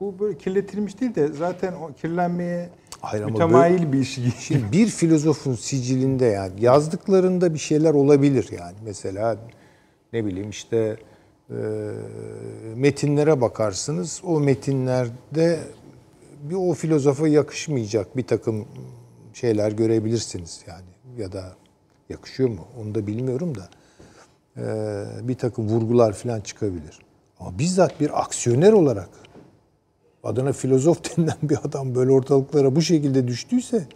[0.00, 2.70] Bu böyle kirletilmiş değil de zaten o kirlenmeye
[3.00, 4.18] Hayır ama mütemayil bir iş.
[4.40, 8.76] Şimdi bir filozofun sicilinde yani yazdıklarında bir şeyler olabilir yani.
[8.84, 9.36] Mesela
[10.12, 10.96] ne bileyim işte
[11.50, 11.54] e,
[12.76, 14.20] metinlere bakarsınız.
[14.24, 15.58] O metinlerde
[16.42, 18.66] bir o filozofa yakışmayacak bir takım
[19.34, 21.20] şeyler görebilirsiniz yani.
[21.22, 21.52] Ya da
[22.08, 23.68] yakışıyor mu onu da bilmiyorum da
[24.56, 26.98] e, bir takım vurgular falan çıkabilir.
[27.40, 29.08] Ama bizzat bir aksiyoner olarak
[30.24, 33.86] adına filozof denilen bir adam böyle ortalıklara bu şekilde düştüyse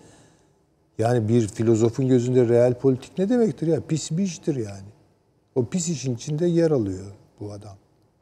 [0.98, 3.80] yani bir filozofun gözünde real politik ne demektir ya?
[3.80, 4.88] Pis bir iştir yani.
[5.54, 7.06] O pis işin içinde yer alıyor
[7.40, 7.76] bu adam.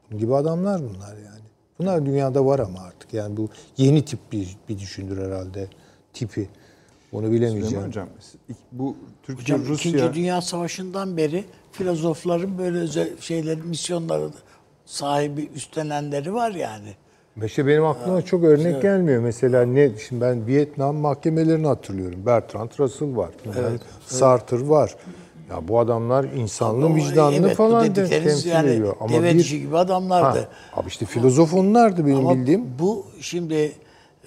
[0.09, 1.43] Bunun gibi adamlar bunlar yani.
[1.79, 5.67] Bunlar dünyada var ama artık yani bu yeni tip bir, bir düşündür herhalde
[6.13, 6.49] tipi.
[7.11, 7.65] Onu bilemeyeceğim.
[7.65, 8.07] Süleyman Hocam
[8.71, 14.29] bu Türkiye Hocam Rusya İkinci Dünya Savaşı'ndan beri filozofların böyle özel şeylerin misyonları
[14.85, 16.95] sahibi üstlenenleri var yani.
[17.45, 19.21] İşte benim aklıma çok örnek gelmiyor.
[19.21, 22.25] Mesela ne şimdi ben Vietnam mahkemelerini hatırlıyorum.
[22.25, 23.29] Bertrand Russell var.
[24.05, 24.95] Sartre var.
[25.49, 28.95] Ya bu adamlar insanlığın Ama vicdanını evet, falan de temsil yani ediyor.
[28.99, 30.39] Ama bir gibi adamlardı.
[30.71, 32.65] Ha, abi işte filozof onlardı benim Ama bildiğim.
[32.79, 33.71] bu şimdi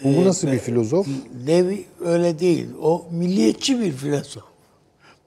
[0.04, 1.06] Bu, bu nasıl e, bir filozof?
[1.46, 2.68] Levi öyle değil.
[2.82, 4.44] O milliyetçi bir filozof.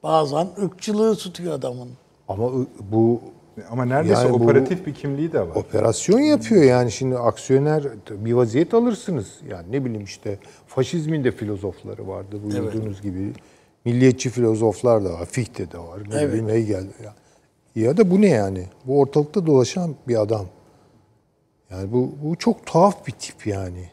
[0.02, 1.88] Bazen ırkçılığı tutuyor adamın.
[2.28, 2.50] Ama
[2.92, 3.20] bu
[3.70, 5.54] ama neredeyse Yani bu- operatif bir kimliği de var.
[5.56, 9.26] operasyon yapıyor yani şimdi aksiyoner bir vaziyet alırsınız.
[9.50, 13.32] Yani ne bileyim işte faşizmin de filozofları vardı buyurduğunuz gibi.
[13.84, 15.26] Milliyetçi filozoflar da var.
[15.26, 16.00] Fichte de var.
[16.10, 16.28] Ne Evet.
[16.28, 17.04] bileyim Hegel de.
[17.04, 17.14] Ya.
[17.76, 18.66] ya da bu ne yani?
[18.86, 20.46] Bu ortalıkta dolaşan bir adam.
[21.70, 23.90] Yani bu, bu çok tuhaf bir tip yani.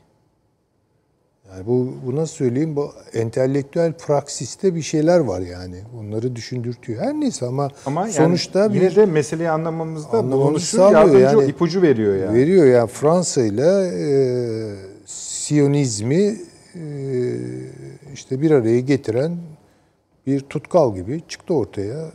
[1.51, 2.75] Yani bu, bu nasıl söyleyeyim?
[2.75, 5.75] Bu entelektüel praksiste bir şeyler var yani.
[5.99, 7.01] Onları düşündürtüyor.
[7.01, 11.45] Her neyse ama, Ama yani sonuçta yine bir de meseleyi anlamamızda bulunuşu yardımcı yani.
[11.45, 12.37] ipucu veriyor yani.
[12.37, 14.09] Veriyor yani Fransa ile e,
[15.05, 16.37] Siyonizmi
[16.75, 16.85] e,
[18.13, 19.37] işte bir araya getiren
[20.27, 22.11] bir tutkal gibi çıktı ortaya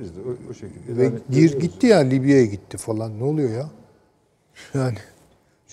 [0.00, 0.96] Biz de o, o şekilde.
[0.96, 3.18] ve Yani gir gitti yani Libya'ya gitti falan.
[3.18, 3.66] Ne oluyor ya?
[4.74, 4.98] Yani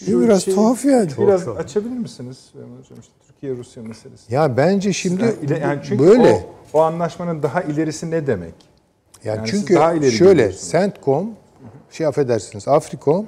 [0.06, 1.10] şu biraz şeyi tuhaf yani.
[1.18, 4.34] Biraz açabilir misiniz Hocam işte Türkiye Rusya meselesi.
[4.34, 6.46] Ya bence şimdi Yani ile- yani çünkü böyle.
[6.74, 8.54] O, o anlaşmanın daha ilerisi ne demek?
[9.24, 10.52] Yani, Yani çünkü daha ileri şöyle.
[10.54, 11.30] Centcom
[11.92, 13.26] şey affedersiniz Afrikom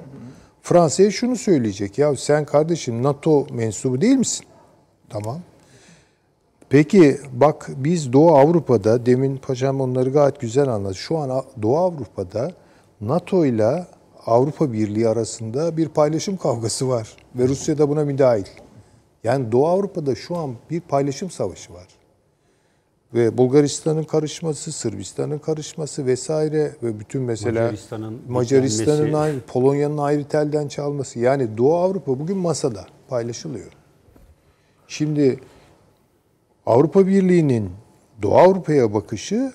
[0.62, 1.98] Fransa'ya şunu söyleyecek.
[1.98, 4.46] Ya sen kardeşim NATO mensubu değil misin?
[5.08, 5.38] Tamam.
[6.68, 10.94] Peki bak biz Doğu Avrupa'da demin paşam onları gayet güzel anlattı.
[10.94, 12.52] Şu an Doğu Avrupa'da
[13.00, 13.86] NATO ile
[14.26, 18.46] Avrupa Birliği arasında bir paylaşım kavgası var ve Rusya da buna müdahil.
[19.24, 21.86] Yani Doğu Avrupa'da şu an bir paylaşım savaşı var
[23.14, 30.68] ve Bulgaristan'ın karışması, Sırbistan'ın karışması vesaire ve bütün mesela Macaristan'ın Macaristan'ın ayrı, Polonya'nın ayrı telden
[30.68, 31.18] çalması.
[31.18, 33.72] Yani Doğu Avrupa bugün masada paylaşılıyor.
[34.88, 35.40] Şimdi
[36.66, 37.70] Avrupa Birliği'nin
[38.22, 39.52] Doğu Avrupa'ya bakışı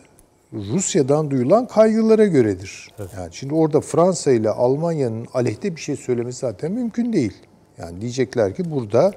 [0.54, 2.88] Rusya'dan duyulan kaygılara göredir.
[3.18, 7.34] Yani şimdi orada Fransa ile Almanya'nın aleyhte bir şey söylemesi zaten mümkün değil.
[7.78, 9.12] Yani diyecekler ki burada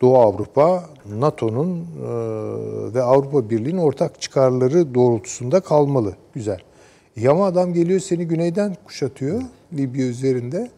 [0.00, 6.16] Doğu Avrupa NATO'nun e, ve Avrupa Birliği'nin ortak çıkarları doğrultusunda kalmalı.
[6.34, 6.60] Güzel.
[7.16, 9.42] İyi ama adam geliyor seni güneyden kuşatıyor
[9.72, 10.70] Libya üzerinde.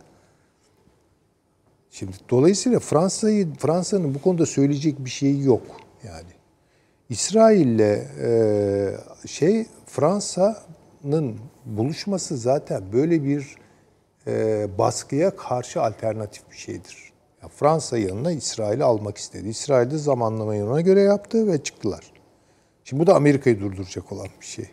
[1.90, 5.62] Şimdi dolayısıyla Fransa'yı Fransa'nın bu konuda söyleyecek bir şeyi yok
[6.04, 6.36] yani.
[7.08, 8.96] İsrail'le e,
[9.26, 9.66] şey
[9.96, 13.56] Fransa'nın buluşması zaten böyle bir
[14.26, 17.12] e, baskıya karşı alternatif bir şeydir.
[17.42, 19.48] Ya Fransa yanına İsrail'i almak istedi.
[19.48, 22.12] İsrail de zamanlamayı ona göre yaptı ve çıktılar.
[22.84, 24.68] Şimdi bu da Amerika'yı durduracak olan bir şey.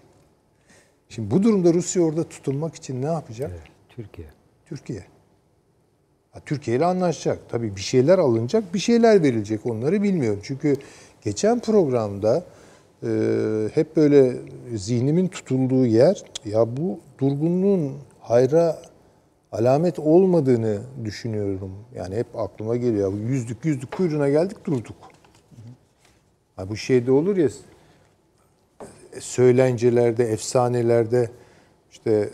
[1.09, 3.51] Şimdi bu durumda Rusya orada tutunmak için ne yapacak?
[3.89, 4.27] Türkiye.
[4.65, 5.03] Türkiye.
[6.31, 7.39] Ha, Türkiye ile anlaşacak.
[7.49, 9.65] Tabii bir şeyler alınacak, bir şeyler verilecek.
[9.65, 10.39] Onları bilmiyorum.
[10.43, 10.75] Çünkü
[11.21, 12.43] geçen programda
[13.03, 13.09] e,
[13.73, 14.35] hep böyle
[14.75, 18.81] zihnimin tutulduğu yer ya bu durgunluğun hayra
[19.51, 21.71] alamet olmadığını düşünüyorum.
[21.95, 23.13] Yani hep aklıma geliyor.
[23.13, 24.95] Yüzdük yüzdük kuyruğuna geldik durduk.
[26.55, 27.49] Ha, bu şeyde olur ya
[29.19, 31.29] söylencelerde, efsanelerde
[31.91, 32.29] işte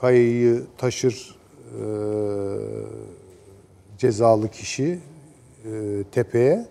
[0.00, 1.84] kayayı taşır e,
[3.98, 4.98] cezalı kişi
[5.64, 6.66] e, tepeye.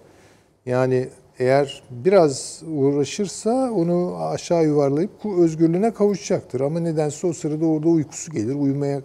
[0.65, 1.09] Yani
[1.39, 6.61] eğer biraz uğraşırsa onu aşağı yuvarlayıp özgürlüğüne kavuşacaktır.
[6.61, 8.55] Ama nedense o sırada orada uykusu gelir.
[8.55, 8.97] Uyumaya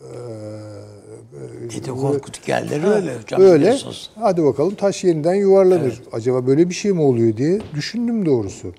[0.00, 3.40] e, E de Korkut yerleri öyle hocam.
[3.40, 3.60] Böyle.
[3.60, 4.10] biliyorsunuz.
[4.14, 6.02] Hadi bakalım taş yeniden yuvarlanır.
[6.12, 8.72] Acaba böyle bir şey mi oluyor diye düşündüm doğrusu.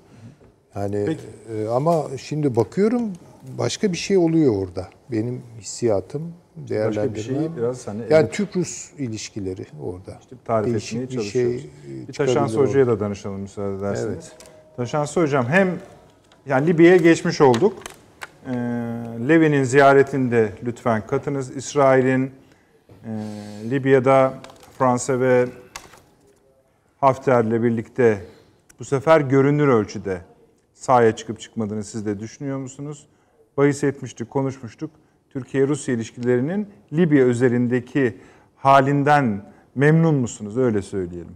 [0.74, 1.16] Yani
[1.56, 3.02] e, ama şimdi bakıyorum
[3.58, 4.88] başka bir şey oluyor orada.
[5.12, 7.14] Benim hissiyatım, Başka değerlendirmem.
[7.14, 10.18] bir şeyi biraz hani yani Türk-Rus ilişkileri orada.
[10.44, 11.62] tarif Değişik etmeye bir çalışıyoruz.
[11.62, 11.70] şey,
[12.02, 12.58] e, bir çıkabilir Taşansı.
[12.58, 14.08] Hoca'ya da danışalım müsaade ederseniz.
[14.32, 14.36] Evet.
[14.76, 15.78] Taşansı Hocam hem
[16.46, 17.82] yani Libya'ya geçmiş olduk.
[18.46, 18.52] Ee,
[19.28, 21.56] Levi'nin ziyaretinde lütfen katınız.
[21.56, 22.30] İsrail'in
[23.04, 23.10] e,
[23.70, 24.34] Libya'da
[24.78, 25.46] Fransa ve
[27.00, 28.24] Hafter'le birlikte
[28.78, 30.20] bu sefer görünür ölçüde
[30.74, 33.06] sahaya çıkıp çıkmadığını siz de düşünüyor musunuz?
[33.56, 34.90] Bahis etmiştik, konuşmuştuk.
[35.30, 38.16] Türkiye-Rusya ilişkilerinin Libya üzerindeki
[38.56, 40.56] halinden memnun musunuz?
[40.58, 41.34] Öyle söyleyelim.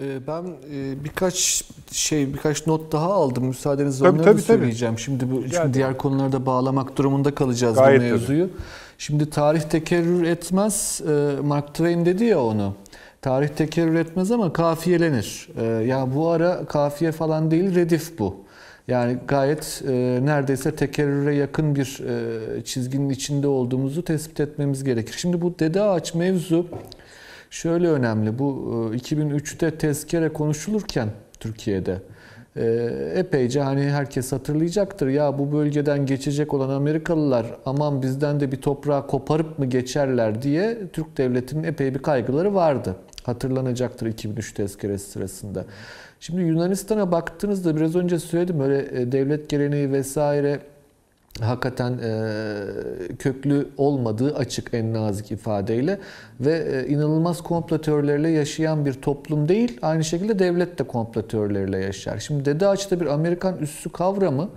[0.00, 0.42] Ee, Ben
[0.72, 3.44] e, birkaç şey, birkaç not daha aldım.
[3.44, 4.58] Müsaadenizle Tabii, onları tabii, da tabii.
[4.58, 4.98] söyleyeceğim.
[4.98, 8.12] Şimdi bu Rica şimdi diğer konulara da bağlamak durumunda kalacağız Gayet bu tabii.
[8.12, 8.50] mevzuyu.
[8.98, 11.00] Şimdi tarih tekerrür etmez.
[11.08, 12.74] Ee, Mark Twain dedi ya onu.
[13.22, 15.48] Tarih tekerrür etmez ama kafiyelenir.
[15.56, 18.45] Ee, Ya bu ara kafiye falan değil, redif bu.
[18.88, 22.00] Yani gayet e, neredeyse tekerrüre yakın bir
[22.58, 25.14] e, çizginin içinde olduğumuzu tespit etmemiz gerekir.
[25.18, 26.66] Şimdi bu dede ağaç mevzu
[27.50, 28.38] Şöyle önemli.
[28.38, 31.08] Bu e, 2003'te tezkere konuşulurken
[31.40, 32.02] Türkiye'de
[32.56, 32.64] e,
[33.14, 35.08] epeyce hani herkes hatırlayacaktır.
[35.08, 40.78] Ya bu bölgeden geçecek olan Amerikalılar aman bizden de bir toprağı koparıp mı geçerler diye
[40.92, 42.96] Türk devletinin epey bir kaygıları vardı.
[43.22, 45.64] Hatırlanacaktır 2003 tezkeresi sırasında.
[46.20, 50.60] Şimdi Yunanistan'a baktığınızda biraz önce söyledim öyle e, devlet geleneği vesaire
[51.40, 52.16] hakikaten e,
[53.18, 55.98] köklü olmadığı açık en nazik ifadeyle
[56.40, 57.80] ve e, inanılmaz komplo
[58.28, 59.78] yaşayan bir toplum değil.
[59.82, 61.22] Aynı şekilde devlet de komplo
[61.78, 62.18] yaşar.
[62.18, 64.48] Şimdi Dede Ağaç'ta bir Amerikan üssü kavramı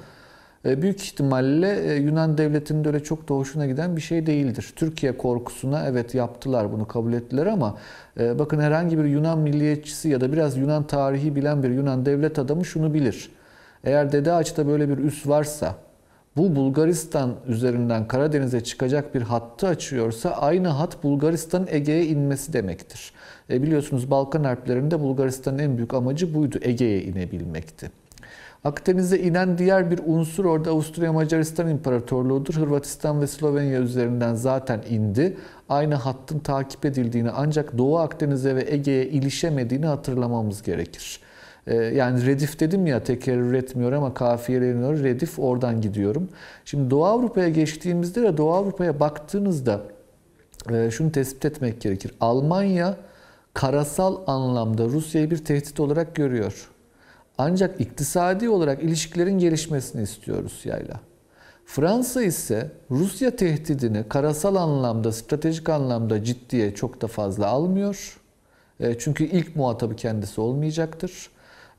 [0.65, 4.73] büyük ihtimalle e, Yunan devletinin de öyle çok da hoşuna giden bir şey değildir.
[4.75, 7.77] Türkiye korkusuna evet yaptılar bunu kabul ettiler ama
[8.19, 12.39] e, bakın herhangi bir Yunan milliyetçisi ya da biraz Yunan tarihi bilen bir Yunan devlet
[12.39, 13.31] adamı şunu bilir.
[13.83, 15.75] Eğer Dede Ağaç'ta böyle bir üs varsa
[16.37, 23.13] bu Bulgaristan üzerinden Karadeniz'e çıkacak bir hattı açıyorsa aynı hat Bulgaristan'ın Ege'ye inmesi demektir.
[23.49, 26.59] E biliyorsunuz Balkan Harplerinde Bulgaristan'ın en büyük amacı buydu.
[26.61, 27.91] Ege'ye inebilmekti.
[28.63, 32.53] Akdeniz'e inen diğer bir unsur orada Avusturya Macaristan İmparatorluğu'dur.
[32.53, 35.37] Hırvatistan ve Slovenya üzerinden zaten indi.
[35.69, 41.19] Aynı hattın takip edildiğini ancak Doğu Akdeniz'e ve Ege'ye ilişemediğini hatırlamamız gerekir.
[41.67, 45.03] Ee, Yani redif dedim ya tekerrür etmiyor ama kafiyeleniyor.
[45.03, 46.29] Redif oradan gidiyorum.
[46.65, 49.81] Şimdi Doğu Avrupa'ya geçtiğimizde de Doğu Avrupa'ya baktığınızda
[50.71, 52.11] e, şunu tespit etmek gerekir.
[52.21, 52.97] Almanya
[53.53, 56.69] karasal anlamda Rusya'yı bir tehdit olarak görüyor.
[57.41, 60.99] Ancak iktisadi olarak ilişkilerin gelişmesini istiyor Rusya'yla.
[61.65, 68.19] Fransa ise Rusya tehdidini karasal anlamda, stratejik anlamda ciddiye çok da fazla almıyor.
[68.79, 71.29] E, Çünkü ilk muhatabı kendisi olmayacaktır.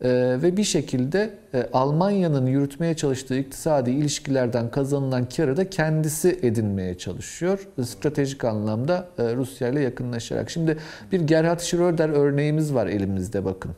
[0.00, 0.08] E,
[0.42, 7.68] Ve bir şekilde e, Almanya'nın yürütmeye çalıştığı iktisadi ilişkilerden kazanılan karı da kendisi edinmeye çalışıyor.
[7.84, 10.50] Stratejik anlamda Rusya ile yakınlaşarak.
[10.50, 10.78] Şimdi
[11.12, 13.72] bir Gerhard Schröder örneğimiz var elimizde bakın.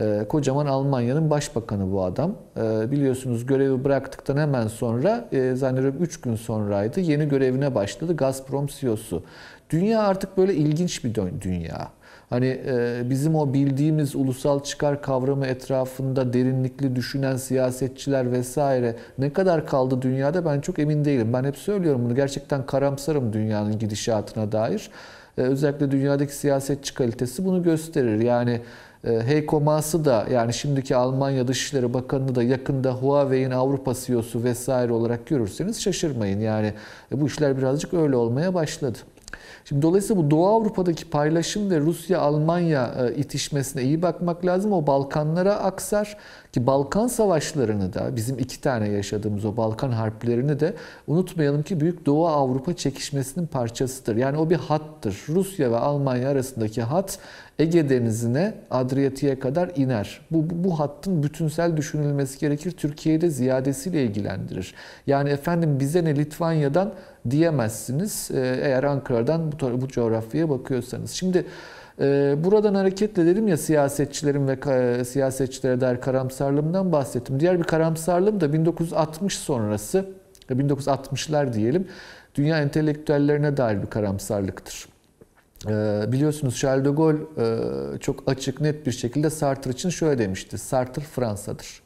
[0.00, 2.34] E, kocaman Almanya'nın başbakanı bu adam.
[2.56, 7.00] E, biliyorsunuz görevi bıraktıktan hemen sonra e, zannediyorum 3 gün sonraydı.
[7.00, 9.22] Yeni görevine başladı Gazprom CEO'su.
[9.70, 11.88] Dünya artık böyle ilginç bir dünya.
[12.30, 19.66] Hani e, bizim o bildiğimiz ulusal çıkar kavramı etrafında derinlikli düşünen siyasetçiler vesaire ne kadar
[19.66, 21.32] kaldı dünyada ben çok emin değilim.
[21.32, 24.90] Ben hep söylüyorum bunu gerçekten karamsarım dünyanın gidişatına dair.
[25.38, 28.20] E, özellikle dünyadaki siyasetçi kalitesi bunu gösterir.
[28.20, 28.60] Yani
[29.04, 35.26] Heiko Maas'ı da yani şimdiki Almanya Dışişleri Bakanı'nı da yakında Huawei'in Avrupa CEO'su vesaire olarak
[35.26, 36.40] görürseniz şaşırmayın.
[36.40, 36.72] Yani
[37.12, 38.98] e, bu işler birazcık öyle olmaya başladı.
[39.64, 44.72] Şimdi dolayısıyla bu Doğu Avrupa'daki paylaşım ve Rusya-Almanya e, itişmesine iyi bakmak lazım.
[44.72, 46.16] O Balkanlara aksar
[46.52, 50.74] ki Balkan savaşlarını da bizim iki tane yaşadığımız o Balkan harplerini de
[51.06, 54.16] unutmayalım ki Büyük Doğu Avrupa çekişmesinin parçasıdır.
[54.16, 55.24] Yani o bir hattır.
[55.28, 57.18] Rusya ve Almanya arasındaki hat
[57.58, 60.20] Ege Denizi'ne, Adriyatik'e kadar iner.
[60.30, 62.70] Bu, bu, bu hattın bütünsel düşünülmesi gerekir.
[62.70, 64.74] Türkiye'yi de ziyadesiyle ilgilendirir.
[65.06, 66.94] Yani efendim bize ne Litvanya'dan
[67.30, 71.10] diyemezsiniz e, eğer Ankara'dan bu, bu coğrafyaya bakıyorsanız.
[71.10, 71.44] Şimdi
[72.00, 77.40] e, buradan hareketle dedim ya siyasetçilerin ve siyasetçilere dair karamsarlığımdan bahsettim.
[77.40, 80.06] Diğer bir karamsarlığım da 1960 sonrası,
[80.50, 81.88] 1960'lar diyelim,
[82.34, 84.91] dünya entelektüellerine dair bir karamsarlıktır.
[85.68, 90.58] Ee, biliyorsunuz Charles de Gaulle e, çok açık net bir şekilde Sartre için şöyle demişti.
[90.58, 91.82] Sartre Fransa'dır.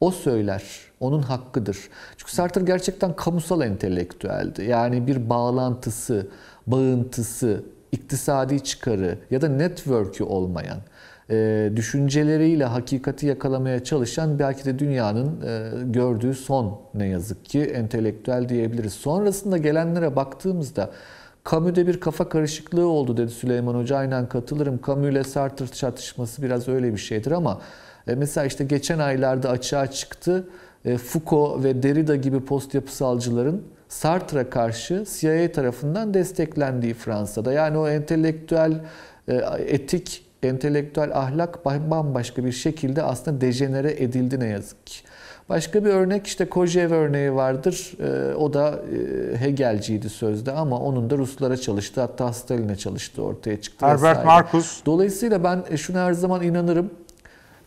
[0.00, 0.62] O söyler.
[1.00, 1.78] Onun hakkıdır.
[2.16, 4.64] Çünkü Sartre gerçekten kamusal entelektüeldi.
[4.64, 6.26] Yani bir bağlantısı,
[6.66, 10.78] bağıntısı, iktisadi çıkarı ya da network'ü olmayan,
[11.30, 18.48] e, düşünceleriyle hakikati yakalamaya çalışan belki de dünyanın e, gördüğü son ne yazık ki entelektüel
[18.48, 18.92] diyebiliriz.
[18.92, 20.90] Sonrasında gelenlere baktığımızda
[21.50, 23.96] Camus'de bir kafa karışıklığı oldu dedi Süleyman Hoca.
[23.96, 24.80] Aynen katılırım.
[24.86, 27.60] Camus ile Sartre çatışması biraz öyle bir şeydir ama
[28.08, 30.48] e, mesela işte geçen aylarda açığa çıktı.
[30.84, 37.52] E, Foucault ve Derrida gibi post yapısalcıların Sartre'a karşı CIA tarafından desteklendiği Fransa'da.
[37.52, 38.80] Yani o entelektüel
[39.28, 39.34] e,
[39.66, 45.02] etik, entelektüel ahlak bambaşka bir şekilde aslında dejenere edildi ne yazık ki.
[45.52, 47.92] Başka bir örnek işte Kojev örneği vardır.
[48.36, 48.80] O da
[49.38, 52.00] Hegelciydi sözde ama onun da Ruslara çalıştı.
[52.00, 53.86] Hatta Stalin'e çalıştı ortaya çıktı.
[53.86, 54.24] Herbert.
[54.24, 54.84] Marcus.
[54.86, 56.90] Dolayısıyla ben şuna her zaman inanırım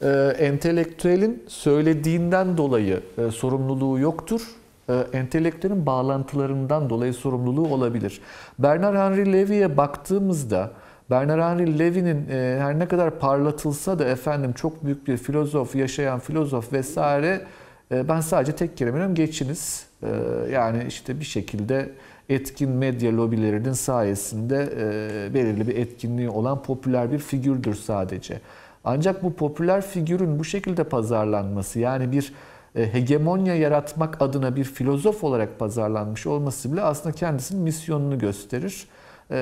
[0.01, 0.07] e,
[0.39, 4.41] entelektüelin söylediğinden dolayı e, sorumluluğu yoktur.
[4.89, 8.21] E, entelektüelin bağlantılarından dolayı sorumluluğu olabilir.
[8.59, 10.71] Bernard Henry Levy'ye baktığımızda
[11.09, 16.19] Bernard Henry Levy'nin e, her ne kadar parlatılsa da efendim çok büyük bir filozof, yaşayan
[16.19, 19.85] filozof vesaire e, ben sadece tek kelimem geçiniz.
[20.03, 20.07] E,
[20.51, 21.89] yani işte bir şekilde
[22.29, 28.41] etkin medya lobilerinin sayesinde e, belirli bir etkinliği olan popüler bir figürdür sadece.
[28.83, 32.33] Ancak bu popüler figürün bu şekilde pazarlanması yani bir
[32.75, 38.87] e, hegemonya yaratmak adına bir filozof olarak pazarlanmış olması bile aslında kendisinin misyonunu gösterir.
[39.31, 39.37] E,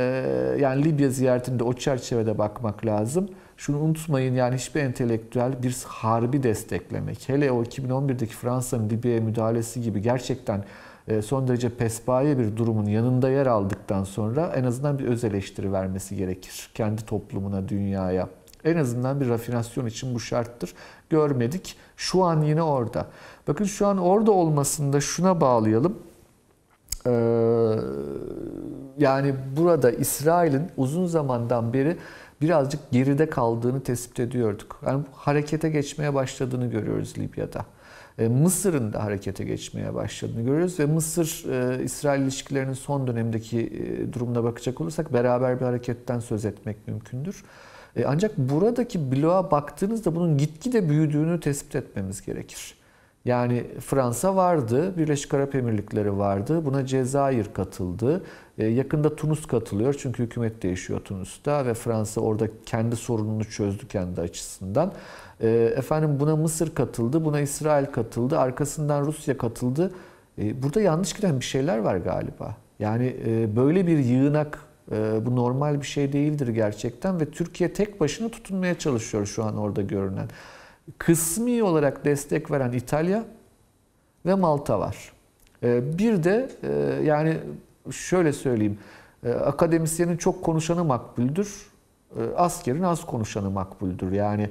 [0.60, 3.30] yani Libya ziyaretinde o çerçevede bakmak lazım.
[3.66, 7.30] Şunu unutmayın yani hiçbir entelektüel bir harbi desteklemek.
[7.30, 10.64] Hele o 2011'deki Fransa'nın Libya'ya müdahalesi gibi gerçekten
[11.08, 15.74] e, son derece pespaye bir durumun yanında yer aldıktan sonra en azından bir öz eleştiri
[15.74, 16.70] vermesi gerekir.
[16.74, 18.30] Kendi toplumuna, dünyaya.
[18.64, 20.74] En azından bir rafinasyon için bu şarttır.
[21.10, 21.78] Görmedik.
[21.98, 23.08] Şu an yine orada.
[23.48, 26.00] Bakın şu an orada olmasında şuna bağlayalım.
[27.08, 27.12] Ee,
[28.98, 31.98] yani burada İsrail'in uzun zamandan beri
[32.44, 34.82] birazcık geride kaldığını tespit ediyorduk.
[34.86, 37.66] Yani harekete geçmeye başladığını görüyoruz Libya'da.
[38.20, 41.46] Ee, Mısır'ın da harekete geçmeye başladığını görüyoruz ve Mısır
[42.10, 47.44] e, ilişkilerinin son dönemdeki e, durumuna bakacak olursak beraber bir hareketten söz etmek mümkündür.
[47.96, 52.76] E, ancak buradaki bloğa baktığınızda bunun gitgide büyüdüğünü tespit etmemiz gerekir.
[53.26, 58.24] Yani Fransa vardı, Birleşik Arap Emirlikleri vardı, buna Cezayir katıldı.
[58.58, 64.22] E, yakında Tunus katılıyor çünkü hükümet değişiyor Tunus'ta ve Fransa orada kendi sorununu çözdü kendi
[64.22, 64.94] açısından.
[65.42, 69.92] E, efendim buna Mısır katıldı, buna İsrail katıldı, arkasından Rusya katıldı.
[70.38, 72.56] Burada yanlış giden bir şeyler var galiba.
[72.80, 73.16] Yani
[73.56, 74.60] böyle bir yığınak
[75.22, 79.82] bu normal bir şey değildir gerçekten ve Türkiye tek başına tutunmaya çalışıyor şu an orada
[79.82, 80.28] görünen.
[80.98, 83.26] Kısmi olarak destek veren İtalya
[84.26, 85.14] ve Malta var.
[85.64, 87.38] Ee, bir de e, yani
[87.92, 88.80] şöyle söyleyeyim,
[89.24, 91.72] e, akademisyenin çok konuşanı makbuldür,
[92.16, 94.12] e, askerin az konuşanı makbuldür.
[94.12, 94.50] Yani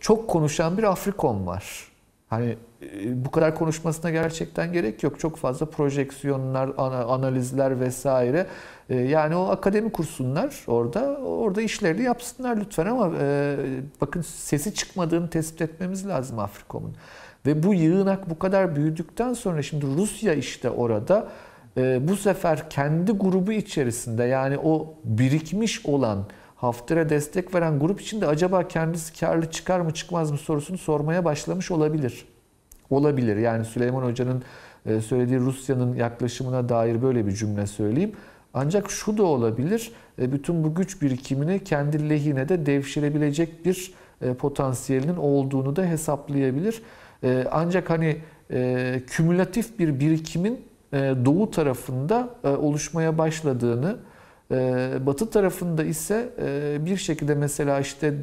[0.00, 1.88] çok konuşan bir Afrikon var.
[2.28, 2.56] Hani
[3.04, 5.20] bu kadar konuşmasına gerçekten gerek yok.
[5.20, 6.70] Çok fazla projeksiyonlar,
[7.08, 8.46] analizler vesaire.
[8.90, 11.18] Ee, yani o akademi kursunlar orada.
[11.18, 13.56] Orada işlerini yapsınlar lütfen ama e,
[14.00, 16.96] bakın sesi çıkmadığını tespit etmemiz lazım Afrikom'un.
[17.46, 21.28] Ve bu yığınak bu kadar büyüdükten sonra şimdi Rusya işte orada
[21.76, 26.24] e, bu sefer kendi grubu içerisinde yani o birikmiş olan
[26.56, 31.70] Hafter'e destek veren grup içinde acaba kendisi karlı çıkar mı çıkmaz mı sorusunu sormaya başlamış
[31.70, 32.24] olabilir.
[32.90, 33.36] Olabilir.
[33.36, 34.42] Yani Süleyman Hoca'nın
[34.86, 38.12] e, söylediği Rusya'nın yaklaşımına dair böyle bir cümle söyleyeyim.
[38.54, 44.34] Ancak şu da olabilir, e, bütün bu güç birikimini kendi lehine de devşirebilecek bir e,
[44.34, 46.82] potansiyelinin olduğunu da hesaplayabilir.
[47.24, 48.16] E, ancak hani
[49.06, 50.64] kümülatif bir birikimin
[51.24, 53.96] doğu tarafında oluşmaya başladığını,
[55.06, 56.28] batı tarafında ise
[56.86, 58.14] bir şekilde mesela işte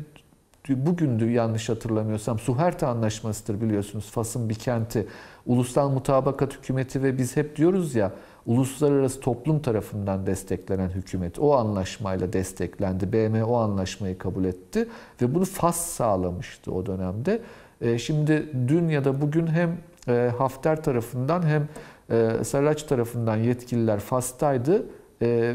[0.70, 5.08] bugündü yanlış hatırlamıyorsam Suherta Anlaşması'dır biliyorsunuz Fas'ın bir kenti.
[5.46, 8.12] Ulusal Mutabakat Hükümeti ve biz hep diyoruz ya
[8.46, 13.14] uluslararası toplum tarafından desteklenen hükümet o anlaşmayla desteklendi.
[13.14, 14.88] BM o anlaşmayı kabul etti
[15.22, 17.42] ve bunu Fas sağlamıştı o dönemde.
[17.82, 21.68] E, şimdi dün ya da bugün hem e, Hafter tarafından hem
[22.10, 24.86] e, Sarraç tarafından yetkililer Fas'taydı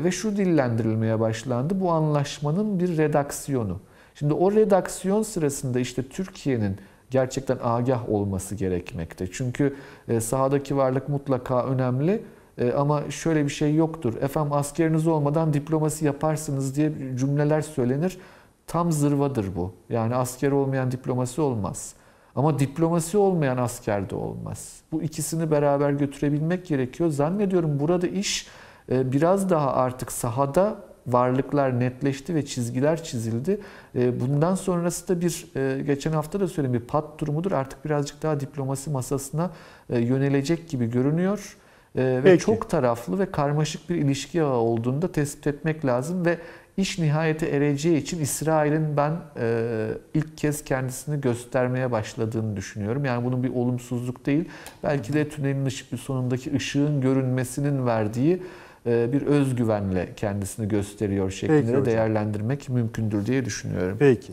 [0.04, 1.80] ve şu dillendirilmeye başlandı.
[1.80, 3.80] Bu anlaşmanın bir redaksiyonu.
[4.14, 6.76] Şimdi o redaksiyon sırasında işte Türkiye'nin
[7.10, 9.30] gerçekten agah olması gerekmekte.
[9.32, 9.76] Çünkü
[10.20, 12.22] sahadaki varlık mutlaka önemli
[12.58, 14.14] e, ama şöyle bir şey yoktur.
[14.20, 18.18] Efendim askeriniz olmadan diplomasi yaparsınız diye cümleler söylenir.
[18.66, 19.72] Tam zırvadır bu.
[19.90, 21.94] Yani asker olmayan diplomasi olmaz.
[22.36, 24.80] Ama diplomasi olmayan asker de olmaz.
[24.92, 27.10] Bu ikisini beraber götürebilmek gerekiyor.
[27.10, 28.46] Zannediyorum burada iş
[28.90, 30.76] e, biraz daha artık sahada
[31.06, 33.60] varlıklar netleşti ve çizgiler çizildi.
[33.94, 35.46] E, bundan sonrası da bir
[35.82, 37.52] geçen hafta da söyledim bir pat durumudur.
[37.52, 39.50] Artık birazcık daha diplomasi masasına
[39.88, 41.56] yönelecek gibi görünüyor.
[41.96, 42.44] Ve Peki.
[42.44, 46.38] çok taraflı ve karmaşık bir ilişki ağı olduğunu da tespit etmek lazım ve
[46.76, 53.04] iş nihayete ereceği için İsrail'in ben e, ilk kez kendisini göstermeye başladığını düşünüyorum.
[53.04, 54.44] Yani bunun bir olumsuzluk değil.
[54.82, 58.42] Belki de tünelin ışık, sonundaki ışığın görünmesinin verdiği
[58.86, 63.96] e, bir özgüvenle kendisini gösteriyor şeklinde Peki değerlendirmek mümkündür diye düşünüyorum.
[63.98, 64.32] Peki.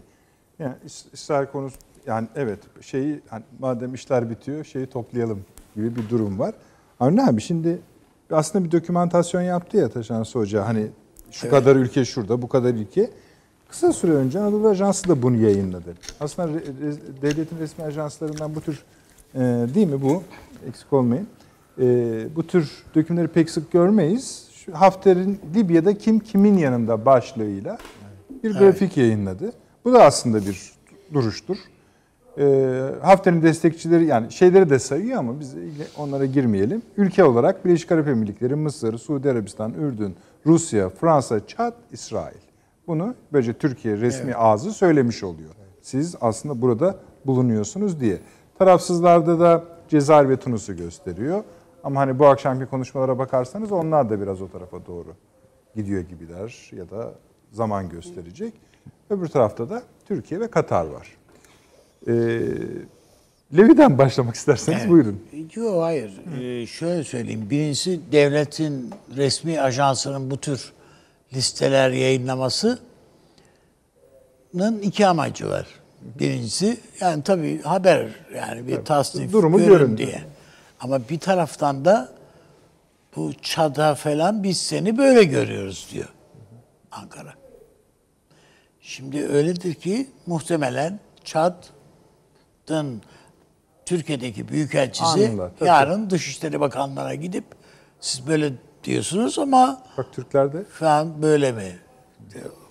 [0.60, 0.76] Yani
[1.14, 1.77] İsrail konusu
[2.07, 5.45] yani evet şeyi hani madem işler bitiyor şeyi toplayalım
[5.76, 6.56] gibi bir durum var.
[6.99, 7.80] Avni abi şimdi
[8.31, 10.88] aslında bir dokümantasyon yaptı ya Taşan Hoca hani
[11.31, 11.59] şu evet.
[11.59, 13.09] kadar ülke şurada, bu kadar ülke.
[13.69, 15.93] Kısa süre önce Anadolu Ajansı da bunu yayınladı.
[16.19, 16.59] Aslında
[17.22, 18.84] devletin resmi ajanslarından bu tür
[19.35, 19.39] e,
[19.76, 20.23] değil mi bu?
[20.67, 21.27] Eksik olmayın.
[21.80, 21.85] E,
[22.35, 24.47] bu tür dökümleri pek sık görmeyiz.
[24.53, 27.77] Şu Hafter'in Libya'da kim kimin yanında başlığıyla
[28.43, 28.97] bir grafik evet.
[28.97, 29.51] yayınladı.
[29.85, 30.73] Bu da aslında bir
[31.13, 31.57] duruştur.
[32.37, 32.45] E,
[33.01, 35.55] Hafter'in destekçileri yani şeyleri de sayıyor ama biz
[35.97, 36.81] onlara girmeyelim.
[36.97, 42.45] Ülke olarak Birleşik Arap Emirlikleri, Mısır, Suudi Arabistan, Ürdün, Rusya, Fransa, Çad, İsrail.
[42.87, 44.35] Bunu böylece Türkiye resmi evet.
[44.39, 45.49] ağzı söylemiş oluyor.
[45.81, 46.95] Siz aslında burada
[47.25, 48.17] bulunuyorsunuz diye.
[48.59, 51.43] Tarafsızlarda da Cezayir ve Tunus'u gösteriyor.
[51.83, 55.15] Ama hani bu akşamki konuşmalara bakarsanız onlar da biraz o tarafa doğru
[55.75, 57.13] gidiyor gibiler ya da
[57.51, 58.53] zaman gösterecek.
[59.09, 61.17] Öbür tarafta da Türkiye ve Katar var.
[62.07, 62.11] Ee,
[63.57, 64.90] Levi'den başlamak isterseniz evet.
[64.90, 65.22] buyurun.
[65.56, 66.11] Yok hayır.
[66.41, 67.49] Ee, şöyle söyleyeyim.
[67.49, 70.73] Birincisi devletin resmi ajansının bu tür
[71.34, 72.80] listeler yayınlamasının
[74.82, 75.68] iki amacı var.
[76.19, 78.86] Birincisi yani tabii haber yani bir evet.
[78.86, 80.22] tasnif Durumu görün, görün diye.
[80.80, 82.10] Ama bir taraftan da
[83.15, 86.10] bu çada falan biz seni böyle görüyoruz diyor
[86.91, 87.34] Ankara.
[88.82, 90.99] Şimdi öyledir ki muhtemelen
[92.67, 93.01] Çad'ın
[93.85, 97.43] Türkiye'deki büyükelçisi Anında, yarın Dışişleri Bakanlığı'na gidip
[97.99, 101.79] siz böyle diyorsunuz ama Bak Türklerde falan böyle mi?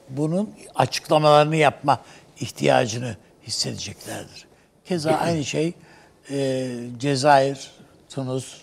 [0.08, 2.00] Bunun açıklamalarını yapma
[2.40, 3.16] ihtiyacını
[3.46, 4.46] hissedeceklerdir.
[4.84, 5.74] Keza aynı şey
[6.30, 7.70] e, Cezayir,
[8.08, 8.60] Tunus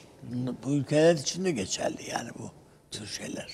[0.64, 2.52] bu ülkeler için de geçerli yani bu
[2.92, 3.48] tür şeyler.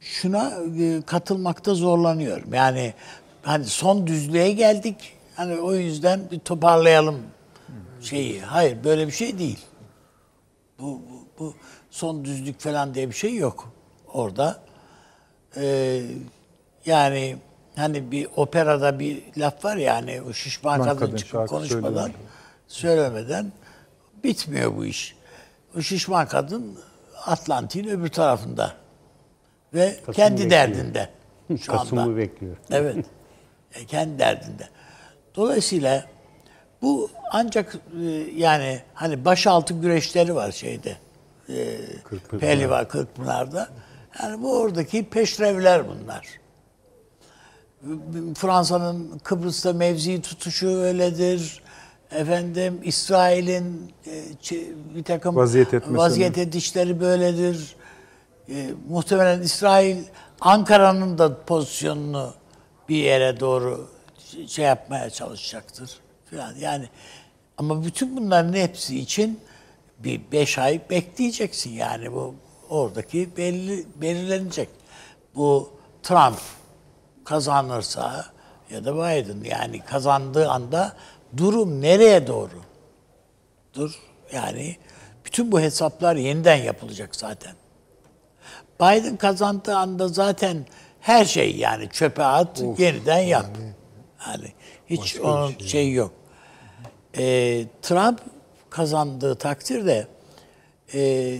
[0.00, 2.54] Şuna e, katılmakta zorlanıyorum.
[2.54, 2.94] Yani
[3.42, 7.22] hani son düzlüğe geldik Hani o yüzden bir toparlayalım
[8.00, 8.40] şeyi.
[8.40, 9.58] Hayır böyle bir şey değil.
[10.78, 11.54] Bu, bu, bu
[11.90, 13.72] son düzlük falan diye bir şey yok
[14.12, 14.60] orada.
[15.56, 16.02] Ee,
[16.86, 17.36] yani
[17.76, 22.12] hani bir operada bir laf var ya hani o şişman kadın, kadın çıkıp konuşmadan
[22.68, 23.52] söylemeden
[24.24, 25.16] bitmiyor bu iş.
[25.78, 26.78] O şişman kadın
[27.26, 28.72] Atlantik'in öbür tarafında
[29.74, 30.50] ve Kasım'ı kendi bekliyor.
[30.50, 31.10] derdinde
[31.60, 32.16] şu Kasım'ı anda.
[32.16, 32.56] bekliyor.
[32.70, 33.06] Evet.
[33.74, 34.68] E, kendi derdinde.
[35.36, 36.04] Dolayısıyla
[36.82, 38.04] bu ancak e,
[38.36, 40.96] yani hani başaltı güreşleri var şeyde.
[41.48, 41.78] E,
[42.40, 43.68] Pehlivan Kırkpınar'da.
[44.22, 46.26] Yani bu oradaki peşrevler bunlar.
[48.34, 51.62] Fransa'nın Kıbrıs'ta mevzi tutuşu öyledir.
[52.10, 54.22] Efendim İsrail'in e,
[54.94, 57.76] bir takım vaziyet, vaziyet edişleri böyledir.
[58.48, 59.96] E, muhtemelen İsrail
[60.40, 62.34] Ankara'nın da pozisyonunu
[62.88, 63.88] bir yere doğru
[64.48, 65.90] şey yapmaya çalışacaktır
[66.30, 66.54] falan.
[66.56, 66.88] Yani
[67.58, 69.40] ama bütün bunların hepsi için
[69.98, 72.34] bir beş ay bekleyeceksin yani bu
[72.68, 74.68] oradaki belli belirlenecek.
[75.34, 75.70] Bu
[76.02, 76.38] Trump
[77.24, 78.24] kazanırsa
[78.70, 80.92] ya da Biden yani kazandığı anda
[81.36, 82.62] durum nereye doğru?
[83.74, 84.00] Dur
[84.32, 84.76] yani
[85.24, 87.52] bütün bu hesaplar yeniden yapılacak zaten.
[88.80, 90.66] Biden kazandığı anda zaten
[91.00, 93.46] her şey yani çöpe at, of, yeniden yap.
[93.58, 93.75] Yani.
[94.26, 94.52] Yani
[94.90, 96.12] hiç Başka onun şey, şey yok.
[97.18, 98.20] Ee, Trump
[98.70, 100.06] kazandığı takdirde
[100.94, 101.38] e,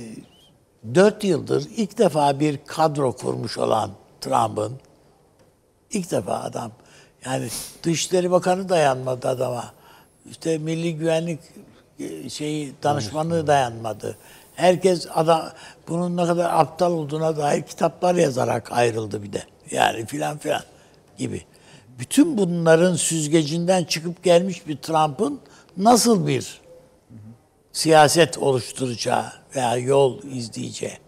[0.95, 3.91] 4 yıldır ilk defa bir kadro kurmuş olan
[4.21, 4.79] Trump'ın
[5.91, 6.73] ilk defa adam
[7.25, 7.49] yani
[7.83, 9.73] Dışişleri Bakanı dayanmadı adama.
[10.31, 11.41] İşte Milli Güvenlik
[11.99, 14.17] e, şeyi danışmanlığı dayanmadı.
[14.55, 15.49] Herkes adam
[15.89, 19.43] bunun ne kadar aptal olduğuna dair kitaplar yazarak ayrıldı bir de.
[19.71, 20.63] Yani filan filan
[21.19, 21.43] gibi
[21.99, 25.41] bütün bunların süzgecinden çıkıp gelmiş bir Trump'ın
[25.77, 26.61] nasıl bir
[27.73, 30.99] siyaset oluşturacağı veya yol izleyeceği.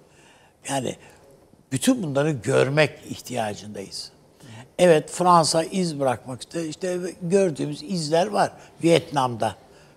[0.69, 0.97] Yani
[1.73, 4.13] bütün bunları görmek ihtiyacındayız.
[4.79, 6.69] Evet Fransa iz bırakmak istedi.
[6.69, 8.53] İşte gördüğümüz izler var
[8.85, 9.57] Vietnam'da.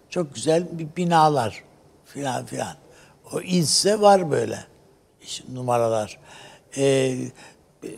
[0.10, 1.64] Çok güzel bir binalar
[2.06, 2.76] filan filan.
[3.34, 4.60] O izse var böyle
[5.22, 6.20] işte numaralar.
[6.78, 7.18] Ee,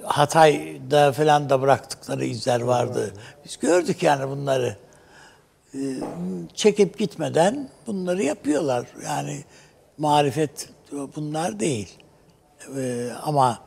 [0.03, 3.13] Hatay'da falan da bıraktıkları izler vardı.
[3.45, 4.77] Biz gördük yani bunları.
[5.75, 5.77] Ee,
[6.53, 8.87] çekip gitmeden bunları yapıyorlar.
[9.05, 9.43] Yani
[9.97, 10.69] marifet
[11.15, 11.97] bunlar değil.
[12.77, 13.59] Ee, ama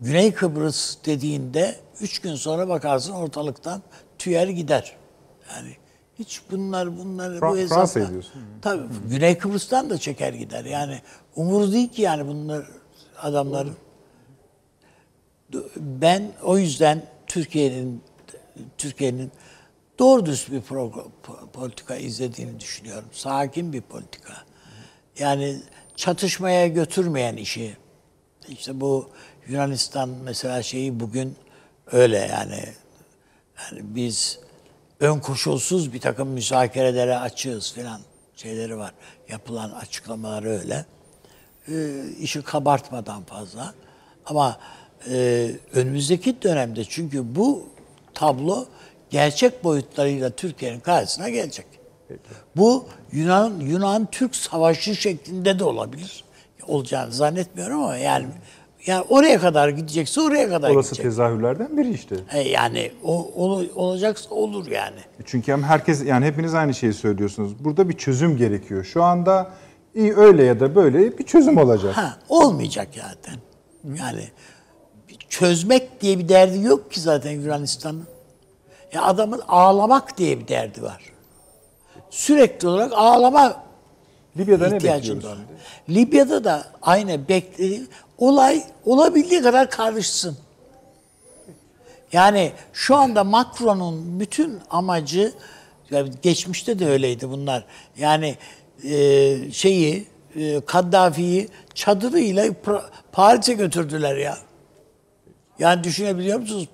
[0.00, 3.82] Güney Kıbrıs dediğinde üç gün sonra bakarsın ortalıktan
[4.18, 4.96] tüyer gider.
[5.54, 5.76] Yani
[6.18, 7.84] hiç bunlar bunları Fra- bu hesapla.
[8.62, 10.64] Tabii Güney Kıbrıs'tan da çeker gider.
[10.64, 11.00] Yani
[11.36, 12.66] umur değil ki yani bunlar
[13.22, 13.74] adamların.
[15.76, 18.02] Ben o yüzden Türkiye'nin
[18.78, 19.32] Türkiye'nin
[19.98, 23.08] doğru düz bir pro- po- politika izlediğini düşünüyorum.
[23.12, 24.34] Sakin bir politika.
[25.18, 25.62] Yani
[25.96, 27.76] çatışmaya götürmeyen işi.
[28.48, 29.10] İşte bu
[29.48, 31.36] Yunanistan mesela şeyi bugün
[31.92, 32.64] öyle yani.
[33.58, 34.38] Yani biz
[35.00, 38.00] ön koşulsuz bir takım müzakerelere açığız filan
[38.36, 38.94] şeyleri var.
[39.28, 40.86] Yapılan açıklamalar öyle.
[41.68, 43.74] Ee, işi kabartmadan fazla.
[44.26, 44.58] Ama
[45.10, 47.62] e, önümüzdeki dönemde çünkü bu
[48.14, 48.64] tablo
[49.10, 51.66] gerçek boyutlarıyla Türkiye'nin karşısına gelecek.
[52.56, 56.24] Bu Yunan Yunan Türk savaşı şeklinde de olabilir.
[56.68, 58.26] Olacağını zannetmiyorum ama yani
[58.86, 61.04] yani oraya kadar gidecekse oraya kadar Olası gidecek.
[61.04, 62.16] tezahürlerden biri işte.
[62.32, 64.96] E, yani o, ol- olacaksa olur yani.
[65.24, 67.64] Çünkü hem herkes yani hepiniz aynı şeyi söylüyorsunuz.
[67.64, 68.84] Burada bir çözüm gerekiyor.
[68.84, 69.50] Şu anda
[69.94, 71.96] iyi öyle ya da böyle bir çözüm olacak.
[71.96, 73.34] Ha, olmayacak zaten.
[73.98, 74.24] Yani
[75.32, 78.06] çözmek diye bir derdi yok ki zaten Yunanistan'ın.
[78.92, 81.02] Ya adamın ağlamak diye bir derdi var.
[82.10, 83.62] Sürekli olarak ağlama
[84.36, 85.24] Libya'da ne bekliyoruz?
[85.24, 85.38] var.
[85.88, 87.86] Libya'da da aynı beklediği
[88.18, 90.36] olay olabildiği kadar karışsın.
[92.12, 95.32] Yani şu anda Macron'un bütün amacı
[96.22, 97.64] geçmişte de öyleydi bunlar.
[97.98, 98.36] Yani
[98.84, 100.06] e, şeyi
[100.36, 102.46] e, Kaddafi'yi çadırıyla
[103.12, 104.38] Paris'e götürdüler ya.
[105.58, 106.68] Yani düşünebiliyor musunuz?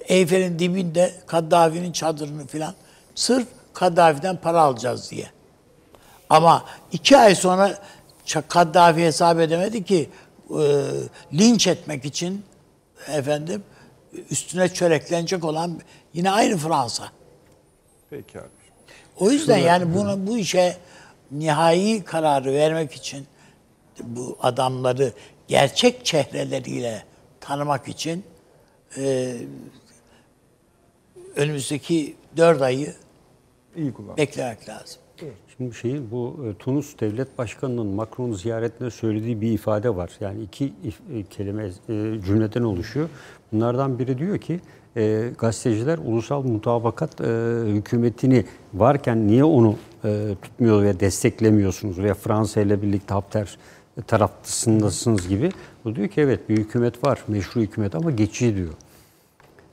[0.00, 2.74] Eyfel'in dibinde Kaddafi'nin çadırını filan
[3.14, 5.26] sırf Kaddafi'den para alacağız diye.
[6.30, 7.78] Ama iki ay sonra
[8.48, 10.10] Kaddafi hesap edemedi ki
[10.50, 10.62] e,
[11.32, 12.44] linç etmek için
[13.08, 13.62] efendim
[14.30, 15.80] üstüne çöreklenecek olan
[16.14, 17.04] yine aynı Fransa.
[18.10, 18.48] Peki abi.
[19.20, 20.76] O yüzden yani bunu bu işe
[21.30, 23.26] nihai kararı vermek için
[24.02, 25.12] bu adamları
[25.48, 27.04] gerçek çehreleriyle
[27.46, 28.24] tanımak için
[28.98, 29.36] e,
[31.36, 32.94] önümüzdeki dört ayı
[33.76, 34.16] İyi kullan.
[34.16, 35.00] beklemek lazım.
[35.56, 40.10] Şimdi şeyin bu e, Tunus Devlet Başkanı'nın Macron'u ziyaretinde söylediği bir ifade var.
[40.20, 41.70] Yani iki e, kelime e,
[42.26, 43.08] cümleden oluşuyor.
[43.52, 44.60] Bunlardan biri diyor ki
[44.96, 47.24] e, gazeteciler ulusal mutabakat e,
[47.66, 48.44] hükümetini
[48.74, 53.58] varken niye onu e, tutmuyor ve desteklemiyorsunuz ve Fransa ile birlikte Hafter
[54.06, 55.50] taraftasındasınız gibi.
[55.86, 58.72] O diyor ki evet bir hükümet var, meşru hükümet ama geçici diyor.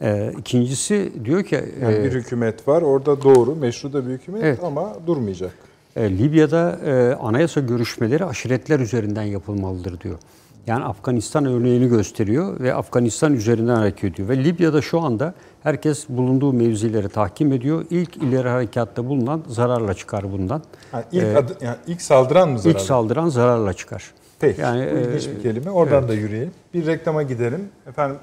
[0.01, 2.81] E, ikincisi diyor ki Yani e, bir hükümet var.
[2.81, 4.59] Orada doğru, meşru da bir hükümet Evet.
[4.63, 5.51] ama durmayacak.
[5.95, 10.19] E, Libya'da e, anayasa görüşmeleri aşiretler üzerinden yapılmalıdır diyor.
[10.67, 14.29] Yani Afganistan örneğini gösteriyor ve Afganistan üzerinden hareket ediyor.
[14.29, 15.33] Ve Libya'da şu anda
[15.63, 17.85] herkes bulunduğu mevzileri tahkim ediyor.
[17.89, 20.61] İlk ileri harekatta bulunan zararla çıkar bundan.
[20.93, 22.73] Yani ilk, adı- yani ilk saldıran mı zarar?
[22.75, 24.11] İlk saldıran zararla çıkar.
[24.43, 24.61] Peki.
[24.61, 25.71] Yani, bu ilginç e, bir kelime.
[25.71, 26.51] Oradan da yürüyelim.
[26.73, 27.69] Bir reklama gidelim.
[27.87, 28.17] Efendim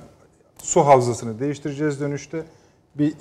[0.59, 2.42] su havzasını değiştireceğiz dönüşte.
[2.94, 3.14] Bir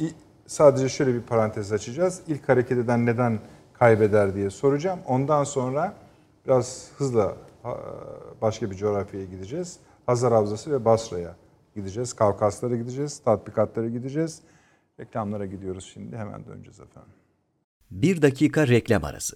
[0.47, 2.21] sadece şöyle bir parantez açacağız.
[2.27, 3.39] İlk hareket eden neden
[3.73, 4.99] kaybeder diye soracağım.
[5.07, 5.93] Ondan sonra
[6.45, 7.35] biraz hızla
[8.41, 9.77] başka bir coğrafyaya gideceğiz.
[10.05, 11.35] Hazar Havzası ve Basra'ya
[11.75, 12.13] gideceğiz.
[12.13, 13.19] Kavkaslara gideceğiz.
[13.19, 14.41] Tatbikatlara gideceğiz.
[14.99, 16.17] Reklamlara gidiyoruz şimdi.
[16.17, 17.13] Hemen döneceğiz efendim.
[17.91, 19.35] Bir dakika reklam arası.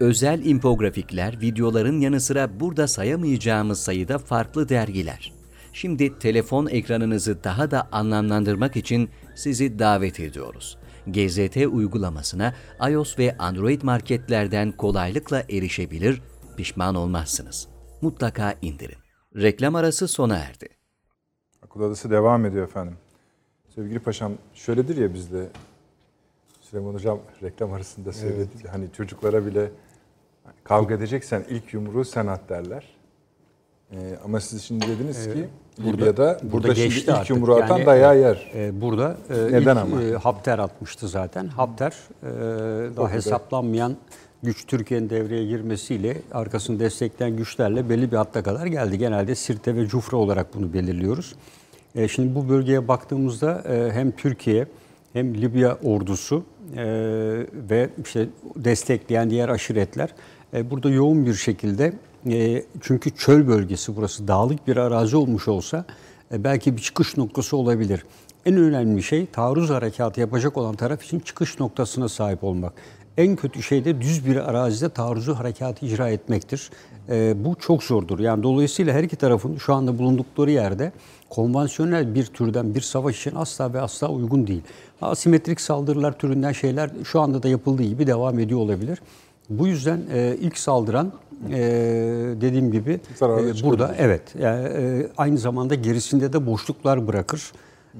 [0.00, 5.32] Özel infografikler, videoların yanı sıra burada sayamayacağımız sayıda farklı dergiler.
[5.72, 10.78] Şimdi telefon ekranınızı daha da anlamlandırmak için sizi davet ediyoruz.
[11.06, 12.54] GZT uygulamasına
[12.90, 16.22] iOS ve Android marketlerden kolaylıkla erişebilir,
[16.56, 17.68] pişman olmazsınız.
[18.02, 18.98] Mutlaka indirin.
[19.36, 20.68] Reklam arası sona erdi.
[21.62, 22.94] Akıl Adası devam ediyor efendim.
[23.74, 25.48] Sevgili Paşam şöyledir ya bizde
[26.60, 28.68] Süleyman Hocam reklam arasında söyledi.
[28.70, 29.70] Hani çocuklara bile
[30.64, 32.84] kavga edeceksen ilk yumruğu sen at derler.
[33.92, 35.48] Ee, ama siz şimdi dediniz ki
[35.80, 37.30] Libya'da burada, şimdi geçti ilk artık.
[37.30, 38.50] yumruğu atan Yani, dayağı yer.
[38.54, 40.02] e, burada e, Neden ilk, ama?
[40.02, 41.46] e, Hafter atmıştı zaten.
[41.46, 41.92] Hafter
[42.22, 42.26] e,
[42.96, 43.96] daha hesaplanmayan
[44.42, 48.98] güç Türkiye'nin devreye girmesiyle arkasını destekleyen güçlerle belli bir hatta kadar geldi.
[48.98, 51.34] Genelde Sirte ve Cufra olarak bunu belirliyoruz.
[51.94, 54.66] E, şimdi bu bölgeye baktığımızda e, hem Türkiye
[55.12, 56.44] hem Libya ordusu
[56.76, 56.84] e,
[57.70, 60.14] ve işte destekleyen diğer aşiretler
[60.54, 61.92] e, burada yoğun bir şekilde
[62.30, 65.84] e, çünkü çöl bölgesi burası dağlık bir arazi olmuş olsa
[66.32, 68.04] e, belki bir çıkış noktası olabilir.
[68.46, 72.72] En önemli şey taarruz harekatı yapacak olan taraf için çıkış noktasına sahip olmak.
[73.16, 76.70] En kötü şey de düz bir arazide taarruzu harekatı icra etmektir.
[77.08, 78.18] E, bu çok zordur.
[78.18, 80.92] Yani dolayısıyla her iki tarafın şu anda bulundukları yerde
[81.30, 84.62] konvansiyonel bir türden bir savaş için asla ve asla uygun değil.
[85.02, 88.98] Asimetrik saldırılar türünden şeyler şu anda da yapıldığı gibi devam ediyor olabilir.
[89.50, 91.12] Bu yüzden e, ilk saldıran
[91.50, 91.58] e,
[92.40, 97.52] dediğim gibi e, burada evet yani, e, aynı zamanda gerisinde de boşluklar bırakır.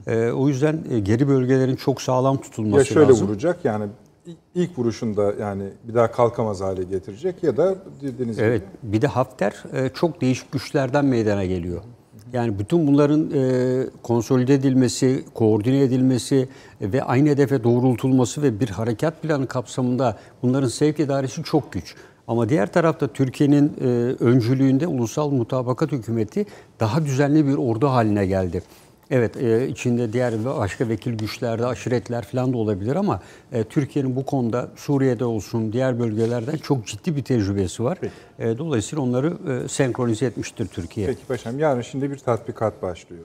[0.07, 3.29] E, o yüzden e, geri bölgelerin çok sağlam tutulması Ya şöyle lazım.
[3.29, 3.87] vuracak yani
[4.55, 9.07] ilk vuruşunda yani bir daha kalkamaz hale getirecek ya da dediğiniz Evet, gibi bir de
[9.07, 11.83] Hafter e, çok değişik güçlerden meydana geliyor.
[12.33, 16.49] Yani bütün bunların e, konsolide edilmesi, koordine edilmesi
[16.81, 21.95] ve aynı hedefe doğrultulması ve bir harekat planı kapsamında bunların sevk idaresi çok güç.
[22.29, 23.85] Ama diğer tarafta Türkiye'nin e,
[24.25, 26.47] öncülüğünde Ulusal Mutabakat Hükümeti
[26.81, 28.63] daha düzenli bir ordu haline geldi.
[29.11, 33.21] Evet e, içinde diğer başka vekil güçlerde aşiretler falan da olabilir ama
[33.53, 37.99] e, Türkiye'nin bu konuda Suriye'de olsun diğer bölgelerden çok ciddi bir tecrübesi var.
[38.39, 41.07] E, dolayısıyla onları e, senkronize etmiştir Türkiye.
[41.07, 43.25] Peki paşam yarın şimdi bir tatbikat başlıyor.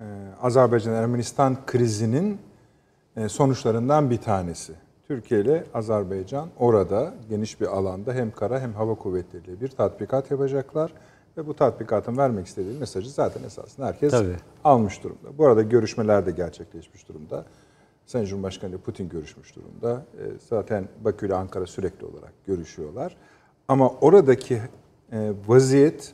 [0.00, 0.04] Ee,
[0.42, 2.38] Azerbaycan-Ermenistan krizinin
[3.16, 4.72] e, sonuçlarından bir tanesi.
[5.08, 10.92] Türkiye ile Azerbaycan orada geniş bir alanda hem kara hem hava kuvvetleriyle bir tatbikat yapacaklar.
[11.36, 14.36] Ve bu tatbikatın vermek istediği mesajı zaten esasında herkes Tabii.
[14.64, 15.38] almış durumda.
[15.38, 17.44] Bu arada görüşmeler de gerçekleşmiş durumda.
[18.06, 20.02] Sayın Cumhurbaşkanı ile Putin görüşmüş durumda.
[20.18, 23.16] E, Zaten Bakü ile Ankara sürekli olarak görüşüyorlar.
[23.68, 24.60] Ama oradaki
[25.12, 26.12] e, vaziyet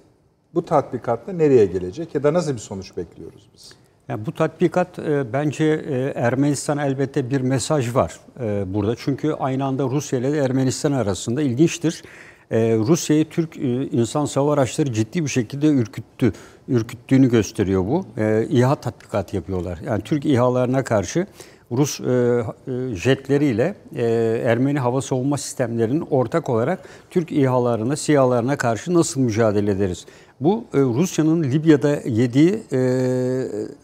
[0.54, 3.72] bu tatbikatta nereye gelecek ya da nasıl bir sonuç bekliyoruz biz?
[4.08, 8.96] Yani bu tatbikat e, bence e, Ermenistan elbette bir mesaj var e, burada.
[8.96, 12.02] Çünkü aynı anda Rusya ile Ermenistan arasında ilginçtir.
[12.50, 16.32] E, Rusya'yı Türk e, insan sava araçları ciddi bir şekilde ürküttü,
[16.68, 18.06] ürküttüğünü gösteriyor bu.
[18.18, 19.78] E, İHA tatbikat yapıyorlar.
[19.86, 21.26] Yani Türk İHA'larına karşı
[21.72, 23.74] Rus e, e, jetleriyle
[24.44, 30.06] Ermeni hava savunma sistemlerinin ortak olarak Türk İHA'larına, SİHA'larına karşı nasıl mücadele ederiz?
[30.40, 32.62] Bu Rusya'nın Libya'da yediği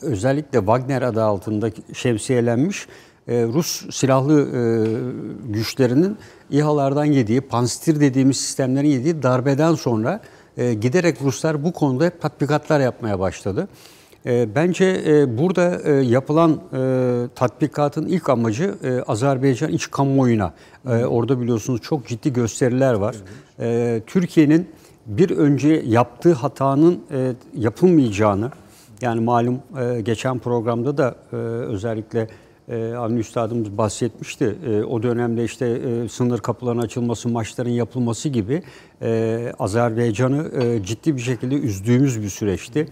[0.02, 2.86] özellikle Wagner adı altında şemsiyelenmiş
[3.28, 4.60] Rus silahlı e,
[5.52, 6.16] güçlerinin
[6.50, 10.20] İHA'lardan yediği, Panstir dediğimiz sistemlerin yediği darbeden sonra
[10.56, 13.68] e, giderek Ruslar bu konuda tatbikatlar yapmaya başladı.
[14.26, 20.52] E, Bence e, burada e, yapılan e, tatbikatın ilk amacı e, Azerbaycan iç kamuoyuna.
[20.86, 23.16] E, Orada biliyorsunuz çok ciddi gösteriler var.
[23.60, 24.68] E, Türkiye'nin
[25.06, 28.50] bir önce yaptığı hatanın e, yapılmayacağını,
[29.00, 32.28] yani malum e, geçen programda da e, özellikle
[32.68, 34.56] e, Avni Üstadımız bahsetmişti.
[34.66, 38.62] E, o dönemde işte e, sınır kapılarının açılması, maçların yapılması gibi
[39.02, 42.88] e, Azerbaycan'ı e, ciddi bir şekilde üzdüğümüz bir süreçti.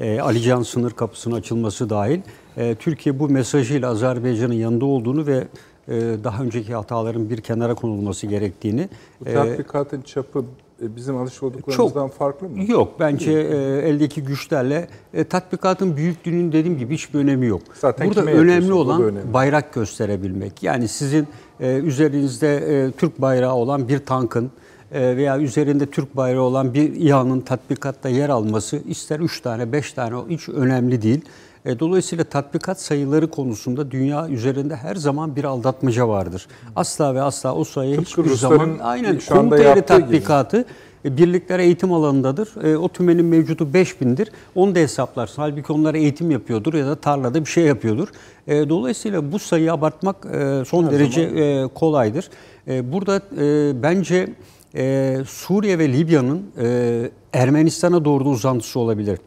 [0.00, 2.20] E, Alican sınır kapısının açılması dahil.
[2.56, 5.46] E, Türkiye bu mesajıyla Azerbaycan'ın yanında olduğunu ve
[5.88, 5.94] e,
[6.24, 8.88] daha önceki hataların bir kenara konulması gerektiğini
[9.20, 12.64] Bu e, tatbikatın çapı e, bizim alışık olduklarımızdan farklı mı?
[12.70, 13.56] Yok bence e,
[13.88, 17.62] eldeki güçlerle e, tatbikatın büyüklüğünün dediğim gibi hiçbir önemi yok.
[17.74, 19.32] Zaten Burada önemli olan önemli.
[19.32, 20.62] bayrak gösterebilmek.
[20.62, 21.28] Yani sizin
[21.60, 24.50] e, üzerinizde e, Türk bayrağı olan bir tankın
[24.92, 29.92] e, veya üzerinde Türk bayrağı olan bir İHA'nın tatbikatta yer alması ister 3 tane 5
[29.92, 31.20] tane hiç önemli değil.
[31.66, 36.46] E, Dolayısıyla tatbikat sayıları konusunda dünya üzerinde her zaman bir aldatmaca vardır.
[36.76, 40.02] Asla ve asla o sayı Tıpkı hiçbir Rusların zaman aynen komuta yeri yaptığı gibi.
[40.02, 40.64] tatbikatı
[41.04, 42.64] e, birlikler eğitim alanındadır.
[42.64, 44.28] E, o tümenin mevcudu 5000'dir.
[44.54, 45.42] Onu da hesaplarsın.
[45.42, 48.08] Halbuki onlar eğitim yapıyordur ya da tarlada bir şey yapıyordur.
[48.46, 52.28] E, dolayısıyla bu sayıyı abartmak e, son derece e, kolaydır.
[52.68, 54.28] E, burada e, bence
[54.74, 59.18] e, Suriye ve Libya'nın e, Ermenistan'a doğru uzantısı olabilir.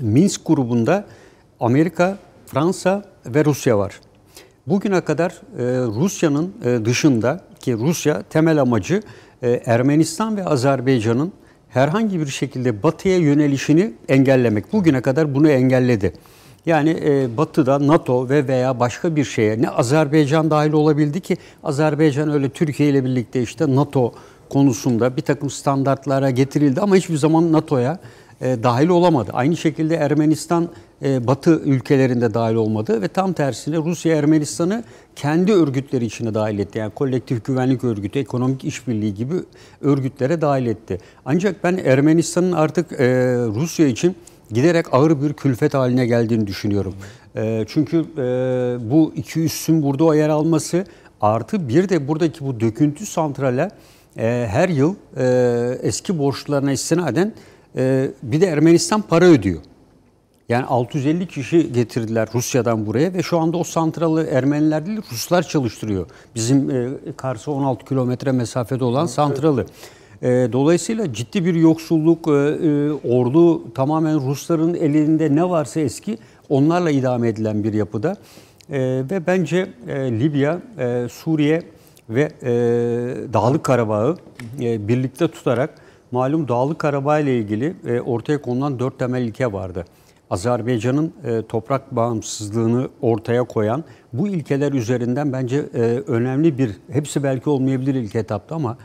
[0.00, 1.04] Minsk grubunda
[1.60, 4.00] Amerika, Fransa ve Rusya var.
[4.66, 9.02] Bugüne kadar e, Rusya'nın e, dışında ki Rusya temel amacı
[9.42, 11.32] e, Ermenistan ve Azerbaycan'ın
[11.68, 14.72] herhangi bir şekilde batıya yönelişini engellemek.
[14.72, 16.12] Bugüne kadar bunu engelledi.
[16.66, 22.30] Yani e, Batı'da NATO ve veya başka bir şeye ne Azerbaycan dahil olabildi ki Azerbaycan
[22.30, 24.12] öyle Türkiye ile birlikte işte NATO
[24.50, 27.98] konusunda bir takım standartlara getirildi ama hiçbir zaman NATO'ya
[28.40, 29.30] e, dahil olamadı.
[29.34, 30.68] Aynı şekilde Ermenistan
[31.02, 34.84] e, Batı ülkelerinde dahil olmadı ve tam tersine Rusya Ermenistan'ı
[35.16, 36.78] kendi örgütleri içine dahil etti.
[36.78, 39.34] Yani kolektif güvenlik örgütü, ekonomik işbirliği gibi
[39.80, 40.98] örgütlere dahil etti.
[41.24, 43.06] Ancak ben Ermenistan'ın artık e,
[43.54, 44.16] Rusya için
[44.50, 46.94] giderek ağır bir külfet haline geldiğini düşünüyorum.
[47.36, 48.22] E, çünkü e,
[48.90, 50.84] bu iki üssün burada yer alması
[51.20, 53.70] artı bir de buradaki bu döküntü santrale
[54.18, 57.32] e, her yıl e, eski borçlarına istinaden
[57.76, 59.60] e, bir de Ermenistan para ödüyor.
[60.48, 66.06] Yani 650 kişi getirdiler Rusya'dan buraya ve şu anda o santralı Ermeniler değil Ruslar çalıştırıyor.
[66.34, 69.66] Bizim e, Kars'a 16 kilometre mesafede olan santralı.
[70.22, 76.90] E, dolayısıyla ciddi bir yoksulluk, e, e, ordu tamamen Rusların elinde ne varsa eski onlarla
[76.90, 78.16] idame edilen bir yapıda.
[78.70, 78.78] E,
[79.10, 80.60] ve bence e, Libya,
[81.08, 81.62] Suriye
[82.10, 82.30] ve
[83.32, 84.16] Dağlık Karabağ'ı
[84.60, 89.84] birlikte tutarak malum Dağlık Karabağ ile ilgili e, ortaya konulan dört temel ilke vardı.
[90.30, 97.50] Azerbaycan'ın e, toprak bağımsızlığını ortaya koyan bu ilkeler üzerinden bence e, önemli bir, hepsi belki
[97.50, 98.78] olmayabilir ilk etapta ama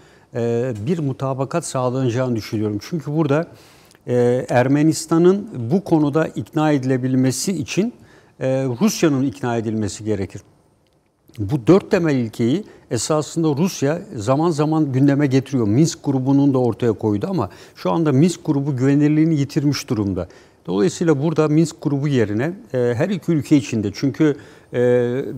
[0.85, 2.77] bir mutabakat sağlanacağını düşünüyorum.
[2.81, 3.47] Çünkü burada
[4.49, 7.93] Ermenistan'ın bu konuda ikna edilebilmesi için
[8.81, 10.41] Rusya'nın ikna edilmesi gerekir.
[11.39, 15.67] Bu dört temel ilkeyi esasında Rusya zaman zaman gündeme getiriyor.
[15.67, 20.27] Minsk grubunun da ortaya koydu ama şu anda Minsk grubu güvenirliğini yitirmiş durumda.
[20.67, 24.35] Dolayısıyla burada Minsk grubu yerine e, her iki ülke içinde çünkü
[24.73, 24.79] e,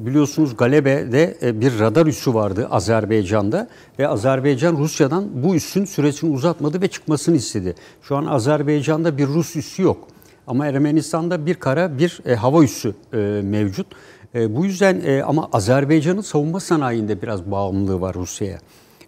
[0.06, 3.68] biliyorsunuz Galebe'de e, bir radar üssü vardı Azerbaycan'da
[4.00, 7.76] ve Azerbaycan Rusya'dan bu üssün süresini uzatmadı ve çıkmasını istedi.
[8.02, 10.08] Şu an Azerbaycan'da bir Rus üssü yok
[10.48, 13.88] ama Ermenistan'da bir kara bir hava üssü e, mevcut.
[14.36, 18.60] E, bu yüzden e, ama Azerbaycan'ın savunma sanayinde biraz bağımlılığı var Rusya'ya.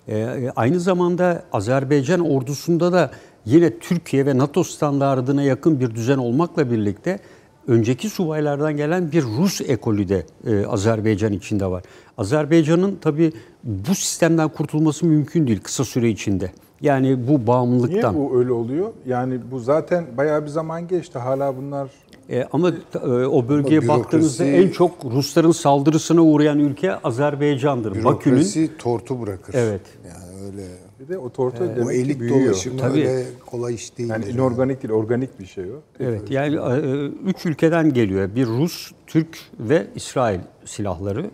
[0.08, 3.12] E, aynı zamanda Azerbaycan ordusunda da
[3.46, 7.20] yine Türkiye ve NATO standartına yakın bir düzen olmakla birlikte
[7.68, 11.84] önceki subaylardan gelen bir Rus ekolü de e, Azerbaycan içinde var.
[12.18, 13.34] Azerbaycan'ın tabii
[13.64, 16.52] bu sistemden kurtulması mümkün değil kısa süre içinde.
[16.82, 18.16] Yani bu bağımlılıktan.
[18.16, 18.94] Niye bu öyle oluyor?
[19.06, 21.20] Yani bu zaten bayağı bir zaman geçti.
[21.20, 21.90] Hala bunlar
[22.30, 22.72] E, ama
[23.04, 28.04] e, o bölgeye Ama baktığınızda bürokrasi- en çok Rusların saldırısına uğrayan ülke Azerbaycan'dır.
[28.04, 29.54] Bakü'nün Bürokrasi tortu bırakır.
[29.58, 29.82] Evet.
[30.08, 30.68] Yani öyle
[31.00, 32.46] bir de o tortu o demek ki elit büyüyor.
[32.46, 33.00] dolaşımı Tabii.
[33.08, 34.10] öyle kolay iş değil.
[34.10, 35.76] Yani inorganik değil, organik bir şey o.
[36.00, 38.36] Evet yani e, üç ülkeden geliyor.
[38.36, 41.26] Bir Rus, Türk ve İsrail silahları.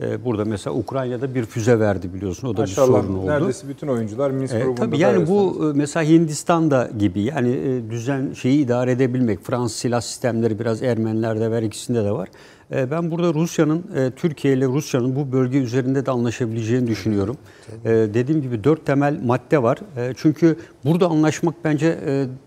[0.00, 2.48] E, Burada mesela Ukrayna'da bir füze verdi biliyorsun.
[2.48, 3.26] O da bir Maşallah sorun oldu.
[3.26, 5.36] neredeyse bütün oyuncular Minsk E, grubunda tabii yani arasında.
[5.36, 9.40] bu e, mesela Hindistan'da gibi yani e, düzen şeyi idare edebilmek.
[9.44, 12.28] Fransız silah sistemleri biraz Ermenilerde var, ikisinde de var.
[12.72, 17.36] E, ben burada Rusya'nın e, Türkiye ile Rusya'nın bu bölge üzerinde de anlaşabileceğini düşünüyorum.
[17.84, 19.78] E, dediğim gibi dört temel madde var.
[19.96, 21.98] E, çünkü burada anlaşmak bence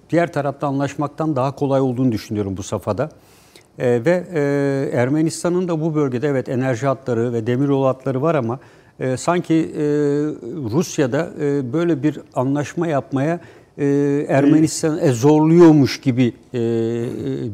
[0.10, 3.10] diğer tarafta anlaşmaktan daha kolay olduğunu düşünüyorum bu safhada.
[3.80, 8.60] E, ve e, Ermenistan'ın da bu bölgede evet enerji hatları ve demiryolu hatları var ama
[9.00, 9.82] e, sanki e,
[10.72, 13.40] Rusya'da e, böyle bir anlaşma yapmaya
[13.78, 13.86] e,
[14.30, 16.60] Ermenistan e, zorluyormuş gibi e,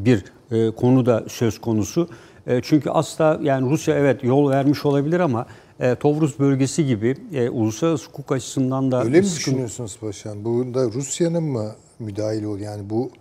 [0.05, 2.09] bir e, konu da söz konusu.
[2.47, 5.45] E, çünkü asla yani Rusya evet yol vermiş olabilir ama
[5.79, 10.45] e, Tovruz bölgesi gibi e, uluslararası hukuk açısından da Öyle mi düşünüyorsunuz paşam?
[10.45, 12.59] Bunda Rusya'nın mı müdahil ol?
[12.59, 13.11] Yani bu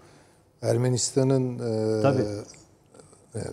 [0.63, 1.55] Ermenistan'ın
[1.99, 2.23] e, Tabii.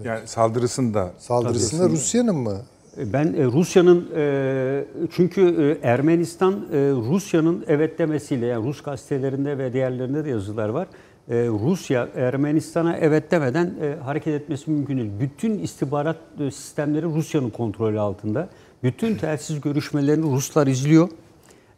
[0.03, 2.57] Yani saldırısında saldırısında Rusya'nın mı?
[2.97, 9.73] Ben e, Rusya'nın e, çünkü e, Ermenistan e, Rusya'nın evet demesiyle yani Rus gazetelerinde ve
[9.73, 10.87] diğerlerinde de yazılar var.
[11.29, 15.11] E, Rusya Ermenistan'a evet demeden e, hareket etmesi mümkün değil.
[15.19, 18.49] Bütün istihbarat e, sistemleri Rusya'nın kontrolü altında.
[18.83, 21.09] Bütün telsiz görüşmelerini Ruslar izliyor.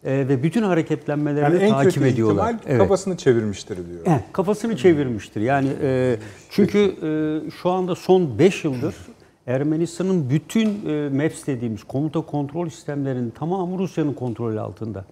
[0.04, 2.54] E, ve bütün hareketlenmelerini yani en takip kötü ediyorlar.
[2.54, 4.02] ihtimal kafasını çevirmiştir diyor.
[4.06, 5.42] Evet, kafasını çevirmiştir.
[5.42, 6.18] Yani e,
[6.50, 8.96] çünkü e, şu anda son 5 yıldır
[9.48, 15.06] Ermenistan'ın bütün e, MAPS dediğimiz komuta kontrol sistemlerinin tamamı Rusya'nın kontrolü altında.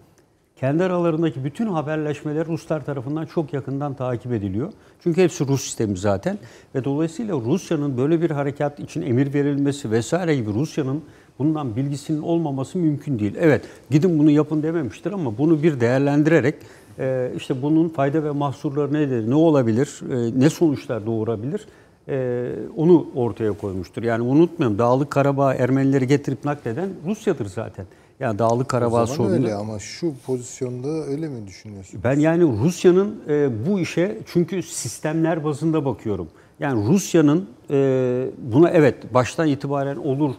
[0.55, 4.73] Kendi aralarındaki bütün haberleşmeler Ruslar tarafından çok yakından takip ediliyor.
[5.03, 6.37] Çünkü hepsi Rus sistemi zaten
[6.75, 11.03] ve dolayısıyla Rusya'nın böyle bir harekat için emir verilmesi vesaire gibi Rusya'nın
[11.39, 13.33] bundan bilgisinin olmaması mümkün değil.
[13.39, 16.55] Evet gidin bunu yapın dememiştir ama bunu bir değerlendirerek
[16.99, 21.67] e, işte bunun fayda ve mahsurları nedir, ne olabilir, e, ne sonuçlar doğurabilir
[22.09, 24.03] e, onu ortaya koymuştur.
[24.03, 27.85] Yani unutmayalım Dağlık Karabağ Ermenileri getirip nakleden Rusya'dır zaten.
[28.19, 29.33] Yani Dağlık Karabağ sorunu.
[29.33, 31.99] öyle ama şu pozisyonda öyle mi düşünüyorsun?
[32.03, 36.27] Ben yani Rusya'nın e, bu işe çünkü sistemler bazında bakıyorum.
[36.59, 40.35] Yani Rusya'nın e, buna evet baştan itibaren olur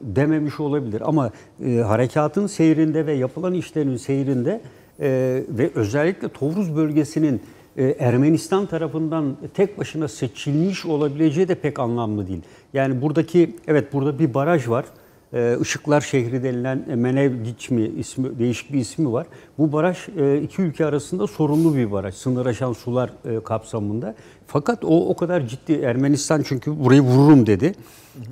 [0.00, 1.30] dememiş olabilir ama
[1.66, 4.60] e, harekatın seyrinde ve yapılan işlerin seyrinde
[5.00, 7.42] e, ve özellikle Tovruz bölgesinin
[7.76, 12.42] e, Ermenistan tarafından tek başına seçilmiş olabileceği de pek anlamlı değil.
[12.72, 14.84] Yani buradaki evet burada bir baraj var.
[15.34, 19.26] Ee, Işıklar Şehri denilen e, Menevgiç mi ismi değişik bir ismi var.
[19.58, 22.14] Bu baraj e, iki ülke arasında sorunlu bir baraj.
[22.14, 24.14] Sınır aşan sular e, kapsamında.
[24.52, 27.74] Fakat o o kadar ciddi Ermenistan çünkü burayı vururum dedi.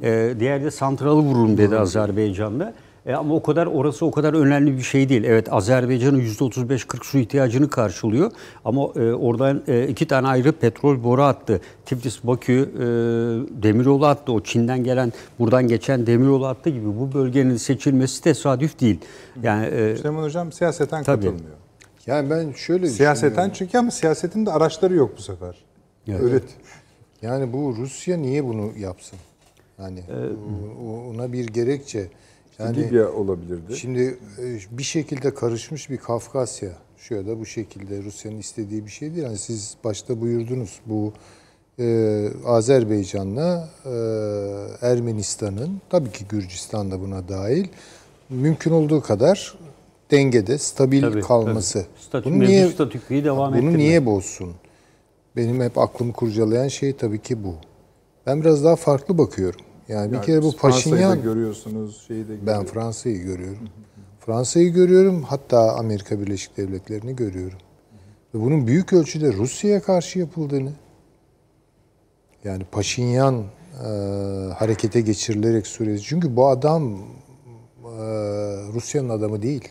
[0.03, 2.75] Ee, Diğer de santralı vururum dedi Azerbaycan'da.
[3.07, 5.25] E, ama o kadar orası o kadar önemli bir şey değil.
[5.25, 8.31] Evet Azerbaycan'ın %35-40 su ihtiyacını karşılıyor.
[8.65, 11.61] Ama e, oradan e, iki tane ayrı petrol boru attı.
[11.87, 12.83] Tiflis Bakü e,
[13.63, 14.33] demiryolu attı.
[14.33, 18.99] O Çin'den gelen buradan geçen demiryolu attı gibi bu bölgenin seçilmesi tesadüf değil.
[19.43, 21.25] Yani e, Süleyman Hocam siyaseten Tabii.
[21.27, 21.57] katılmıyor.
[22.07, 23.53] Yani ben şöyle Siyaseten düşünüyorum.
[23.59, 25.70] çünkü ama siyasetin de araçları yok bu sefer.
[26.09, 26.41] Öyle.
[27.23, 29.19] Yani bu Rusya niye bunu yapsın?
[29.79, 30.01] Yani
[30.87, 32.07] o- ona bir gerekçe.
[32.59, 33.77] Yani Libya olabilirdi.
[33.77, 36.71] Şimdi e, bir şekilde karışmış bir Kafkasya.
[36.99, 39.23] Şu ya da bu şekilde Rusya'nın istediği bir şey değil.
[39.25, 41.13] Yani siz başta buyurdunuz bu
[41.79, 43.91] e, Azerbaycan'la e,
[44.87, 47.67] Ermenistan'ın tabii ki Gürcistan da buna dahil
[48.31, 49.55] mümkün olduğu kadar
[50.11, 51.79] dengede stabil Tabii, kalması.
[52.13, 52.23] tabii.
[52.25, 54.55] Statü- Bunu niye statüküyü devam bunu niye bozsun?
[55.37, 57.55] Benim hep aklımı kurcalayan şey tabii ki bu.
[58.27, 59.61] Ben biraz daha farklı bakıyorum.
[59.89, 62.65] Yani bir Yani kere bu Fransa'yı Paşinyan görüyorsunuz, şeyi de ben.
[62.65, 63.69] Fransa'yı görüyorum.
[64.21, 67.59] Fransa'yı görüyorum, hatta Amerika Birleşik Devletleri'ni görüyorum.
[68.35, 70.73] Ve bunun büyük ölçüde Rusya'ya karşı yapıldığını,
[72.45, 73.45] yani Paşinyan
[73.85, 73.89] e,
[74.53, 75.99] harekete geçirilerek Suriye.
[75.99, 76.99] Çünkü bu adam e,
[78.75, 79.69] Rusya'nın adamı değil.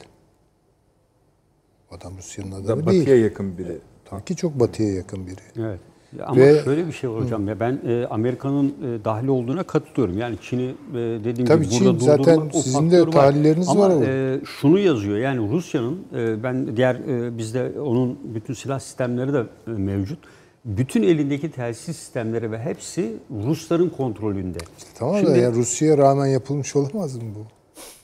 [1.92, 3.24] Adam Rusya'nın Da adamı batıya değil.
[3.24, 3.78] yakın biri.
[4.10, 5.42] Tabii ki çok batıya yakın biri.
[5.68, 5.80] Evet.
[6.26, 10.18] Ama Ve- şöyle bir şey var hocam ya ben e, Amerika'nın e, dahil olduğuna katılıyorum.
[10.18, 13.90] Yani Çin'i e, dediğim Tabii gibi Çin burada zaten o sizin de tahlilleriniz Ama, var
[13.96, 14.06] orada.
[14.06, 19.44] e, şunu yazıyor yani Rusya'nın e, ben diğer e, bizde onun bütün silah sistemleri de
[19.68, 20.20] e, mevcut.
[20.66, 23.14] Bütün elindeki telsiz sistemleri ve hepsi
[23.46, 24.58] Rusların kontrolünde.
[24.96, 27.59] Tamam da Şimdi- yani Rusya'ya rağmen yapılmış olamaz mı bu?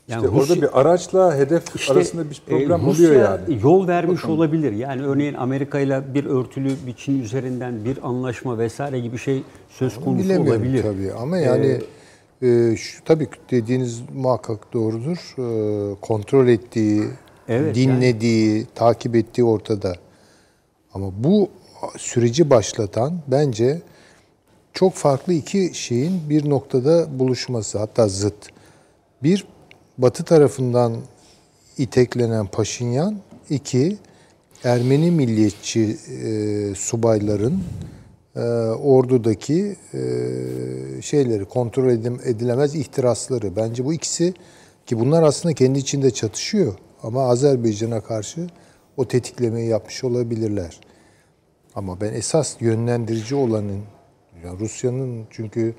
[0.07, 3.59] Yani İşte orada bir araçla hedef İşte, arasında bir problem e, Rusya oluyor yani.
[3.63, 4.71] yol vermiş olabilir.
[4.71, 9.95] Yani örneğin Amerika ile bir örtülü bir Çin üzerinden bir anlaşma vesaire gibi şey söz
[9.95, 10.83] konusu Bilemiyorum olabilir.
[10.83, 11.81] tabii ama yani
[12.41, 15.17] e, şu, tabii dediğiniz muhakkak doğrudur.
[15.37, 17.03] E, kontrol ettiği,
[17.49, 19.93] Evet, dinlediği, takip ettiği ortada.
[20.93, 21.49] Ama bu
[21.97, 23.81] süreci başlatan bence
[24.73, 28.35] çok farklı iki şeyin bir noktada buluşması hatta zıt.
[29.23, 29.45] Bir
[29.97, 30.95] Batı tarafından
[31.77, 33.17] iteklenen Paşinyan,
[33.49, 33.97] iki
[34.63, 37.63] Ermeni milliyetçi e, subayların
[38.35, 38.39] e,
[38.69, 40.01] ordudaki e,
[41.01, 41.89] şeyleri kontrol
[42.25, 43.55] edilemez ihtirasları.
[43.55, 44.33] Bence bu ikisi
[44.85, 46.73] ki bunlar aslında kendi içinde çatışıyor
[47.03, 48.47] ama Azerbaycan'a karşı
[48.97, 50.79] o tetiklemeyi yapmış olabilirler.
[51.75, 53.81] Ama ben esas yönlendirici olanın
[54.45, 55.75] yani Rusya'nın çünkü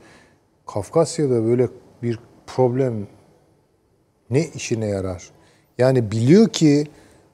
[0.66, 1.68] Kafkasya'da böyle
[2.02, 3.06] bir problem
[4.30, 5.30] ne işine yarar?
[5.78, 6.86] Yani biliyor ki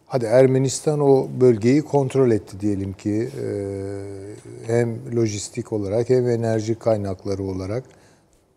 [0.06, 3.46] hadi Ermenistan o bölgeyi kontrol etti diyelim ki e,
[4.66, 7.84] hem lojistik olarak hem enerji kaynakları olarak.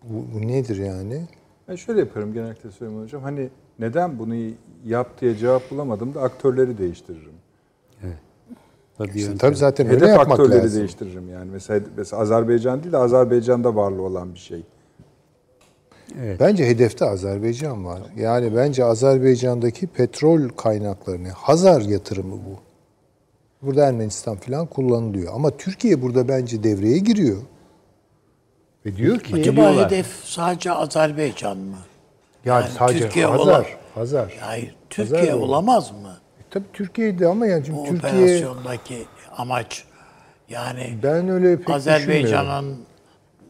[0.04, 1.22] Bu, bu nedir yani?
[1.68, 3.22] Ben şöyle yaparım genellikle Süleyman Hocam.
[3.22, 3.50] Hani
[3.80, 4.36] neden bunu
[4.86, 7.32] yap diye cevap bulamadım da aktörleri değiştiririm.
[8.98, 10.80] Tabii, İşte tabii zaten öyle Hedef yapmak aktörleri lazım.
[10.80, 11.52] değiştiririm yani.
[11.52, 14.64] Mesela, mesela Azerbaycan değil de Azerbaycan'da varlı olan bir şey.
[16.40, 18.00] Bence hedefte Azerbaycan var.
[18.18, 22.60] Yani bence Azerbaycan'daki petrol kaynaklarını, Hazar yatırımı bu.
[23.62, 25.34] Burada Ermenistan falan kullanılıyor.
[25.36, 27.38] Ama Türkiye burada bence devreye giriyor.
[28.86, 31.76] Ve diyor ki Acaba hedef sadece Azerbaycan mı?
[32.46, 33.66] yani, yani sadece Türkiye Hazar, olan-
[33.96, 34.38] Hazar.
[34.40, 35.42] Hayır, Hazar Türkiye mı?
[35.44, 36.18] olamaz mı?
[36.40, 39.06] E, tabii Türkiye'de ama yani Bu şimdi Türkiye operasyondaki
[39.38, 39.84] amaç
[40.50, 41.76] yani ben öyle pek düşünmüyorum.
[41.76, 42.78] Azerbaycan'ın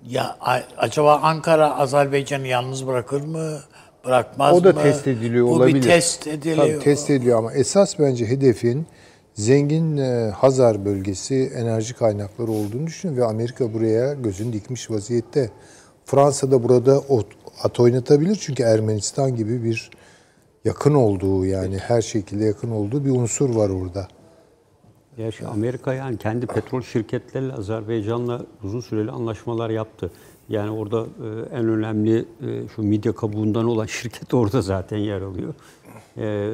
[0.10, 0.38] ya
[0.78, 3.60] acaba Ankara Azerbaycan'ı yalnız bırakır mı?
[4.06, 4.82] Bırakmaz O da mı?
[4.82, 5.76] test ediliyor Bu olabilir.
[5.76, 6.58] bir test ediliyor.
[6.68, 8.88] Tabii test ediliyor ama esas bence hedefin
[9.34, 15.50] zengin e, Hazar bölgesi enerji kaynakları olduğunu düşünüyorum ve Amerika buraya gözünü dikmiş vaziyette.
[16.06, 17.02] Fransa da burada
[17.64, 19.90] at oynatabilir çünkü Ermenistan gibi bir
[20.66, 24.08] yakın olduğu yani her şekilde yakın olduğu bir unsur var orada.
[25.18, 30.12] Gerçi Amerika yani kendi petrol şirketleriyle Azerbaycan'la uzun süreli anlaşmalar yaptı.
[30.50, 35.54] Yani orada e, en önemli e, şu midye kabuğundan olan şirket orada zaten yer alıyor.
[36.18, 36.52] E,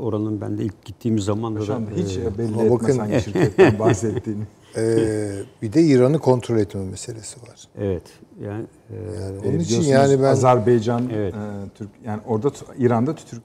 [0.00, 3.78] oranın ben de ilk gittiğimiz zaman da, da hiç e, belli etmez bakın- hangi şirketten
[3.78, 4.42] bahsettiğini.
[4.78, 5.28] Ee,
[5.62, 7.60] bir de İran'ı kontrol etme meselesi var.
[7.78, 8.02] Evet.
[8.44, 11.34] Yani e, Yani E, onun için yani ben Azerbaycan, Evet.
[11.34, 11.38] e,
[11.74, 13.40] Türk yani orada İran'da tütür-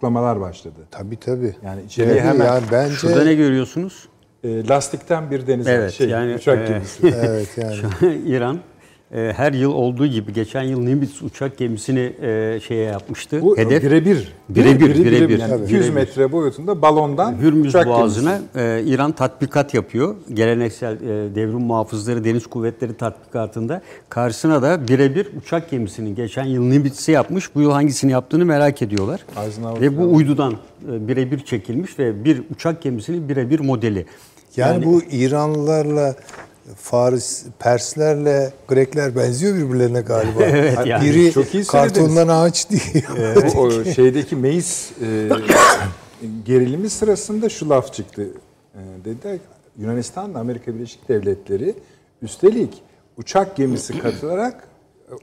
[0.00, 0.74] tutuklamalar başladı.
[0.90, 1.54] tabii tabii.
[1.64, 4.08] Yani içeriye Tabii hemen yani bence şurada ne görüyorsunuz?
[4.44, 7.14] e, lastikten bir deniz Evet, şey yani, uçak e, gemisi.
[7.22, 8.58] evet yani İran
[9.14, 13.42] e, her yıl olduğu gibi geçen yıl Nimitz uçak gemisini e, şeye yapmıştı.
[13.42, 14.32] Bu Hedef birebir.
[14.48, 15.38] Birebir, Bire- birebir.
[15.38, 15.64] Yani Tabii.
[15.64, 15.94] 200 Birebir.
[15.94, 20.16] metre boyutunda balondan Hürmüz uçak Boğazı'na e, İran tatbikat yapıyor.
[20.34, 23.82] Geleneksel e, devrim muhafızları deniz kuvvetleri tatbikatında.
[24.08, 27.54] Karşısına da birebir uçak gemisinin geçen yıl Nimitz'i yapmış.
[27.54, 29.20] Bu yıl hangisini yaptığını merak ediyorlar.
[29.46, 30.52] Eisenhower Ve bu uydudan
[30.92, 34.06] e, birebir çekilmiş ve bir uçak gemisinin birebir modeli.
[34.56, 36.14] yani, bu İranlılarla
[36.76, 40.42] Faris, Perslerle Grekler benziyor birbirlerine galiba.
[40.50, 41.04] Evet, yani.
[41.04, 41.68] Biri Çok iyi söylediniz.
[41.68, 43.54] kartondan ağaç diyor.
[43.56, 45.28] o, o şeydeki meis e,
[46.44, 48.26] gerilimi sırasında şu laf çıktı.
[48.74, 49.42] E, dediler ki,
[49.78, 51.74] Yunanistan da Amerika Birleşik Devletleri
[52.22, 52.82] üstelik
[53.16, 54.68] uçak gemisi katılarak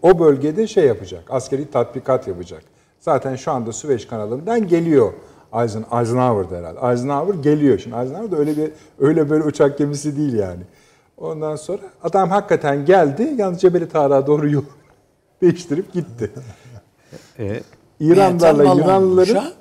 [0.02, 1.24] o bölgede şey yapacak.
[1.30, 2.64] Askeri tatbikat yapacak.
[3.00, 5.14] Zaten şu anda Süveyş kanalından geliyor.
[5.54, 6.92] Eisen, Eisenhower'da herhalde.
[6.92, 7.80] Eisenhower geliyor.
[7.80, 10.62] Şimdi Eisenhower da öyle bir öyle böyle uçak gemisi değil yani.
[11.18, 13.34] Ondan sonra adam hakikaten geldi.
[13.38, 14.64] Yalnız Cebeli Tarık'a doğru yol
[15.42, 16.32] değiştirip gitti.
[17.40, 17.62] E,
[18.00, 19.52] İranlarla Yunanlıların balonmuş ha.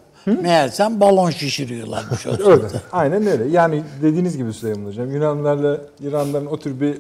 [0.43, 2.67] Meğersem balon şişiriyorlarmış o öyle.
[2.93, 3.45] Aynen öyle.
[3.49, 6.99] Yani dediğiniz gibi Süleyman Hocam Yunanlarla İranların o tür bir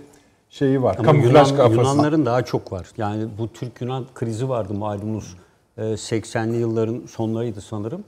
[0.50, 0.96] şeyi var.
[0.98, 1.80] Ama Kamuflaj Yunan, kafası.
[1.80, 2.86] Yunanların daha çok var.
[2.96, 5.36] Yani bu Türk-Yunan krizi vardı malumunuz.
[5.78, 8.04] Ee, 80'li yılların sonlarıydı sanırım.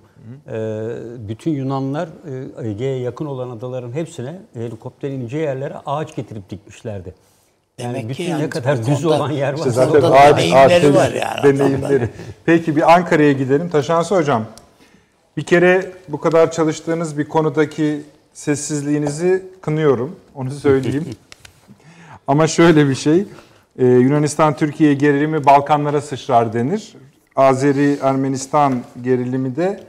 [0.49, 2.09] Ee, Bütün Yunanlar
[2.63, 7.15] e, Ege'ye yakın olan adaların hepsine helikopter ineceği yerlere ağaç getirip dikmişlerdi.
[7.79, 9.59] Yani Demek ki bütün yani ne kadar düz olan yer var.
[9.59, 12.09] İşte zaten ağaç, deneyimleri ağaç var yani deneyimleri.
[12.45, 13.69] Peki bir Ankara'ya gidelim.
[13.71, 14.45] Taşansı Hocam.
[15.37, 20.17] Bir kere bu kadar çalıştığınız bir konudaki sessizliğinizi kınıyorum.
[20.35, 21.05] Onu söyleyeyim.
[22.27, 23.25] Ama şöyle bir şey.
[23.79, 26.95] e, Yunanistan Türkiye gerilimi Balkanlara sıçrar denir.
[27.39, 29.81] Azeri Ermenistan gerilimi de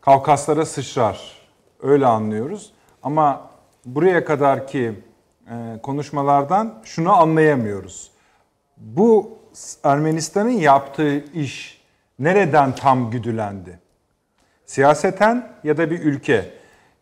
[0.00, 1.40] Kavkaslara sıçrar.
[1.82, 2.72] Öyle anlıyoruz.
[3.02, 3.50] Ama
[3.84, 4.92] buraya kadarki
[5.50, 8.10] e, konuşmalardan şunu anlayamıyoruz.
[8.76, 9.38] Bu
[9.84, 11.82] Ermenistan'ın yaptığı iş
[12.18, 13.78] nereden tam güdülendi?
[14.66, 16.50] Siyaseten ya da bir ülke.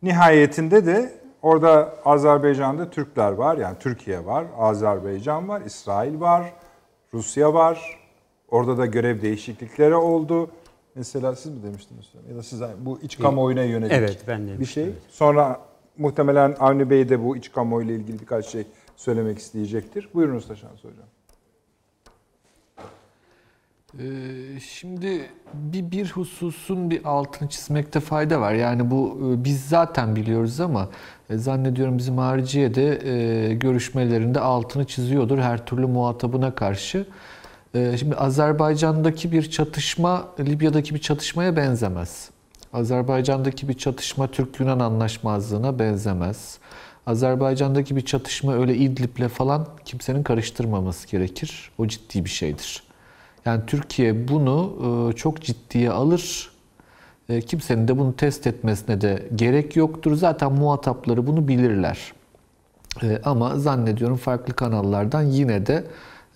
[0.02, 1.12] Nihayetinde de
[1.42, 3.56] orada Azerbaycan'da Türkler var.
[3.56, 6.52] Yani Türkiye var, Azerbaycan var, İsrail var,
[7.14, 8.07] Rusya var.
[8.50, 10.50] Orada da görev değişiklikleri oldu.
[10.94, 12.06] Mesela siz mi demiştiniz?
[12.30, 14.84] Ya da siz bu iç kamuoyuna yönelik Evet, ben bir demiştim, şey.
[14.84, 15.02] evet.
[15.08, 15.60] Sonra
[15.98, 18.66] muhtemelen Avni Bey de bu iç kamuoyuyla ilgili birkaç şey
[18.96, 20.08] söylemek isteyecektir.
[20.14, 21.06] Buyurunuz Taşans Hocam.
[23.98, 28.52] Ee, Şimdi bir, bir hususun bir altını çizmekte fayda var.
[28.54, 30.88] Yani bu e, biz zaten biliyoruz ama
[31.30, 33.08] e, zannediyorum bizim hariciye de
[33.50, 37.06] e, görüşmelerinde altını çiziyordur her türlü muhatabına karşı.
[37.74, 42.30] E, Şimdi Azerbaycan'daki bir çatışma Libya'daki bir çatışmaya benzemez.
[42.72, 46.58] Azerbaycan'daki bir çatışma Türk-Yunan anlaşmazlığına benzemez.
[47.06, 51.70] Azerbaycan'daki bir çatışma öyle İdlib'le falan kimsenin karıştırmaması gerekir.
[51.78, 52.82] O ciddi bir şeydir.
[53.46, 54.72] Yani Türkiye bunu
[55.12, 56.50] e, çok ciddiye alır.
[57.28, 60.14] E, Kimsenin de bunu test etmesine de gerek yoktur.
[60.14, 62.12] Zaten muhatapları bunu bilirler.
[63.02, 65.84] E, Ama zannediyorum farklı kanallardan yine de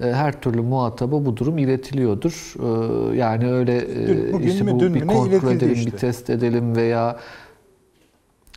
[0.02, 2.54] her türlü muhataba bu durum iletiliyordur.
[3.12, 5.92] E, Yani öyle e, Dün- bugün işte bu dün bir kontrol edelim, işte.
[5.92, 7.16] bir test edelim veya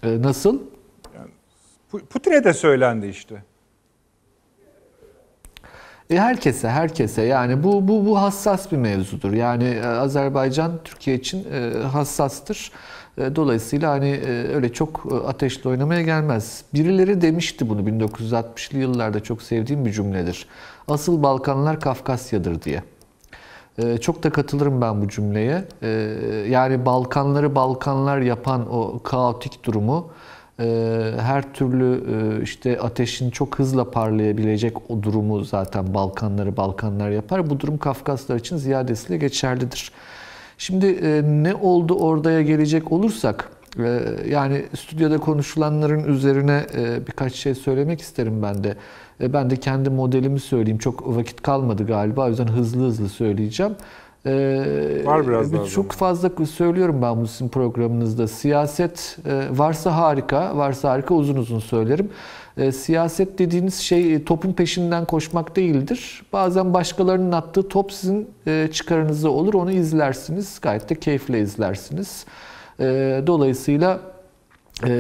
[0.04, 0.60] e, nasıl?
[1.92, 3.44] Pu- Putin'e de söylendi işte.
[6.10, 9.34] E herkese, herkese yani bu bu bu hassas bir mevzudur.
[9.34, 12.72] Yani e, Azerbaycan Türkiye için e, hassastır.
[13.18, 16.64] E, Dolayısıyla hani e, öyle çok e, ateşle oynamaya gelmez.
[16.74, 20.48] Birileri demişti bunu 1960'lı yıllarda çok sevdiğim bir cümledir.
[20.88, 22.84] Asıl Balkanlar Kafkasya'dır diye.
[23.78, 25.66] E, Çok da katılırım ben bu cümleye.
[25.82, 25.88] E,
[26.50, 30.08] Yani Balkanları Balkanlar yapan o kaotik durumu
[30.60, 30.66] e,
[31.20, 32.04] her türlü
[32.40, 37.50] e, işte ateşin çok hızla parlayabilecek o durumu zaten Balkanları Balkanlar yapar.
[37.50, 39.92] Bu durum Kafkaslar için ziyadesiyle geçerlidir.
[40.58, 43.50] Şimdi e, ne oldu oraya gelecek olursak
[44.30, 46.66] yani stüdyoda konuşulanların üzerine
[47.08, 48.76] birkaç şey söylemek isterim ben de.
[49.22, 50.78] E, Ben de kendi modelimi söyleyeyim.
[50.78, 52.26] Çok vakit kalmadı galiba.
[52.26, 53.76] O yüzden hızlı hızlı söyleyeceğim.
[54.26, 54.32] E,
[55.06, 56.14] Var biraz daha Çok zaman.
[56.16, 58.28] fazla söylüyorum ben bu sizin programınızda.
[58.28, 62.10] Siyaset e, varsa harika, varsa harika uzun uzun söylerim.
[62.74, 66.24] Siyaset dediğiniz şey topun peşinden koşmak değildir.
[66.34, 68.30] Bazen başkalarının attığı top sizin
[68.72, 69.54] çıkarınıza olur.
[69.54, 70.60] Onu izlersiniz.
[70.62, 72.26] Gayet de keyifle izlersiniz.
[73.28, 74.00] Dolayısıyla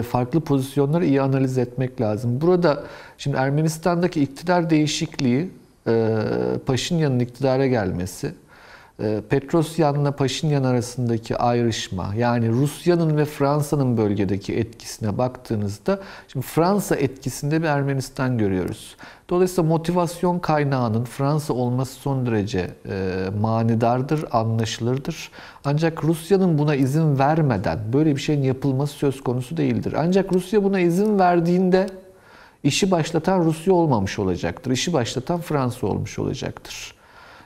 [0.01, 2.41] farklı pozisyonları iyi analiz etmek lazım.
[2.41, 2.83] Burada
[3.17, 5.49] şimdi Ermenistan'daki iktidar değişikliği,
[5.87, 6.21] e,
[6.65, 8.31] Paşinyan'ın iktidara gelmesi, e,
[9.29, 17.67] Petrosyan'la Paşinyan arasındaki ayrışma, yani Rusya'nın ve Fransa'nın bölgedeki etkisine baktığınızda, şimdi Fransa etkisinde bir
[17.67, 18.95] Ermenistan görüyoruz.
[19.29, 25.31] Dolayısıyla motivasyon kaynağının Fransa olması son derece e, manidardır, anlaşılırdır.
[25.65, 29.93] Ancak Rusya'nın buna izin vermeden böyle bir şeyin yapılması söz konusu değildir.
[29.97, 31.87] Ancak Rusya buna izin verdiğinde
[32.63, 34.71] işi başlatan Rusya olmamış olacaktır.
[34.71, 36.95] İşi başlatan Fransa olmuş olacaktır.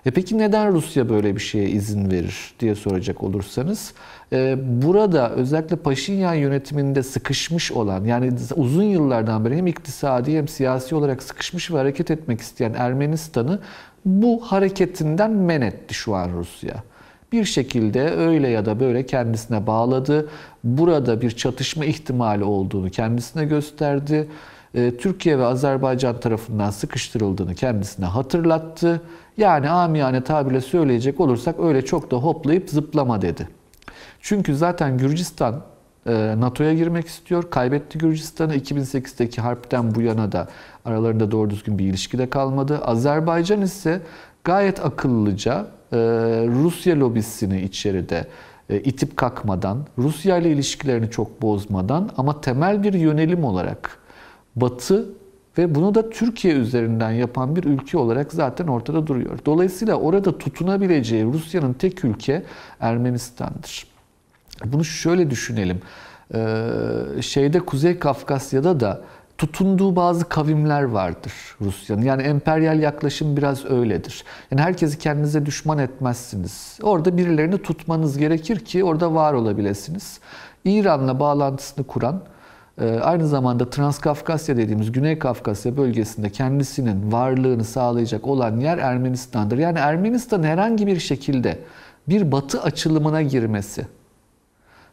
[0.06, 3.94] E peki neden Rusya böyle bir şeye izin verir diye soracak olursanız
[4.34, 10.96] e, burada özellikle Paşinyan yönetiminde sıkışmış olan yani uzun yıllardan beri hem iktisadi hem siyasi
[10.96, 13.60] olarak sıkışmış ve hareket etmek isteyen Ermenistan'ı
[14.06, 16.84] bu hareketinden men etti şu an Rusya.
[17.32, 20.30] Bir şekilde öyle ya da böyle kendisine bağladı.
[20.64, 24.28] Burada bir çatışma ihtimali olduğunu kendisine gösterdi.
[24.76, 29.02] E, Türkiye ve Azerbaycan tarafından sıkıştırıldığını kendisine hatırlattı.
[29.40, 33.48] Yani amiyane tabirle söyleyecek olursak öyle çok da hoplayıp zıplama dedi.
[34.22, 35.61] Çünkü zaten Gürcistan
[36.07, 37.49] e, NATO'ya girmek istiyor.
[37.49, 38.56] Kaybetti Gürcistan'ı.
[38.56, 40.48] 2008'deki harpten bu yana da
[40.86, 42.80] aralarında doğru düzgün bir ilişki de kalmadı.
[42.86, 44.02] Azerbaycan ise
[44.44, 45.98] gayet akıllıca e,
[46.48, 48.28] Rusya lobisini içeride
[48.70, 53.98] e, itip kalkmadan, Rusya ile ilişkilerini çok bozmadan ama temel bir yönelim olarak
[54.56, 55.10] Batı
[55.60, 59.40] ve bunu da Türkiye üzerinden yapan bir ülke olarak zaten ortada duruyor.
[59.45, 62.44] Dolayısıyla orada tutunabileceği Rusya'nın tek ülke
[62.80, 63.88] Ermenistan'dır.
[64.65, 65.81] Bunu şöyle düşünelim.
[66.34, 69.02] Ee, şeyde Kuzey Kafkasya'da da
[69.38, 72.02] tutunduğu bazı kavimler vardır Rusya'nın.
[72.02, 74.23] Yani emperyal yaklaşım biraz öyledir.
[74.52, 76.80] Yani herkesi kendinize düşman etmezsiniz.
[76.84, 80.19] Orada birilerini tutmanız gerekir ki orada var olabilirsiniz.
[80.65, 82.23] İran'la bağlantısını kuran
[83.01, 89.57] aynı zamanda Transkafkasya dediğimiz Güney Kafkasya bölgesinde kendisinin varlığını sağlayacak olan yer Ermenistan'dır.
[89.57, 91.60] Yani Ermenistan herhangi bir şekilde
[92.10, 93.88] bir batı açılımına girmesi,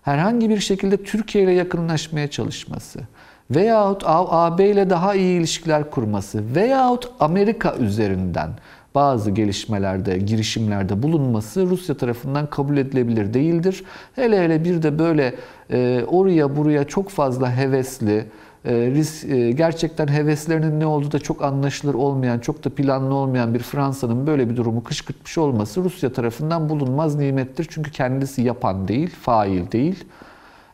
[0.02, 3.00] herhangi bir şekilde Türkiye ile yakınlaşmaya çalışması
[3.50, 8.50] veyahut AB ile daha iyi ilişkiler kurması veyahut Amerika üzerinden
[8.96, 13.84] bazı gelişmelerde, girişimlerde bulunması Rusya tarafından kabul edilebilir değildir.
[14.14, 15.34] Hele hele bir de böyle
[15.70, 18.24] e, oraya buraya çok fazla hevesli,
[18.64, 23.54] e, risk, e, gerçekten heveslerinin ne olduğu da çok anlaşılır olmayan, çok da planlı olmayan
[23.54, 27.66] bir Fransa'nın böyle bir durumu kışkırtmış olması Rusya tarafından bulunmaz nimettir.
[27.70, 30.04] Çünkü kendisi yapan değil, fail değil.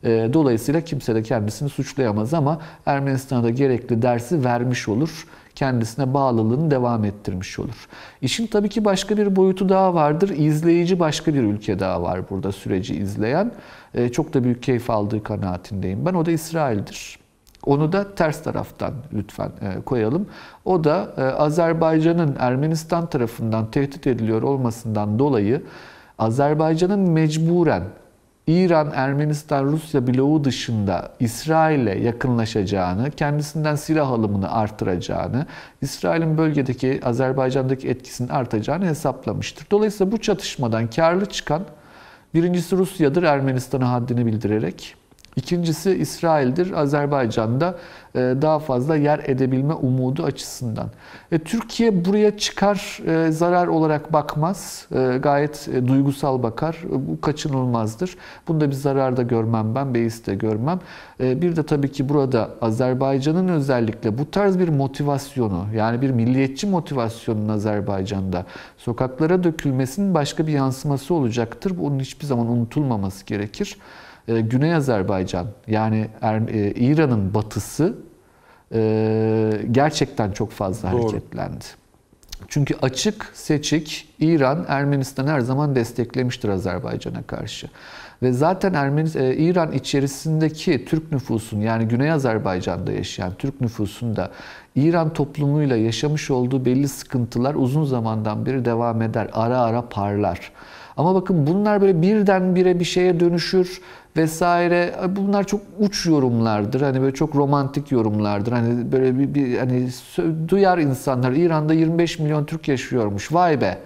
[0.05, 6.71] E, dolayısıyla kimse de kendisini suçlayamaz ama Ermenistan'a da gerekli dersi vermiş olur kendisine bağlılığını
[6.71, 7.89] devam ettirmiş olur.
[8.21, 10.29] İşin tabii ki başka bir boyutu daha vardır.
[10.29, 13.53] İzleyici başka bir ülke daha var burada süreci izleyen.
[13.95, 16.07] E, çok da büyük keyif aldığı kanaatindeyim.
[16.07, 17.19] Ben o da İsrail'dir.
[17.67, 20.27] Onu da ters taraftan lütfen e, koyalım.
[20.65, 25.63] O da e, Azerbaycan'ın Ermenistan tarafından tehdit ediliyor olmasından dolayı
[26.19, 27.83] Azerbaycan'ın mecburen
[28.47, 35.47] İran, Ermenistan, Rusya bloğu dışında İsrail'e yakınlaşacağını, kendisinden silah alımını artıracağını,
[35.83, 39.67] İsrail'in bölgedeki, Azerbaycan'daki etkisinin artacağını hesaplamıştır.
[39.71, 41.63] Dolayısıyla bu çatışmadan karlı çıkan
[42.35, 45.02] birincisi Rusya'dır Ermenistan'a haddini bildirerek.
[45.37, 46.73] İkincisi İsrail'dir.
[46.73, 47.79] Azerbaycan'da
[48.15, 50.91] e, daha fazla yer edebilme umudu açısından.
[51.33, 54.87] E, Türkiye buraya çıkar e, zarar olarak bakmaz.
[55.23, 56.79] Gayet duygusal bakar.
[56.91, 58.17] Bu kaçınılmazdır.
[58.49, 60.81] Bunda bir zarar da görmem ben, beis de görmem.
[61.21, 67.49] Bir de tabii ki burada Azerbaycan'ın özellikle bu tarz bir motivasyonu yani bir milliyetçi motivasyonun
[67.49, 68.47] Azerbaycan'da
[68.77, 71.73] sokaklara dökülmesinin başka bir yansıması olacaktır.
[71.79, 73.77] Bunun hiçbir zaman unutulmaması gerekir.
[74.33, 77.95] Ee, Güney Azerbaycan yani er, e, İran'ın batısı
[78.75, 81.03] e, gerçekten çok fazla Doğru.
[81.03, 81.65] hareketlendi.
[82.49, 87.69] Çünkü açık, seçik İran Ermenistan'ı her zaman desteklemiştir Azerbaycan'a karşı.
[88.23, 94.31] Ve zaten Ermeni, e, İran içerisindeki Türk nüfusun yani Güney Azerbaycan'da yaşayan Türk nüfusunda
[94.75, 99.31] İran toplumuyla yaşamış olduğu belli sıkıntılar uzun zamandan beri devam eder.
[99.33, 100.53] Ara ara parlar.
[100.97, 103.81] Ama bakın bunlar böyle birdenbire bir şeye dönüşür
[104.17, 104.95] vesaire.
[105.09, 106.81] Bunlar çok uç yorumlardır.
[106.81, 108.53] Hani böyle çok romantik yorumlardır.
[108.53, 109.89] Hani böyle bir, bir hani
[110.49, 113.33] duyar insanlar İran'da 25 milyon Türk yaşıyormuş.
[113.33, 113.79] Vay be.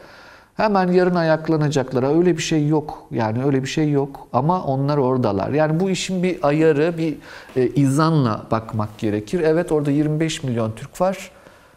[0.57, 3.07] Hemen yarın ayaklanacaklara öyle bir şey yok.
[3.11, 5.51] Yani öyle bir şey yok ama onlar oradalar.
[5.51, 7.17] Yani bu işin bir ayarı, bir
[7.57, 9.41] e, izanla bakmak gerekir.
[9.41, 11.31] Evet orada 25 milyon Türk var.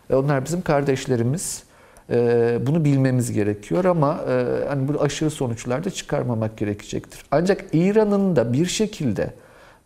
[0.10, 1.64] E, onlar bizim kardeşlerimiz.
[2.12, 7.26] Ee, bunu bilmemiz gerekiyor ama e, hani bu aşırı sonuçlar da çıkarmamak gerekecektir.
[7.32, 9.34] Ancak İran'ın da bir şekilde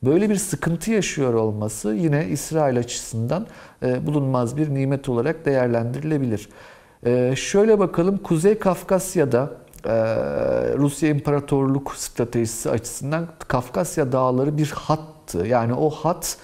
[0.05, 3.47] Böyle bir sıkıntı yaşıyor olması yine İsrail açısından
[3.83, 6.49] e, bulunmaz bir nimet olarak değerlendirilebilir.
[7.05, 9.51] E, şöyle bakalım Kuzey Kafkasya'da
[10.77, 15.47] Rusya İmparatorluk stratejisi açısından Kafkasya dağları bir hattı.
[15.47, 16.37] Yani o hat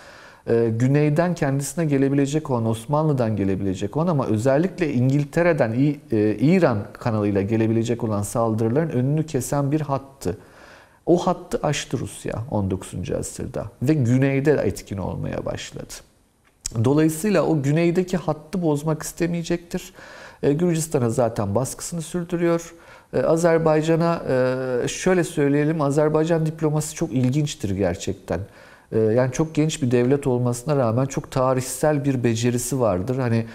[0.49, 5.73] e, güneyden kendisine gelebilecek olan Osmanlı'dan gelebilecek olan ama özellikle İngiltere'den
[6.11, 10.37] e, İran kanalıyla gelebilecek olan saldırıların önünü kesen bir hattı.
[11.05, 13.11] O hattı aştı Rusya 19.
[13.19, 15.93] asırda ve güneyde etkin olmaya başladı.
[16.83, 19.93] Dolayısıyla o güneydeki hattı bozmak istemeyecektir.
[20.43, 22.73] E, Gürcistan'a zaten baskısını sürdürüyor.
[23.13, 24.21] E, Azerbaycan'a
[24.83, 28.39] e, şöyle söyleyelim, Azerbaycan diplomasi çok ilginçtir gerçekten.
[28.91, 33.17] E, Yani çok genç bir devlet olmasına rağmen çok tarihsel bir becerisi vardır.
[33.17, 33.45] Hani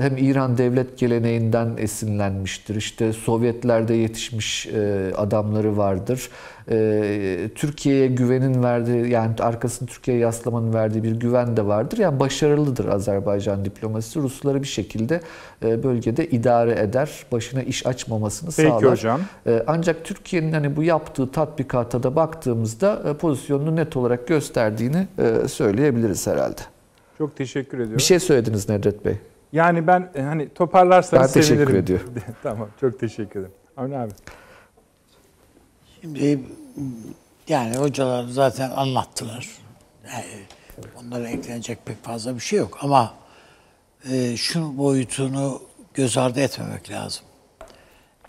[0.00, 2.74] hem İran devlet geleneğinden esinlenmiştir.
[2.74, 6.28] İşte Sovyetlerde yetişmiş e, adamları vardır.
[6.70, 11.98] E, Türkiye'ye güvenin verdiği yani arkasını Türkiye'ye yaslamanın verdiği bir güven de vardır.
[11.98, 14.18] Yani başarılıdır Azerbaycan diplomasisi.
[14.18, 15.20] Rusları bir şekilde
[15.64, 17.10] e, bölgede idare eder.
[17.32, 18.92] Başına iş açmamasını Peki sağlar.
[18.92, 19.20] hocam.
[19.46, 25.06] E, Ancak Türkiye'nin hani bu yaptığı tatbikata da baktığımızda e, pozisyonunu net olarak gösterdiğini
[25.48, 26.77] söyleyebiliriz herhalde.
[27.18, 27.98] Çok teşekkür ediyorum.
[27.98, 29.16] Bir şey söylediniz Nedret Bey.
[29.52, 31.82] Yani ben e, hani toparlarsanız Ben teşekkür sevinirim.
[31.82, 32.14] ediyorum.
[32.42, 33.54] tamam çok teşekkür ederim.
[33.76, 34.12] Avni abi.
[36.00, 36.40] Şimdi
[37.48, 39.48] yani hocalar zaten anlattılar.
[40.06, 40.24] Yani
[40.96, 43.14] onlara eklenecek pek fazla bir şey yok ama
[44.10, 45.62] e, şu boyutunu
[45.94, 47.24] göz ardı etmemek lazım.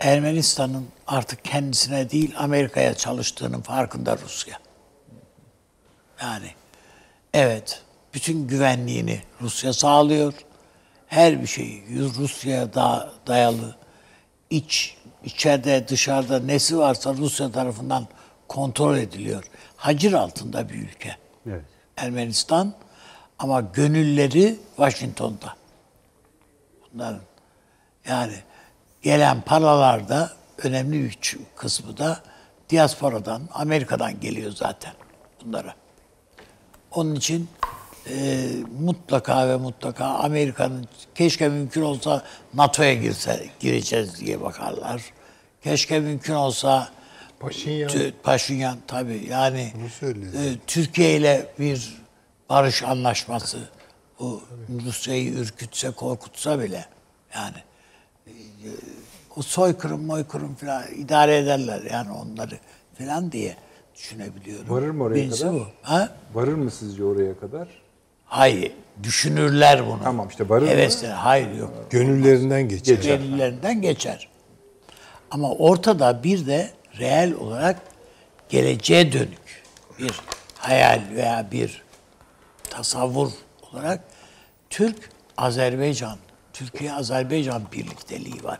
[0.00, 4.58] Ermenistan'ın artık kendisine değil Amerika'ya çalıştığının farkında Rusya.
[6.22, 6.50] Yani
[7.34, 7.82] evet
[8.14, 10.34] bütün güvenliğini Rusya sağlıyor.
[11.06, 11.84] Her bir şeyi
[12.18, 13.76] Rusya'ya da dayalı
[14.50, 18.06] iç içeride dışarıda nesi varsa Rusya tarafından
[18.48, 19.44] kontrol ediliyor.
[19.76, 21.16] Hacir altında bir ülke.
[21.46, 21.64] Evet.
[21.96, 22.74] Ermenistan
[23.38, 25.54] ama gönülleri Washington'da.
[26.92, 27.20] Bunların
[28.08, 28.34] yani
[29.02, 32.20] gelen paralar da önemli bir kısmı da
[32.70, 34.92] diasporadan, Amerika'dan geliyor zaten
[35.44, 35.74] bunlara.
[36.90, 37.48] Onun için
[38.08, 38.48] e,
[38.80, 42.22] mutlaka ve mutlaka Amerika'nın keşke mümkün olsa
[42.54, 45.02] NATO'ya girse gireceğiz diye bakarlar.
[45.62, 46.88] Keşke mümkün olsa
[47.40, 49.72] Paşinyan Tü- Paşinyan tabii yani
[50.34, 51.96] e, Türkiye ile bir
[52.48, 53.58] barış anlaşması
[54.20, 54.42] bu
[54.86, 56.84] Rusya'yı ürkütse korkutsa bile
[57.34, 57.56] yani
[58.26, 58.32] e,
[59.36, 62.58] o soykırım moykırım falan idare ederler yani onları
[62.98, 63.56] falan diye
[63.96, 64.70] düşünebiliyorum.
[64.70, 65.54] Varır mı oraya Birincisi kadar?
[65.54, 65.66] Bu.
[65.82, 66.16] Ha?
[66.34, 67.68] Varır mı sizce oraya kadar?
[68.30, 68.72] Hayır.
[69.02, 70.00] Düşünürler bunu.
[70.04, 70.70] Tamam işte varır mı?
[70.70, 71.10] Hevesler.
[71.10, 71.72] Hayır yok.
[71.90, 72.94] gönüllerinden geçer.
[73.02, 74.28] Gönüllerinden geçer.
[75.30, 77.80] Ama ortada bir de reel olarak
[78.48, 79.64] geleceğe dönük
[79.98, 80.20] bir
[80.58, 81.82] hayal veya bir
[82.70, 83.30] tasavvur
[83.72, 84.04] olarak
[84.70, 86.18] Türk-Azerbaycan,
[86.52, 88.58] Türkiye-Azerbaycan birlikteliği var.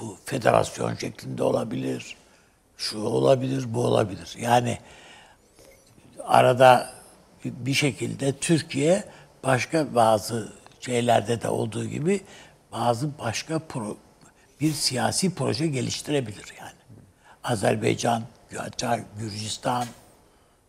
[0.00, 2.16] Bu federasyon şeklinde olabilir,
[2.76, 4.36] şu olabilir, bu olabilir.
[4.40, 4.78] Yani
[6.24, 6.99] arada
[7.44, 9.04] bir şekilde Türkiye
[9.44, 12.20] başka bazı şeylerde de olduğu gibi
[12.72, 13.96] bazı başka pro,
[14.60, 16.70] bir siyasi proje geliştirebilir yani.
[17.44, 18.22] Azerbaycan,
[19.18, 19.86] Gürcistan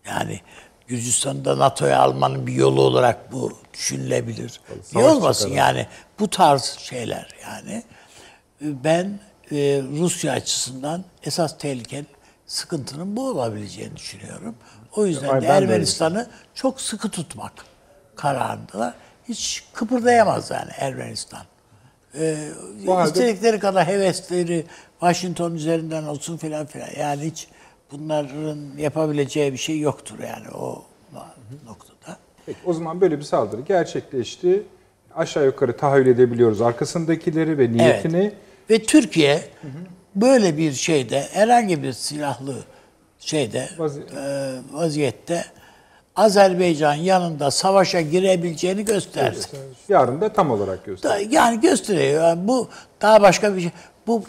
[0.06, 0.42] yani
[0.88, 4.62] Gürcistan'ı da NATO'ya almanın bir yolu olarak bu düşünülebilir.
[4.96, 5.88] Niye olmasın yani
[6.20, 7.84] bu tarz şeyler yani.
[8.62, 9.20] Ben
[9.52, 12.08] e, Rusya açısından esas tehlikenin
[12.46, 14.56] sıkıntının bu olabileceğini düşünüyorum.
[14.96, 17.54] O yüzden Ay, de Ermenistan'ı çok sıkı tutmak
[18.16, 18.94] kararındalar.
[19.30, 21.42] Hiç kıpırdayamaz yani Ermenistan.
[22.20, 22.36] Ee,
[22.86, 24.66] halde- istedikleri kadar hevesleri
[25.00, 26.88] Washington üzerinden olsun filan filan.
[27.00, 27.48] Yani hiç
[27.92, 30.84] bunların yapabileceği bir şey yoktur yani o
[31.66, 32.18] noktada.
[32.46, 34.64] Peki, o zaman böyle bir saldırı gerçekleşti.
[35.16, 38.18] Aşağı yukarı tahayyül edebiliyoruz arkasındakileri ve niyetini.
[38.22, 38.34] Evet.
[38.70, 39.44] Ve Türkiye
[40.16, 42.56] böyle bir şeyde herhangi bir silahlı
[43.26, 45.46] şeyde Vazi- e, vaziyette
[46.16, 49.60] Azerbaycan yanında savaşa girebileceğini göstersin.
[49.90, 51.12] Yarın da tam olarak göster.
[51.12, 52.24] Da- Yani gösteriyor.
[52.24, 52.70] Yani bu
[53.02, 53.72] daha başka bir şey.
[54.08, 54.24] Bu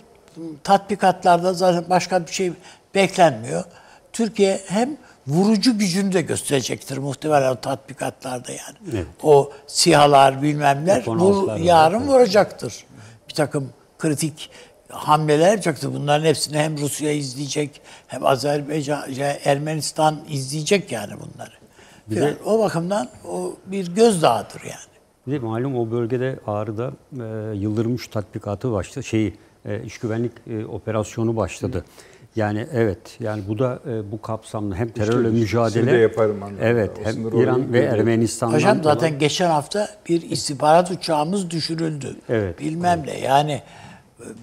[0.65, 2.53] tatbikatlarda zaten başka bir şey
[2.95, 3.65] beklenmiyor.
[4.13, 4.97] Türkiye hem
[5.27, 9.05] vurucu gücünü de gösterecektir muhtemelen o tatbikatlarda yani.
[9.23, 12.85] O sihalar bilmemler vur, F-16'lar yarın vuracaktır.
[13.29, 14.51] Bir takım kritik
[14.93, 15.95] hamleler yapacaktır.
[15.95, 21.53] Bunların hepsini hem Rusya izleyecek hem Azerbaycan, şey, Ermenistan izleyecek yani bunları.
[22.11, 24.93] Yani o bakımdan o bir gözdağıdır yani.
[25.27, 29.05] Bir de malum o bölgede Ağrı'da e, Yıldırım Üç tatbikatı başladı.
[29.05, 31.85] Şeyi, e, iç güvenlik e, operasyonu başladı.
[32.37, 36.65] Yani evet yani bu da e, bu kapsamlı hem terörle İşte mücadele de yaparım anlamında.
[36.65, 37.81] Evet hem İran ve.
[37.81, 42.17] Ermenistan'dan Hocam zaten olan- geçen hafta bir istihbarat uçağımız düşürüldü.
[42.29, 43.63] Evet, Bilmem ne yani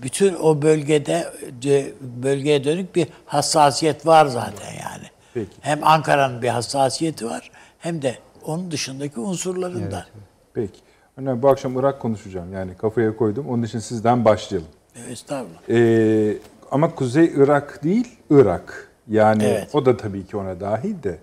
[0.03, 1.93] bütün o bölgede de-
[2.23, 5.03] bölgeye dönük bir hassasiyet var zaten yani.
[5.33, 5.51] Peki.
[5.61, 8.15] Hem Ankara'nın bir hassasiyeti var hem de
[8.45, 10.05] onun dışındaki unsurlarında.
[10.53, 10.79] Peki.
[11.15, 12.53] Hani bu akşam Irak konuşacağım.
[12.53, 13.49] Yani kafaya koydum.
[13.49, 14.69] Onun için sizden başlayalım.
[14.95, 15.11] Evet.
[15.11, 15.59] Estağfurullah.
[15.69, 16.37] Ee,
[16.71, 18.89] ama Kuzey Irak değil, Irak.
[19.07, 19.75] Yani Evet.
[19.75, 21.17] o da tabii ki ona dahil de.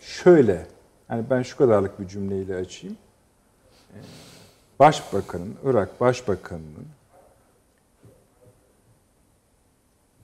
[0.00, 0.66] Şöyle,
[1.10, 2.96] yani ben şu kadarlık bir cümleyle açayım.
[3.94, 3.98] Ee,
[4.78, 6.86] Başbakanın, Irak Başbakanı'nın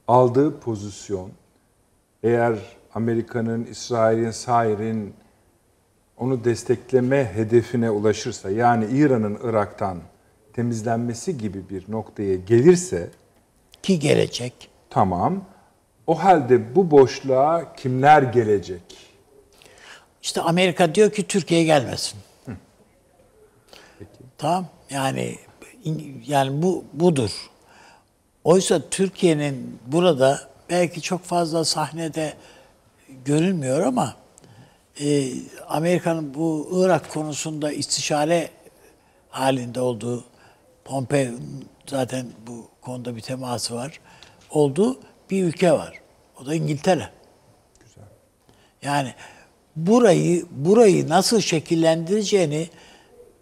[0.09, 1.31] aldığı pozisyon
[2.23, 2.59] eğer
[2.95, 5.15] Amerika'nın, İsrail'in, Sair'in
[6.17, 9.99] onu destekleme hedefine ulaşırsa yani İran'ın Irak'tan
[10.53, 13.11] temizlenmesi gibi bir noktaya gelirse
[13.83, 14.71] Ki gelecek.
[14.91, 15.45] Tamam.
[16.07, 18.83] O halde bu boşluğa kimler gelecek?
[20.23, 22.21] İşte Amerika diyor ki Türkiye gelmesin.
[24.39, 24.67] Tamam.
[24.91, 25.39] Yani
[26.27, 27.51] yani bu budur.
[28.44, 30.40] Oysa Türkiye'nin burada
[30.70, 32.35] belki çok fazla sahnede
[33.24, 34.16] görünmüyor ama
[35.01, 35.31] e,
[35.69, 38.51] Amerika'nın bu Irak konusunda istişare
[39.31, 40.24] halinde olduğu
[40.85, 41.31] Pompeo
[41.86, 44.01] zaten bu konuda bir teması var.
[44.51, 45.01] Olduğu
[45.31, 46.01] bir ülke var.
[46.43, 47.09] O da İngiltere.
[48.82, 49.15] Yani
[49.77, 52.69] burayı burayı nasıl şekillendireceğini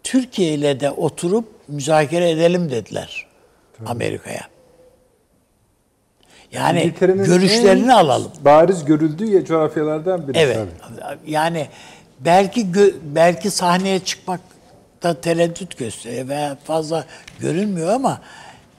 [0.03, 3.27] Türkiye ile de oturup müzakere edelim dediler
[3.85, 4.56] Amerika'ya.
[6.51, 8.31] Yani görüşlerini alalım.
[8.41, 10.37] Bariz görüldüğü coğrafyalardan biri.
[10.37, 10.57] Evet.
[11.27, 11.67] Yani
[12.19, 17.05] belki gö- belki sahneye çıkmakta tereddüt gösteriyor veya fazla
[17.39, 18.21] görünmüyor ama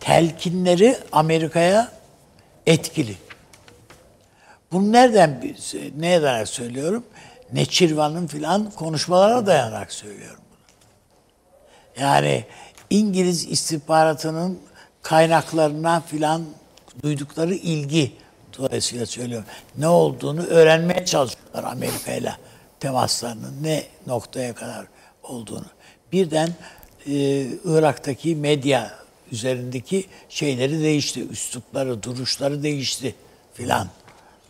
[0.01, 1.89] telkinleri Amerika'ya
[2.67, 3.15] etkili.
[4.73, 5.43] Bunu nereden
[5.97, 7.05] neye dayanarak söylüyorum?
[7.53, 12.05] Neçirvan'ın filan konuşmalarına dayanarak söylüyorum bunu.
[12.05, 12.45] Yani
[12.91, 14.59] İngiliz istihbaratının
[15.03, 16.43] kaynaklarına filan
[17.03, 18.13] duydukları ilgi
[18.59, 19.47] dolayısıyla söylüyorum.
[19.79, 22.33] Ne olduğunu öğrenmeye çalışıyorlar Amerika ile
[22.81, 24.87] temaslarının ne noktaya kadar
[25.23, 25.67] olduğunu.
[26.13, 26.49] Birden
[27.07, 28.91] e, Irak'taki medya
[29.33, 31.29] üzerindeki şeyleri değişti.
[31.29, 33.15] Üslupları, duruşları değişti
[33.55, 33.89] filan.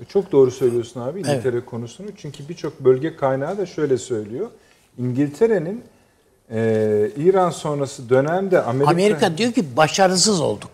[0.09, 2.07] Çok doğru söylüyorsun abi İngiltere konusunu.
[2.17, 4.51] Çünkü birçok bölge kaynağı da şöyle söylüyor.
[4.99, 5.85] İngiltere'nin
[6.51, 6.61] e,
[7.17, 8.91] İran sonrası dönemde Amerika...
[8.91, 10.71] Amerika diyor ki başarısız olduk.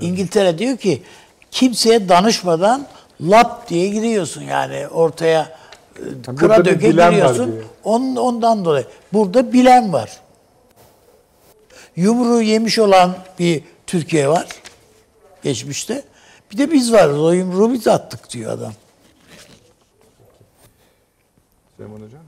[0.00, 1.02] İngiltere diyor ki
[1.50, 2.86] kimseye danışmadan
[3.20, 5.58] lap diye giriyorsun yani ortaya
[5.96, 7.54] e, burada kıra döke giriyorsun.
[7.84, 8.86] Onun, ondan dolayı.
[9.12, 10.20] Burada bilen var.
[11.96, 14.46] Yumruğu yemiş olan bir Türkiye var
[15.42, 16.02] geçmişte.
[16.52, 17.18] Bir de biz varız.
[17.18, 18.72] O yumruğu biz attık diyor adam.
[21.76, 22.20] Süleyman Hocam.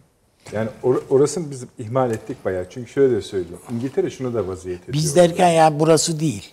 [0.53, 2.67] Yani or- orasını biz ihmal ettik bayağı.
[2.71, 3.59] Çünkü şöyle de söyleyeyim.
[3.71, 4.93] İngiltere şunu da vaziyet ediyor.
[4.95, 6.53] Biz derken yani burası değil.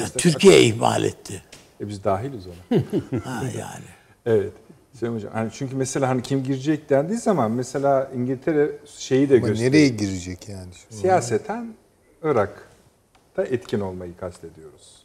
[0.00, 1.42] Yani Türkiye ihmal etti.
[1.80, 2.80] E biz dahiliz ona.
[3.24, 3.84] Ha yani.
[4.26, 4.52] evet.
[4.94, 5.32] Süleyman Hocam.
[5.32, 9.72] Hani çünkü mesela hani kim girecek dendiği zaman mesela İngiltere şeyi de Ama gösteriyor.
[9.72, 10.68] nereye girecek yani?
[10.74, 11.74] Şimdi Siyaseten
[12.22, 15.02] Irak'ta etkin olmayı kastediyoruz.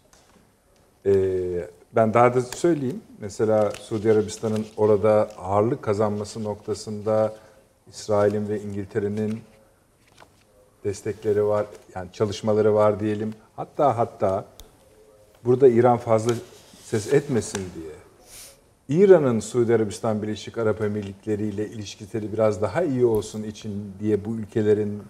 [1.05, 1.11] Ee,
[1.95, 3.01] ben daha da söyleyeyim.
[3.19, 7.35] Mesela Suudi Arabistan'ın orada ağırlık kazanması noktasında
[7.89, 9.41] İsrail'in ve İngiltere'nin
[10.83, 11.65] destekleri var,
[11.95, 13.33] yani çalışmaları var diyelim.
[13.55, 14.45] Hatta hatta
[15.45, 16.33] burada İran fazla
[16.83, 17.95] ses etmesin diye
[18.89, 24.35] İran'ın Suudi Arabistan Birleşik Arap Emirlikleri ile ilişkileri biraz daha iyi olsun için diye bu
[24.35, 25.03] ülkelerin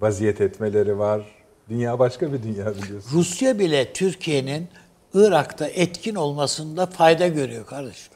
[0.00, 1.26] vaziyet etmeleri var.
[1.68, 3.10] Dünya başka bir dünya biliyorsun.
[3.12, 4.68] Rusya bile Türkiye'nin
[5.14, 8.12] Irak'ta etkin olmasında fayda görüyor kardeşim.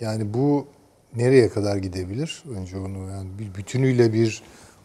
[0.00, 0.66] Yani bu
[1.16, 2.42] nereye kadar gidebilir?
[2.56, 4.42] Önce onu yani bir bütünüyle bir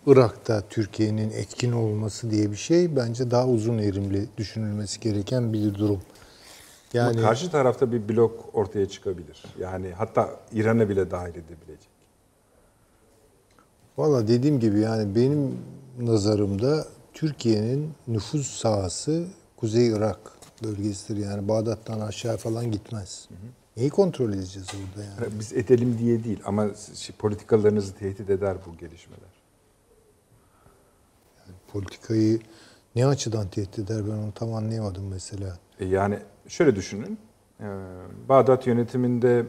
[0.07, 6.01] Irak'ta Türkiye'nin etkin olması diye bir şey bence daha uzun erimli düşünülmesi gereken bir durum.
[6.93, 9.43] Yani Yani karşı tarafta bir blok ortaya çıkabilir.
[9.59, 11.89] Yani hatta İran'ı bile dahil edebilecek.
[13.97, 15.57] valla dediğim gibi yani benim
[15.99, 19.25] nazarımda Türkiye'nin nüfus sahası
[19.57, 20.19] Kuzey Irak
[20.63, 21.17] bölgesidir.
[21.25, 23.29] Yani Bağdat'tan aşağı falan gitmez.
[23.77, 25.23] Neyi kontrol edeceğiz orada yani?
[25.23, 29.38] Yani Biz edelim diye değil ama şey, politikalarınızı tehdit eder bu gelişmeler.
[31.73, 32.39] Politikayı
[32.95, 35.57] ne açıdan tehdit eder ben onu tam anlayamadım mesela.
[35.79, 37.17] E yani şöyle düşünün.
[37.59, 37.65] e,
[38.29, 39.45] Bağdat yönetiminde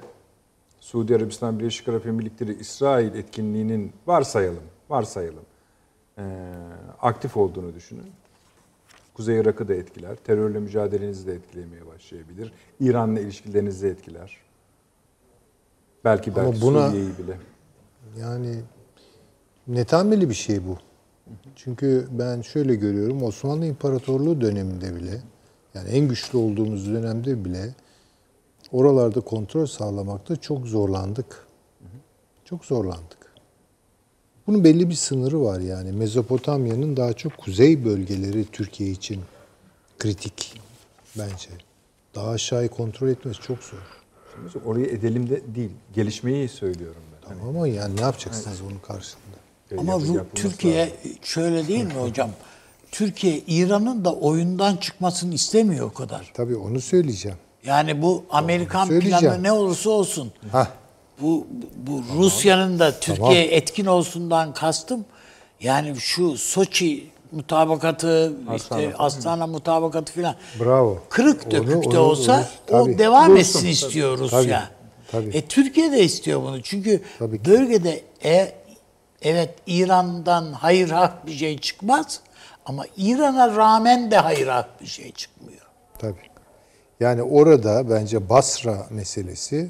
[0.80, 5.44] Suudi Arabistan Birleşik Arap Emirlikleri İsrail etkinliğinin varsayalım, varsayalım
[6.18, 6.24] e,
[7.00, 8.10] aktif olduğunu düşünün.
[9.14, 10.16] Kuzey Irak'ı da etkiler.
[10.16, 12.52] Terörle mücadelenizi de etkilemeye başlayabilir.
[12.80, 14.36] İran'la ilişkilerinizi etkiler.
[16.04, 17.38] Belki Ama belki buna- Suriye'yi bile.
[18.20, 18.60] Yani
[19.68, 20.78] netameli bir şey bu.
[21.56, 25.20] Çünkü ben şöyle görüyorum Osmanlı İmparatorluğu döneminde bile
[25.74, 27.74] yani en güçlü olduğumuz dönemde bile
[28.72, 31.46] oralarda kontrol sağlamakta çok zorlandık.
[32.44, 33.20] Çok zorlandık.
[34.46, 35.92] Bunun belli bir sınırı var yani.
[35.92, 39.20] Mezopotamya'nın daha çok kuzey bölgeleri Türkiye için
[39.98, 40.60] kritik
[41.18, 41.50] bence.
[42.14, 43.78] Daha aşağıyı kontrol etmesi çok zor.
[44.52, 45.70] Şimdi orayı edelim de değil.
[45.94, 47.28] Gelişmeyi söylüyorum ben.
[47.28, 49.36] Hani, Ama yani ne yapacaksınız onun karşısında?
[49.78, 50.94] Ama yapılması Türkiye lazım.
[51.22, 52.30] şöyle değil mi hocam?
[52.92, 56.30] Türkiye İran'ın da oyundan çıkmasını istemiyor o kadar.
[56.34, 57.38] Tabii onu söyleyeceğim.
[57.64, 60.32] Yani bu Amerikan planı ne olursa olsun.
[60.52, 60.66] Hah.
[61.20, 61.46] Bu
[61.86, 65.04] bu Rusya'nın da Türkiye etkin olsundan kastım
[65.60, 70.34] yani şu Soçi mutabakatı işte Astana mutabakatı filan.
[70.60, 70.98] Bravo.
[71.08, 72.44] Kırık Onu- dökük de olsa onu-
[72.84, 72.94] tabii.
[72.94, 73.36] o devam Dursun.
[73.40, 74.70] etsin istiyor Rusya.
[75.10, 75.36] Tabii, tabii.
[75.36, 76.62] E Türkiye de istiyor bunu.
[76.62, 77.50] Çünkü Tabii ki.
[77.50, 78.52] bölgede e,
[79.22, 82.20] evet İran'dan hayır hak bir şey çıkmaz
[82.66, 85.66] ama İran'a rağmen de hayır hak bir şey çıkmıyor.
[85.98, 86.30] Tabii.
[87.00, 89.68] Yani orada bence Basra meselesi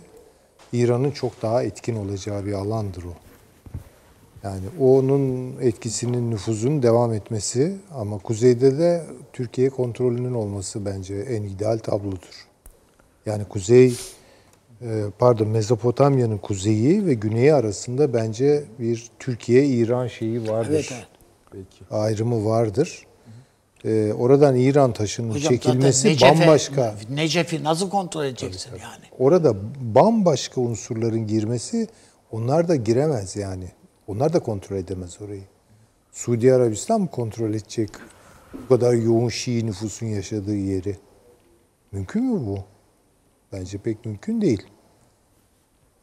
[0.72, 3.14] İran'ın çok daha etkin olacağı bir alandır o.
[4.42, 11.78] Yani onun etkisinin, nüfuzun devam etmesi ama kuzeyde de Türkiye kontrolünün olması bence en ideal
[11.78, 12.46] tablodur.
[13.26, 13.96] Yani kuzey,
[15.18, 20.70] pardon Mezopotamya'nın kuzeyi ve güneyi arasında bence bir Türkiye-İran şeyi vardır.
[20.70, 21.06] Evet, evet.
[21.52, 21.84] Peki.
[21.90, 23.06] Ayrımı vardır.
[23.84, 26.94] E, oradan İran taşının Hocam çekilmesi Necef'e- bambaşka.
[27.10, 29.04] Necef'i nasıl kontrol edeceksin yani?
[29.18, 31.88] Orada bambaşka unsurların girmesi
[32.30, 33.70] onlar da giremez yani.
[34.06, 35.42] Onlar da kontrol edemez orayı.
[36.12, 37.90] Suudi Arabistan mı kontrol edecek
[38.52, 40.96] bu kadar yoğun Şii nüfusun yaşadığı yeri?
[41.92, 42.58] Mümkün mü bu?
[43.52, 44.62] Bence pek mümkün değil.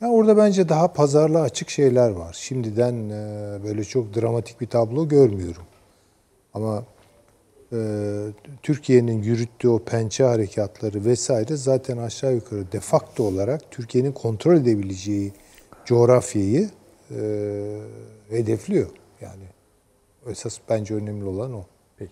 [0.01, 2.37] Ya orada bence daha pazarlığa açık şeyler var.
[2.39, 5.63] Şimdiden e, böyle çok dramatik bir tablo görmüyorum.
[6.53, 6.85] Ama
[7.73, 7.77] e,
[8.63, 15.33] Türkiye'nin yürüttüğü o pençe harekatları vesaire zaten aşağı yukarı de facto olarak Türkiye'nin kontrol edebileceği
[15.85, 16.69] coğrafyayı
[17.11, 17.19] e,
[18.29, 18.89] hedefliyor.
[19.21, 19.43] Yani
[20.27, 21.65] esas bence önemli olan o.
[21.97, 22.11] Peki.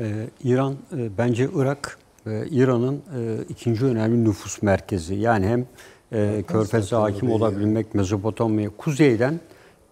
[0.00, 1.98] Ee, İran e, bence Irak
[2.30, 5.14] İran'ın e, ikinci önemli nüfus merkezi.
[5.14, 5.66] Yani hem
[6.12, 9.40] e, Körfez'e hakim olabilmek Mezopotamya kuzeyden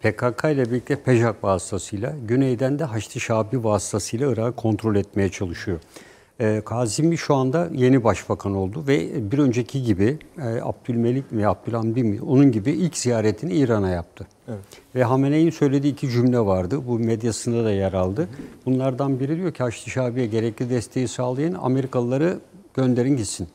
[0.00, 5.80] PKK ile birlikte Pejak vasıtasıyla, güneyden de Haçlı Şabi vasıtasıyla Irak'ı kontrol etmeye çalışıyor.
[6.40, 12.04] E, Kazimi şu anda yeni başbakan oldu ve bir önceki gibi e, Abdülmelik mi Abdülhamdi
[12.04, 14.26] mi onun gibi ilk ziyaretini İran'a yaptı.
[14.94, 16.80] Ve Hamene'nin söylediği iki cümle vardı.
[16.86, 18.28] Bu medyasında da yer aldı.
[18.66, 22.38] Bunlardan biri diyor ki Haçlı Şabi'ye gerekli desteği sağlayın Amerikalıları
[22.74, 23.48] gönderin gitsin.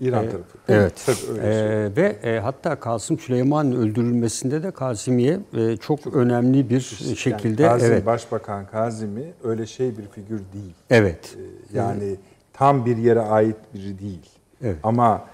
[0.00, 0.58] İran Ee, tarafı.
[0.68, 1.02] Evet.
[1.06, 1.96] Tabii öyle söylüyor.
[1.96, 6.80] ve e, hatta Kasım Süleyman'ın öldürülmesinde de Kazimiye e, çok, önemli bir
[7.16, 8.06] şekilde yani Kazım, evet.
[8.06, 10.74] Başbakan Kazimi öyle şey bir figür değil.
[10.90, 11.36] Evet.
[11.38, 12.16] Ee, Yani
[12.52, 14.26] tam bir yere ait biri değil.
[14.62, 14.76] Evet.
[14.82, 15.24] Ama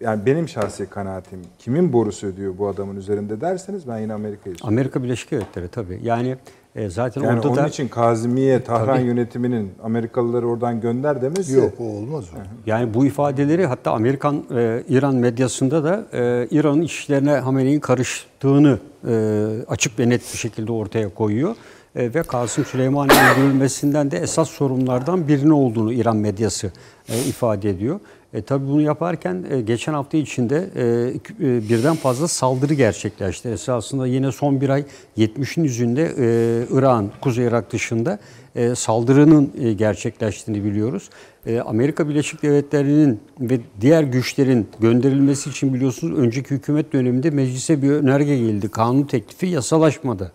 [0.00, 4.56] yani benim şahsi kanaatim kimin borusu ödüyor bu adamın üzerinde derseniz ben yine Amerika'yı.
[4.62, 6.00] Amerika Birleşik Devletleri tabii.
[6.02, 6.36] Yani
[6.76, 9.06] e, zaten Yani orada onun da için Kazimiye, Tahran Tabii.
[9.06, 12.38] yönetiminin Amerikalıları oradan gönder demesi Yok o olmaz o.
[12.66, 18.78] Yani bu ifadeleri hatta Amerikan e, İran medyasında da e, İran'ın işlerine Hamene'nin karıştığını
[19.08, 21.56] e, açık ve net bir şekilde ortaya koyuyor.
[21.96, 26.72] E, ve Kasım Süleyman'ın öldürülmesinden de esas sorunlardan birini olduğunu İran medyası
[27.08, 28.00] e, ifade ediyor.
[28.36, 30.82] E, tabii bunu yaparken e, geçen hafta içinde e,
[31.46, 33.48] e, birden fazla saldırı gerçekleşti.
[33.48, 34.84] Esasında yine son bir ay
[35.18, 38.18] 70'in yüzünde e, Irak'ın, Kuzey Irak dışında
[38.56, 41.10] e, saldırının e, gerçekleştiğini biliyoruz.
[41.46, 47.90] E, Amerika Birleşik Devletleri'nin ve diğer güçlerin gönderilmesi için biliyorsunuz önceki hükümet döneminde meclise bir
[47.90, 48.68] önerge geldi.
[48.68, 50.32] Kanun teklifi yasalaşmadı.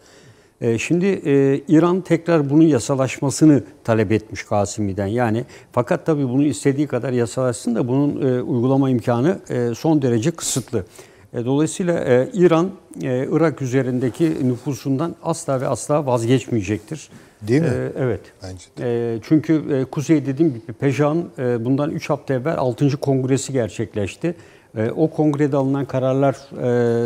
[0.62, 5.08] E, Şimdi e, İran tekrar bunun yasalaşmasını talep etmiş Kasimi'den.
[5.08, 10.32] Yani fakat tabii bunu istediği kadar yasalaşsın da bunun e, uygulama imkanı e, son derece
[10.32, 10.86] kısıtlı.
[11.34, 12.72] E, dolayısıyla e, İran
[13.04, 17.10] e, Irak üzerindeki nüfusundan asla ve asla vazgeçmeyecektir.
[17.42, 17.68] Değil mi?
[17.98, 18.22] Evet.
[18.44, 22.98] Bence E, çünkü Kuzey dediğim gibi Pejah'ın e, bundan 3 hafta evvel 6.
[22.98, 24.36] kongresi gerçekleşti.
[24.78, 26.36] E, o kongrede alınan kararlar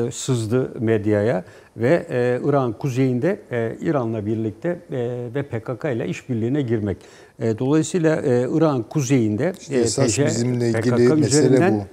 [0.08, 1.44] e, sızdı medyaya
[1.78, 4.98] ve e, İran kuzeyinde e, İran'la birlikte e,
[5.36, 6.98] ve PKK ile işbirliğine girmek.
[7.40, 11.86] E, dolayısıyla e, İran kuzeyinde İşte esas PJ bizimle ilgili PKK mesele bu.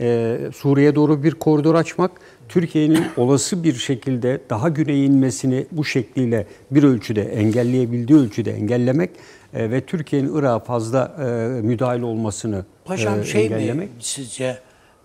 [0.00, 2.10] e, Suriye'ye doğru bir koridor açmak,
[2.48, 9.10] Türkiye'nin olası bir şekilde daha güneye inmesini bu şekliyle bir ölçüde engelleyebildiği ölçüde engellemek
[9.54, 11.24] e, ve Türkiye'nin Irak'a fazla e,
[11.62, 13.88] müdahil olmasını Paşam e, şey engellemek.
[13.88, 14.58] mi sizce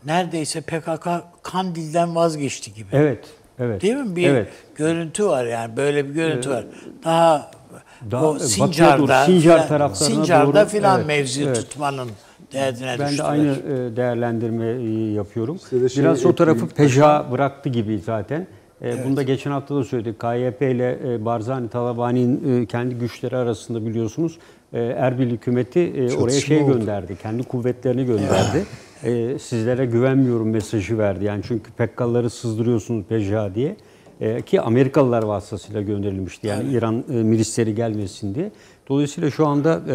[0.05, 1.07] neredeyse PKK
[1.43, 2.87] Kandil'den vazgeçti gibi.
[2.91, 3.25] Evet,
[3.59, 3.81] evet.
[3.81, 4.15] Değil mi?
[4.15, 4.47] Bir evet.
[4.75, 6.65] görüntü var yani böyle bir görüntü var.
[7.03, 7.51] Daha,
[8.11, 11.55] daha o Sincar'da, doğru, Sincar filan- taraflarına Sincar'da doğru, filan evet, mevzi evet.
[11.55, 12.09] tutmanın
[12.53, 13.29] derdine Ben de düştüler.
[13.29, 15.59] aynı e, değerlendirmeyi yapıyorum.
[15.59, 18.47] Size de şey Biraz o tarafı peja bıraktı gibi zaten.
[18.81, 20.19] E, Bunu da geçen hafta da söyledik.
[20.19, 24.37] KYP ile e, Barzani Talabani'nin e, kendi güçleri arasında biliyorsunuz
[24.73, 26.73] Erbil hükümeti e, oraya Çatışma şey oldu.
[26.79, 27.17] gönderdi.
[27.21, 28.65] Kendi kuvvetlerini gönderdi.
[29.03, 31.25] E, sizlere güvenmiyorum mesajı verdi.
[31.25, 33.75] Yani çünkü PKK'ları sızdırıyorsunuz peja diye.
[34.21, 36.47] E, ki Amerikalılar vasıtasıyla gönderilmişti.
[36.47, 38.51] Yani İran e, milisleri gelmesin diye.
[38.89, 39.93] Dolayısıyla şu anda e,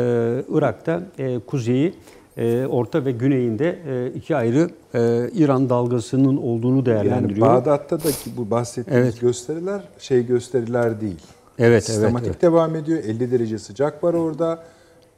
[0.48, 1.94] Irak'ta e, kuzeyi
[2.36, 7.46] e, orta ve güneyinde e, iki ayrı e, İran dalgasının olduğunu Yani değerlendiriyor.
[7.46, 9.20] Bağdat'ta da ki bu bahsettiğimiz Evet.
[9.20, 11.20] gösteriler şey gösteriler değil.
[11.58, 12.42] Evet, Sistematik evet, evet.
[12.42, 12.98] devam ediyor.
[13.04, 14.62] 50 derece sıcak var orada.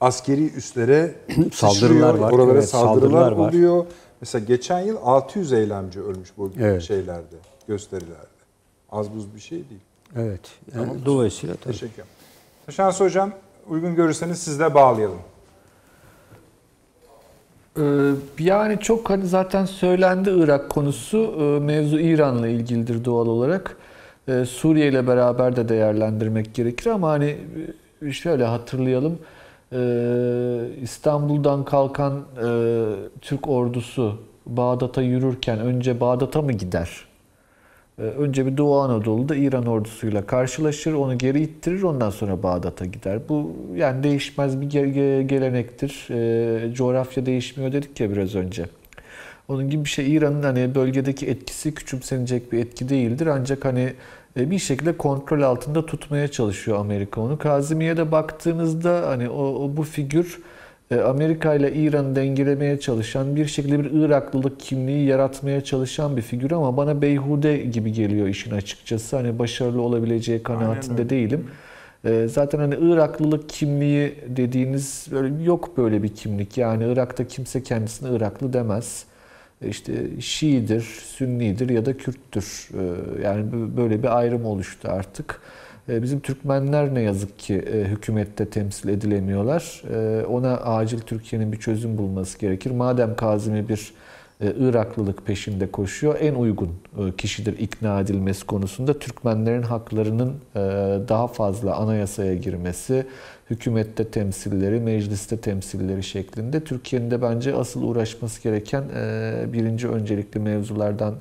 [0.00, 1.14] Askeri üslere
[1.52, 3.48] Saldırılar var, Oralara evet, saldırılar, saldırılar var.
[3.48, 3.86] oluyor.
[4.20, 6.82] Mesela geçen yıl 600 eylemci ölmüş bu Evet.
[6.82, 7.36] şeylerde,
[7.68, 8.14] gösterilerde.
[8.92, 9.80] Az buz bir şey değil.
[10.16, 10.40] Evet.
[10.74, 11.72] Yani dolayısıyla tabii.
[11.72, 12.06] Teşekkür ederim.
[12.70, 13.30] Şans Hocam
[13.68, 15.18] uygun görürseniz sizle bağlayalım.
[17.78, 17.82] Ee,
[18.38, 21.34] Yani çok hani zaten söylendi Irak konusu.
[21.38, 23.76] Ee, Mevzu İran'la ilgilidir doğal olarak.
[24.28, 27.36] Ee, Suriye ile beraber de değerlendirmek gerekir ama hani
[28.02, 29.18] e, şöyle hatırlayalım.
[29.72, 32.46] Ee, İstanbul'dan kalkan e,
[33.20, 36.90] Türk ordusu Bağdat'a yürürken önce Bağdat'a mı gider?
[37.98, 43.18] Ee, Önce bir Doğu Anadolu'da İran ordusuyla karşılaşır, onu geri ittirir, ondan sonra Bağdat'a gider.
[43.28, 46.08] Bu yani değişmez bir ge- ge- gelenektir.
[46.10, 48.66] Ee, coğrafya değişmiyor dedik ya biraz önce.
[49.48, 53.26] Onun gibi bir şey İran'ın hani bölgedeki etkisi küçümsenecek bir etki değildir.
[53.26, 53.92] Ancak hani
[54.36, 57.38] bir şekilde kontrol altında tutmaya çalışıyor Amerika onu.
[57.38, 60.40] Kazimiye'de baktığınızda hani o, o bu figür
[60.90, 66.50] e, Amerika ile İran'ı dengelemeye çalışan, bir şekilde bir Iraklılık kimliği yaratmaya çalışan bir figür
[66.50, 69.16] ama bana beyhude gibi geliyor işin açıkçası.
[69.16, 71.46] Hani başarılı olabileceği kanaatinde değilim.
[72.04, 76.58] E, Zaten hani Iraklılık kimliği dediğiniz böyle yok böyle bir kimlik.
[76.58, 79.04] Yani Irak'ta kimse kendisine Iraklı demez.
[79.68, 82.68] İşte Şiidir, Sünnidir ya da Kürttür.
[83.18, 83.44] E, Yani
[83.76, 85.40] böyle bir ayrım oluştu artık.
[85.88, 89.82] E, Bizim Türkmenler ne yazık ki e, hükümette temsil edilemiyorlar.
[89.94, 92.70] E, Ona acil Türkiye'nin bir çözüm bulması gerekir.
[92.70, 93.92] Madem Kazimi bir
[94.46, 100.58] Iraklılık peşinde koşuyor, en uygun e, kişidir ikna edilmesi konusunda Türkmenlerin haklarının e,
[101.08, 103.06] daha fazla anayasaya girmesi,
[103.50, 111.14] hükümette temsilleri, mecliste temsilleri şeklinde Türkiye'nin de bence asıl uğraşması gereken e, birinci öncelikli mevzulardan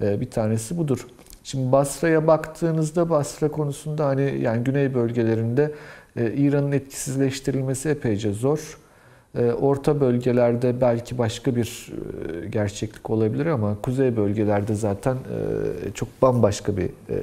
[0.00, 1.06] e, bir tanesi budur.
[1.44, 5.72] Şimdi Basra'ya baktığınızda Basra konusunda hani yani güney bölgelerinde
[6.16, 8.78] e, İran'ın etkisizleştirilmesi epeyce zor.
[9.38, 11.92] E, Orta bölgelerde belki başka bir
[12.42, 17.16] e, gerçeklik olabilir ama kuzey bölgelerde zaten e, çok bambaşka bir e,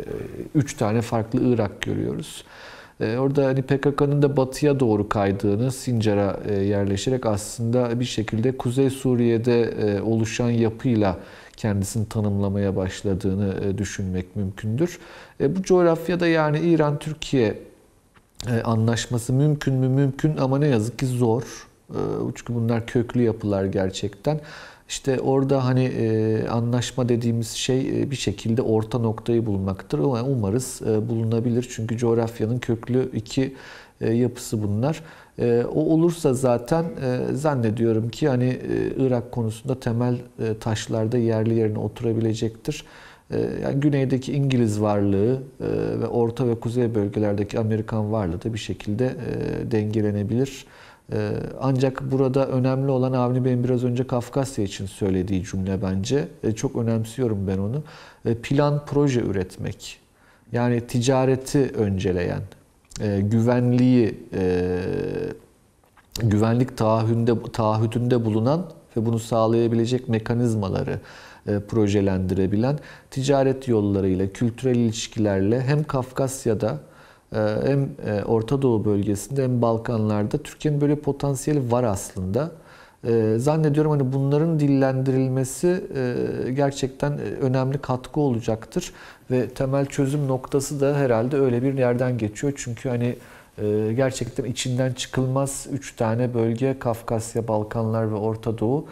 [0.55, 2.43] üç tane farklı Irak görüyoruz.
[2.99, 10.49] Orada hani PKK'nın da batıya doğru kaydığını, Sincar'a yerleşerek aslında bir şekilde Kuzey Suriye'de oluşan
[10.49, 11.17] yapıyla
[11.57, 14.99] kendisini tanımlamaya başladığını düşünmek mümkündür.
[15.39, 17.57] Bu coğrafyada yani İran-Türkiye
[18.63, 19.89] anlaşması mümkün mü?
[19.89, 21.68] Mümkün ama ne yazık ki zor.
[21.89, 21.99] E,
[22.35, 24.39] Çünkü bunlar köklü yapılar gerçekten.
[24.89, 29.99] İşte orada hani e, anlaşma dediğimiz şey e, bir şekilde orta noktayı bulmaktır.
[29.99, 31.67] Ama umarız e, bulunabilir.
[31.75, 33.55] Çünkü coğrafyanın köklü iki
[34.01, 35.03] e, yapısı bunlar.
[35.39, 41.53] E, O olursa zaten e, zannediyorum ki hani e, Irak konusunda temel e, taşlarda yerli
[41.55, 42.83] yerine oturabilecektir.
[43.31, 45.65] E, Yani güneydeki İngiliz varlığı e,
[45.99, 50.65] ve orta ve kuzey bölgelerdeki Amerikan varlığı da bir şekilde e, dengelenebilir.
[51.13, 51.31] E,
[51.61, 56.27] Ancak burada önemli olan Avni Bey'in biraz önce Kafkasya için söylediği cümle bence.
[56.43, 57.83] E, Çok önemsiyorum ben onu.
[58.25, 59.99] E, Plan proje üretmek.
[60.51, 62.41] Yani ticareti önceleyen,
[63.01, 64.79] e, güvenliği, e,
[66.23, 68.65] güvenlik taahhüdünde, taahhüdünde bulunan
[68.97, 70.99] ve bunu sağlayabilecek mekanizmaları
[71.47, 72.79] e, projelendirebilen
[73.11, 76.79] ticaret yollarıyla, kültürel ilişkilerle hem Kafkasya'da
[77.63, 82.51] hem e, Orta Doğu bölgesinde hem Balkanlarda Türkiye'nin böyle potansiyeli var aslında.
[83.03, 88.93] E, Zannediyorum hani bunların dillendirilmesi e, gerçekten e, önemli katkı olacaktır
[89.31, 92.53] ve temel çözüm noktası da herhalde öyle bir yerden geçiyor.
[92.55, 93.15] Çünkü hani
[93.95, 98.85] gerçekten içinden çıkılmaz 3 tane bölge Kafkasya, Balkanlar ve Orta Doğu.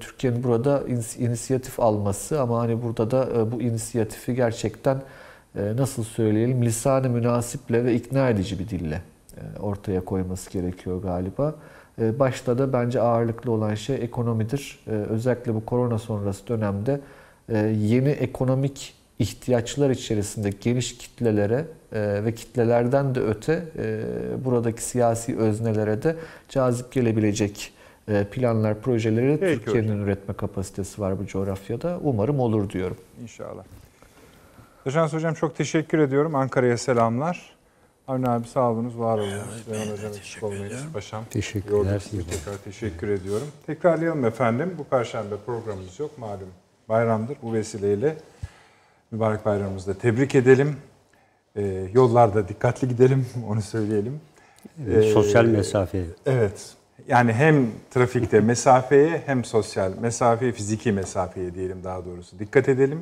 [0.00, 0.82] Türkiye'nin burada
[1.18, 5.02] inisiyatif alması ama hani burada da bu inisiyatifi gerçekten
[5.54, 9.02] nasıl söyleyelim lisan-ı münasiple ve ikna edici bir dille
[9.60, 11.54] ortaya koyması gerekiyor galiba.
[12.00, 14.78] E, başta da bence ağırlıklı olan şey ekonomidir.
[14.86, 17.00] E, özellikle bu korona sonrası dönemde
[17.48, 24.00] e, yeni ekonomik ihtiyaçlar içerisinde geniş kitlelere e, ve kitlelerden de öte e,
[24.44, 26.16] buradaki siyasi öznelere de
[26.48, 27.72] cazip gelebilecek
[28.08, 31.98] e, planlar, projeleri Türkiye'nin üretme kapasitesi var bu coğrafyada.
[32.02, 32.96] Umarım olur diyorum.
[33.22, 33.64] İnşallah.
[34.84, 36.34] Taşans Hocam çok teşekkür ediyorum.
[36.34, 37.56] Ankara'ya selamlar.
[38.08, 39.62] Avni abi sağ olunuz, var olunuz.
[39.64, 40.92] Süleyman Hocam eksik olmayın.
[40.92, 41.24] Paşam.
[41.30, 42.02] Teşekkürler.
[42.10, 43.46] Tekrar teşekkür ediyorum.
[43.66, 44.74] Tekrarlayalım efendim.
[44.78, 46.18] Bu perşembe programımız yok.
[46.18, 46.48] Malum
[46.88, 47.36] bayramdır.
[47.42, 48.16] Bu vesileyle
[49.10, 50.76] mübarek bayramımızı da tebrik edelim.
[51.56, 53.26] Ee, yollarda dikkatli gidelim.
[53.48, 54.20] Onu söyleyelim.
[54.90, 56.04] Ee, Sosyal mesafe.
[56.26, 56.74] Evet.
[57.08, 63.00] Yani hem trafikte mesafeye hem sosyal mesafeye, fiziki mesafeye diyelim daha doğrusu dikkat edelim.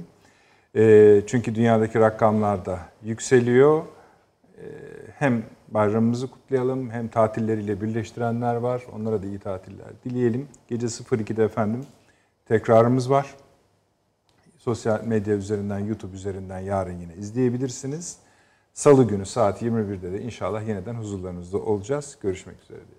[0.76, 3.82] Ee, çünkü dünyadaki rakamlar da yükseliyor.
[4.58, 4.62] Ee,
[5.18, 8.82] hem bayramımızı kutlayalım hem tatilleriyle birleştirenler var.
[8.92, 10.48] Onlara da iyi tatiller dileyelim.
[10.68, 11.86] Gece 02'de efendim
[12.48, 13.34] tekrarımız var.
[14.58, 18.18] Sosyal medya üzerinden, YouTube üzerinden yarın yine izleyebilirsiniz.
[18.72, 22.18] Salı günü saat 21'de de inşallah yeniden huzurlarınızda olacağız.
[22.22, 22.97] Görüşmek üzere.